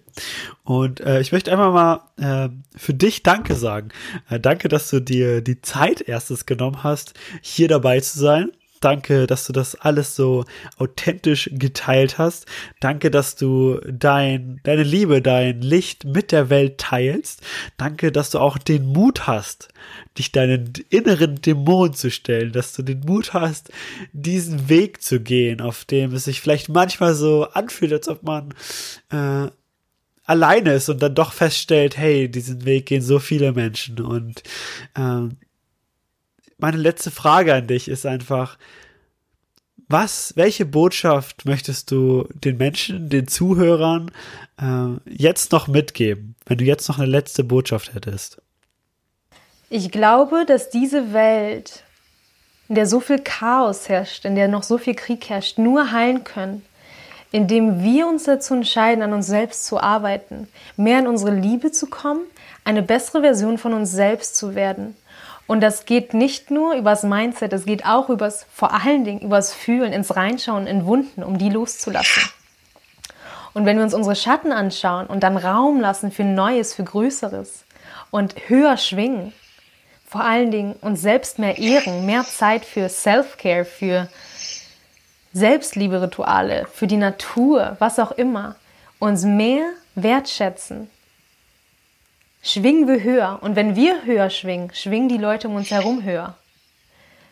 Und 0.63 1.01
äh, 1.01 1.19
ich 1.19 1.32
möchte 1.32 1.51
einfach 1.51 1.73
mal 1.73 2.45
äh, 2.45 2.49
für 2.75 2.93
dich 2.93 3.21
Danke 3.21 3.53
sagen. 3.55 3.89
Äh, 4.30 4.39
danke, 4.39 4.69
dass 4.69 4.89
du 4.89 5.01
dir 5.01 5.41
die 5.41 5.61
Zeit 5.61 6.01
erstes 6.01 6.45
genommen 6.45 6.82
hast, 6.82 7.13
hier 7.41 7.67
dabei 7.67 7.99
zu 7.99 8.17
sein. 8.17 8.51
Danke, 8.82 9.27
dass 9.27 9.45
du 9.45 9.53
das 9.53 9.75
alles 9.75 10.15
so 10.15 10.45
authentisch 10.77 11.49
geteilt 11.53 12.17
hast. 12.17 12.45
Danke, 12.80 13.11
dass 13.11 13.36
du 13.36 13.80
dein, 13.86 14.61
deine 14.63 14.84
Liebe, 14.84 15.21
dein 15.21 15.61
Licht 15.61 16.05
mit 16.05 16.32
der 16.32 16.49
Welt 16.49 16.77
teilst. 16.77 17.41
Danke, 17.77 18.11
dass 18.11 18.30
du 18.30 18.39
auch 18.39 18.57
den 18.57 18.86
Mut 18.86 19.27
hast, 19.27 19.69
dich 20.17 20.32
deinen 20.32 20.71
inneren 20.89 21.41
Dämon 21.41 21.93
zu 21.93 22.09
stellen, 22.09 22.53
dass 22.53 22.73
du 22.73 22.84
den 22.84 23.01
Mut 23.01 23.34
hast, 23.34 23.71
diesen 24.13 24.69
Weg 24.69 25.01
zu 25.01 25.19
gehen, 25.19 25.59
auf 25.59 25.84
dem 25.84 26.13
es 26.13 26.23
sich 26.23 26.39
vielleicht 26.39 26.69
manchmal 26.69 27.15
so 27.15 27.43
anfühlt, 27.51 27.91
als 27.91 28.07
ob 28.07 28.23
man 28.23 28.53
äh, 29.11 29.49
alleine 30.30 30.73
ist 30.73 30.89
und 30.89 31.01
dann 31.01 31.15
doch 31.15 31.34
feststellt, 31.34 31.97
hey, 31.97 32.30
diesen 32.30 32.63
Weg 32.63 32.86
gehen 32.86 33.01
so 33.01 33.19
viele 33.19 33.51
Menschen 33.51 33.99
und 33.99 34.43
äh, 34.95 35.27
meine 36.60 36.78
letzte 36.78 37.10
Frage 37.10 37.53
an 37.53 37.68
dich 37.68 37.88
ist 37.88 38.05
einfach, 38.05 38.57
was, 39.88 40.34
welche 40.36 40.66
Botschaft 40.66 41.45
möchtest 41.45 41.89
du 41.89 42.28
den 42.34 42.57
Menschen, 42.57 43.10
den 43.10 43.28
Zuhörern 43.28 44.12
äh, 44.62 45.12
jetzt 45.12 45.51
noch 45.51 45.68
mitgeben, 45.68 46.36
wenn 46.45 46.60
du 46.60 46.66
jetzt 46.66 46.88
noch 46.89 46.99
eine 46.99 47.07
letzte 47.07 47.43
Botschaft 47.43 47.95
hättest? 47.95 48.39
Ich 49.72 49.91
glaube, 49.91 50.45
dass 50.45 50.70
diese 50.70 51.14
Welt, 51.14 51.84
in 52.68 52.76
der 52.76 52.86
so 52.86 52.99
viel 52.99 53.20
Chaos 53.20 53.89
herrscht, 53.89 54.26
in 54.26 54.36
der 54.36 54.47
noch 54.47 54.64
so 54.64 54.78
viel 54.78 54.93
Krieg 54.95 55.28
herrscht, 55.30 55.57
nur 55.57 55.91
heilen 55.91 56.24
können, 56.24 56.64
indem 57.32 57.82
wir 57.82 58.07
uns 58.07 58.26
dazu 58.26 58.53
entscheiden, 58.53 59.03
an 59.03 59.14
uns 59.14 59.28
selbst 59.28 59.66
zu 59.66 59.80
arbeiten, 59.80 60.47
mehr 60.78 60.99
in 60.99 61.07
unsere 61.07 61.34
Liebe 61.34 61.72
zu 61.72 61.88
kommen, 61.88 62.22
eine 62.64 62.84
bessere 62.84 63.22
Version 63.22 63.57
von 63.57 63.74
uns 63.74 63.91
selbst 63.91 64.36
zu 64.36 64.53
werden 64.53 64.95
und 65.50 65.62
das 65.62 65.86
geht 65.86 66.14
nicht 66.14 66.52
nur 66.52 66.76
übers 66.76 67.02
Mindset, 67.02 67.54
es 67.54 67.66
geht 67.66 67.84
auch 67.84 68.10
übers, 68.10 68.45
vor 68.54 68.72
allen 68.72 69.04
Dingen 69.04 69.20
übers 69.20 69.52
Fühlen, 69.52 69.91
ins 69.93 70.16
Reinschauen 70.16 70.68
in 70.68 70.86
Wunden, 70.86 71.24
um 71.24 71.39
die 71.39 71.50
loszulassen. 71.50 72.22
Und 73.56 73.66
wenn 73.66 73.78
wir 73.78 73.84
uns 73.84 73.95
unsere 73.95 74.16
Schatten 74.16 74.52
anschauen 74.52 75.08
und 75.08 75.24
dann 75.24 75.38
Raum 75.38 75.80
lassen 75.80 76.12
für 76.12 76.24
Neues, 76.24 76.76
für 76.76 76.84
Größeres 76.84 77.66
und 78.12 78.36
höher 78.47 78.78
schwingen, 78.78 79.34
vor 80.06 80.24
allen 80.24 80.52
Dingen 80.52 80.74
uns 80.82 81.02
selbst 81.02 81.39
mehr 81.39 81.58
ehren, 81.58 82.06
mehr 82.06 82.26
Zeit 82.26 82.64
für 82.64 82.88
Self-Care, 82.88 83.66
für 83.66 84.08
Selbstliebe-Rituale, 85.34 86.68
für 86.72 86.86
die 86.86 86.97
Natur, 86.97 87.76
was 87.80 87.97
auch 87.97 88.12
immer, 88.12 88.56
uns 89.00 89.24
mehr 89.24 89.64
wertschätzen, 89.95 90.91
schwingen 92.41 92.87
wir 92.87 93.03
höher. 93.03 93.39
Und 93.41 93.55
wenn 93.55 93.75
wir 93.75 94.03
höher 94.05 94.29
schwingen, 94.29 94.71
schwingen 94.73 95.09
die 95.09 95.17
Leute 95.17 95.47
um 95.47 95.55
uns 95.55 95.71
herum 95.71 96.03
höher. 96.03 96.35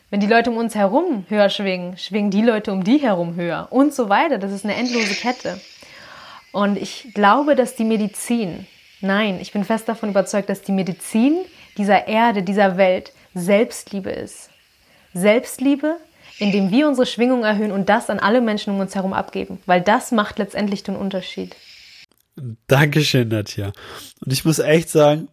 Wenn 0.10 0.20
die 0.20 0.28
Leute 0.28 0.50
um 0.50 0.58
uns 0.58 0.74
herum 0.76 1.26
höher 1.28 1.50
schwingen, 1.50 1.98
schwingen 1.98 2.32
die 2.32 2.42
Leute 2.42 2.72
um 2.72 2.84
die 2.84 2.98
herum 2.98 3.36
höher 3.36 3.68
und 3.72 3.94
so 3.94 4.08
weiter. 4.08 4.38
Das 4.38 4.52
ist 4.52 4.64
eine 4.64 4.76
endlose 4.76 5.16
Kette. 5.16 5.60
Und 6.54 6.78
ich 6.78 7.12
glaube, 7.14 7.56
dass 7.56 7.76
die 7.76 7.84
Medizin, 7.84 8.68
nein, 9.02 9.40
ich 9.42 9.52
bin 9.52 9.66
fest 9.66 9.90
davon 9.90 10.10
überzeugt, 10.10 10.50
dass 10.50 10.62
die 10.62 10.72
Medizin 10.72 11.40
dieser 11.78 12.08
Erde, 12.08 12.42
dieser 12.42 12.78
Welt 12.78 13.12
Selbstliebe 13.34 14.10
ist. 14.10 14.50
Selbstliebe, 15.14 15.98
indem 16.40 16.72
wir 16.72 16.88
unsere 16.88 17.06
Schwingung 17.06 17.44
erhöhen 17.44 17.72
und 17.72 17.90
das 17.90 18.10
an 18.10 18.20
alle 18.20 18.42
Menschen 18.42 18.74
um 18.74 18.80
uns 18.80 18.96
herum 18.96 19.14
abgeben, 19.14 19.60
weil 19.66 19.82
das 19.82 20.12
macht 20.12 20.40
letztendlich 20.40 20.84
den 20.84 20.96
Unterschied. 20.96 21.56
Dankeschön, 22.68 23.30
Nadja. 23.30 23.72
Und 24.24 24.32
ich 24.32 24.46
muss 24.46 24.60
echt 24.60 24.90
sagen, 24.90 25.28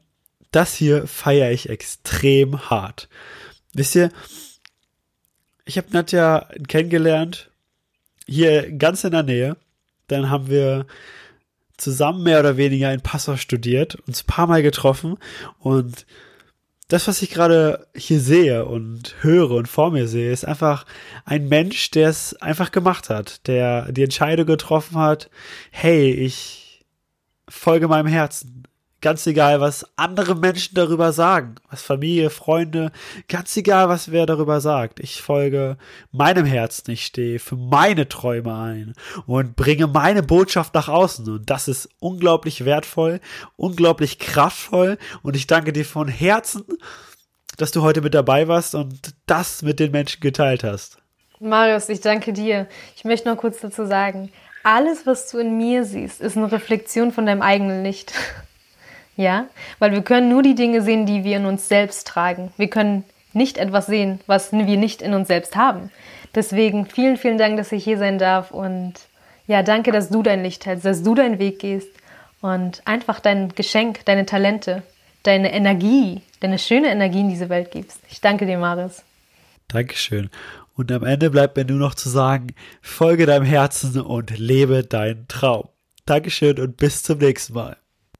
das 0.50 0.74
hier 0.74 1.06
feiere 1.06 1.50
ich 1.50 1.68
extrem 1.68 2.70
hart. 2.70 3.08
Wisst 3.72 3.94
ihr, 3.94 4.10
ich 5.64 5.76
habe 5.76 5.88
Nadja 5.92 6.48
kennengelernt, 6.68 7.50
hier 8.26 8.72
ganz 8.72 9.04
in 9.04 9.10
der 9.10 9.22
Nähe. 9.22 9.56
Dann 10.06 10.30
haben 10.30 10.48
wir 10.48 10.86
zusammen 11.76 12.22
mehr 12.22 12.40
oder 12.40 12.56
weniger 12.56 12.92
in 12.92 13.00
Passau 13.00 13.36
studiert, 13.36 13.96
uns 14.06 14.22
ein 14.22 14.26
paar 14.26 14.46
Mal 14.46 14.62
getroffen 14.62 15.18
und 15.58 16.06
das, 16.88 17.08
was 17.08 17.22
ich 17.22 17.30
gerade 17.30 17.86
hier 17.96 18.20
sehe 18.20 18.66
und 18.66 19.16
höre 19.20 19.52
und 19.52 19.68
vor 19.68 19.90
mir 19.90 20.06
sehe, 20.06 20.30
ist 20.30 20.44
einfach 20.44 20.84
ein 21.24 21.48
Mensch, 21.48 21.90
der 21.90 22.10
es 22.10 22.34
einfach 22.36 22.72
gemacht 22.72 23.08
hat, 23.08 23.46
der 23.48 23.90
die 23.90 24.02
Entscheidung 24.02 24.46
getroffen 24.46 24.98
hat, 24.98 25.30
hey, 25.70 26.12
ich 26.12 26.63
folge 27.48 27.88
meinem 27.88 28.06
Herzen. 28.06 28.64
Ganz 29.00 29.26
egal, 29.26 29.60
was 29.60 29.86
andere 29.96 30.34
Menschen 30.34 30.76
darüber 30.76 31.12
sagen, 31.12 31.56
was 31.68 31.82
Familie, 31.82 32.30
Freunde, 32.30 32.90
ganz 33.28 33.54
egal, 33.54 33.90
was 33.90 34.10
wer 34.10 34.24
darüber 34.24 34.62
sagt. 34.62 34.98
Ich 34.98 35.20
folge 35.20 35.76
meinem 36.10 36.46
Herzen, 36.46 36.90
ich 36.90 37.04
stehe 37.04 37.38
für 37.38 37.56
meine 37.56 38.08
Träume 38.08 38.54
ein 38.54 38.94
und 39.26 39.56
bringe 39.56 39.88
meine 39.88 40.22
Botschaft 40.22 40.72
nach 40.72 40.88
außen. 40.88 41.28
Und 41.28 41.50
das 41.50 41.68
ist 41.68 41.90
unglaublich 41.98 42.64
wertvoll, 42.64 43.20
unglaublich 43.56 44.18
kraftvoll. 44.18 44.96
Und 45.22 45.36
ich 45.36 45.46
danke 45.46 45.74
dir 45.74 45.84
von 45.84 46.08
Herzen, 46.08 46.64
dass 47.58 47.72
du 47.72 47.82
heute 47.82 48.00
mit 48.00 48.14
dabei 48.14 48.48
warst 48.48 48.74
und 48.74 49.14
das 49.26 49.60
mit 49.60 49.80
den 49.80 49.90
Menschen 49.90 50.20
geteilt 50.20 50.64
hast. 50.64 50.96
Marius, 51.40 51.90
ich 51.90 52.00
danke 52.00 52.32
dir. 52.32 52.68
Ich 52.96 53.04
möchte 53.04 53.28
noch 53.28 53.36
kurz 53.36 53.60
dazu 53.60 53.84
sagen, 53.84 54.30
alles, 54.64 55.06
was 55.06 55.30
du 55.30 55.38
in 55.38 55.56
mir 55.56 55.84
siehst, 55.84 56.20
ist 56.20 56.36
eine 56.36 56.50
Reflexion 56.50 57.12
von 57.12 57.26
deinem 57.26 57.42
eigenen 57.42 57.84
Licht. 57.84 58.12
ja, 59.16 59.46
weil 59.78 59.92
wir 59.92 60.02
können 60.02 60.28
nur 60.28 60.42
die 60.42 60.54
Dinge 60.54 60.82
sehen, 60.82 61.06
die 61.06 61.22
wir 61.22 61.36
in 61.36 61.46
uns 61.46 61.68
selbst 61.68 62.06
tragen. 62.06 62.52
Wir 62.56 62.68
können 62.68 63.04
nicht 63.32 63.58
etwas 63.58 63.86
sehen, 63.86 64.20
was 64.26 64.52
wir 64.52 64.64
nicht 64.76 65.02
in 65.02 65.14
uns 65.14 65.28
selbst 65.28 65.54
haben. 65.56 65.90
Deswegen 66.34 66.86
vielen, 66.86 67.16
vielen 67.16 67.38
Dank, 67.38 67.56
dass 67.56 67.72
ich 67.72 67.84
hier 67.84 67.98
sein 67.98 68.18
darf 68.18 68.50
und 68.50 68.94
ja, 69.46 69.62
danke, 69.62 69.92
dass 69.92 70.08
du 70.08 70.22
dein 70.22 70.42
Licht 70.42 70.66
hältst, 70.66 70.84
dass 70.84 71.02
du 71.02 71.14
deinen 71.14 71.38
Weg 71.38 71.58
gehst 71.58 71.88
und 72.40 72.82
einfach 72.86 73.20
dein 73.20 73.50
Geschenk, 73.50 74.04
deine 74.06 74.26
Talente, 74.26 74.82
deine 75.22 75.52
Energie, 75.52 76.22
deine 76.40 76.58
schöne 76.58 76.88
Energie 76.88 77.20
in 77.20 77.28
diese 77.28 77.48
Welt 77.48 77.70
gibst. 77.70 78.00
Ich 78.10 78.20
danke 78.20 78.46
dir, 78.46 78.58
Maris. 78.58 79.04
Dankeschön. 79.68 80.30
Und 80.76 80.90
am 80.90 81.04
Ende 81.04 81.30
bleibt 81.30 81.56
mir 81.56 81.64
nur 81.64 81.78
noch 81.78 81.94
zu 81.94 82.08
sagen, 82.08 82.48
folge 82.82 83.26
deinem 83.26 83.44
Herzen 83.44 84.00
und 84.00 84.36
lebe 84.36 84.82
deinen 84.82 85.28
Traum. 85.28 85.68
Dankeschön 86.04 86.58
und 86.58 86.76
bis 86.76 87.02
zum 87.04 87.18
nächsten 87.18 87.54
Mal. 87.54 87.76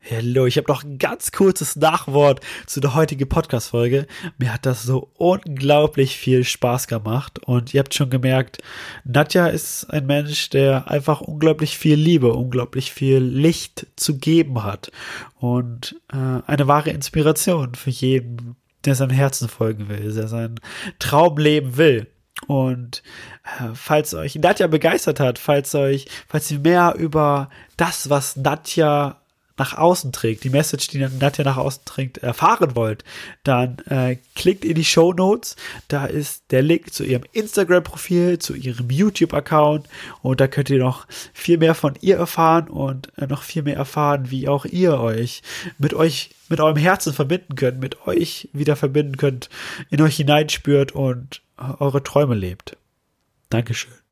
Hallo, 0.09 0.46
ich 0.46 0.59
habe 0.59 0.70
noch 0.70 0.84
ein 0.84 0.98
ganz 0.98 1.32
kurzes 1.32 1.76
Nachwort 1.76 2.40
zu 2.66 2.80
der 2.80 2.94
heutigen 2.94 3.28
Podcast-Folge. 3.28 4.07
Mir 4.38 4.52
hat 4.52 4.66
das 4.66 4.82
so 4.82 5.11
unglaublich 5.14 6.16
viel 6.16 6.44
Spaß 6.44 6.88
gemacht 6.88 7.38
und 7.40 7.72
ihr 7.72 7.80
habt 7.80 7.94
schon 7.94 8.11
gemerkt, 8.11 8.59
Nadja 9.05 9.46
ist 9.46 9.86
ein 9.86 10.07
Mensch, 10.07 10.50
der 10.50 10.90
einfach 10.90 11.22
unglaublich 11.22 11.78
viel 11.78 11.96
Liebe, 11.96 12.34
unglaublich 12.34 12.92
viel 12.92 13.18
Licht 13.18 13.86
zu 13.96 14.18
geben 14.18 14.62
hat 14.62 14.92
und 15.40 15.96
äh, 16.12 16.42
eine 16.46 16.68
wahre 16.68 16.90
Inspiration 16.90 17.74
für 17.74 17.90
jeden, 17.90 18.57
der 18.84 18.94
seinem 18.94 19.11
Herzen 19.11 19.48
folgen 19.48 19.88
will, 19.88 20.12
der 20.12 20.28
seinen 20.28 20.61
Traum 20.98 21.38
leben 21.38 21.78
will. 21.78 22.14
Und 22.47 23.03
äh, 23.45 23.74
falls 23.74 24.12
euch 24.14 24.35
Nadja 24.37 24.66
begeistert 24.66 25.20
hat, 25.20 25.39
falls 25.39 25.74
euch, 25.74 26.07
falls 26.28 26.51
ihr 26.51 26.59
mehr 26.59 26.95
über 26.99 27.49
das, 27.76 28.11
was 28.11 28.37
Nadja 28.37 29.20
nach 29.57 29.76
außen 29.76 30.12
trägt, 30.12 30.44
die 30.44 30.50
Message, 30.50 30.88
die 30.88 30.98
Nadja 30.98 31.44
nach 31.44 31.57
außen 31.57 31.82
trägt, 31.84 32.18
erfahren 32.18 32.74
wollt, 32.74 33.05
dann 33.44 33.78
äh, 33.88 34.16
klickt 34.34 34.64
in 34.64 34.74
die 34.74 34.84
Show 34.84 35.12
Notes. 35.12 35.57
Da 35.88 36.07
ist 36.07 36.44
der 36.50 36.62
Link 36.62 36.92
zu 36.92 37.05
ihrem 37.05 37.24
Instagram-Profil, 37.32 38.38
zu 38.38 38.55
ihrem 38.55 38.90
YouTube-Account 38.90 39.88
und 40.22 40.40
da 40.40 40.48
könnt 40.48 40.70
ihr 40.70 40.78
noch 40.78 41.07
viel 41.32 41.59
mehr 41.59 41.74
von 41.74 41.94
ihr 42.00 42.16
erfahren 42.16 42.68
und 42.68 43.12
äh, 43.16 43.26
noch 43.26 43.42
viel 43.42 43.62
mehr 43.62 43.76
erfahren, 43.76 44.30
wie 44.30 44.48
auch 44.48 44.64
ihr 44.64 44.98
euch 44.98 45.42
mit 45.78 45.94
euch, 45.94 46.30
mit 46.48 46.61
eurem 46.61 46.76
Herzen 46.76 47.12
verbinden 47.12 47.55
könnt, 47.55 47.80
mit 47.80 48.07
euch 48.07 48.48
wieder 48.52 48.76
verbinden 48.76 49.16
könnt, 49.16 49.48
in 49.90 50.00
euch 50.02 50.16
hineinspürt 50.16 50.92
und 50.92 51.42
eure 51.57 52.02
Träume 52.02 52.34
lebt. 52.34 52.76
Dankeschön. 53.50 53.94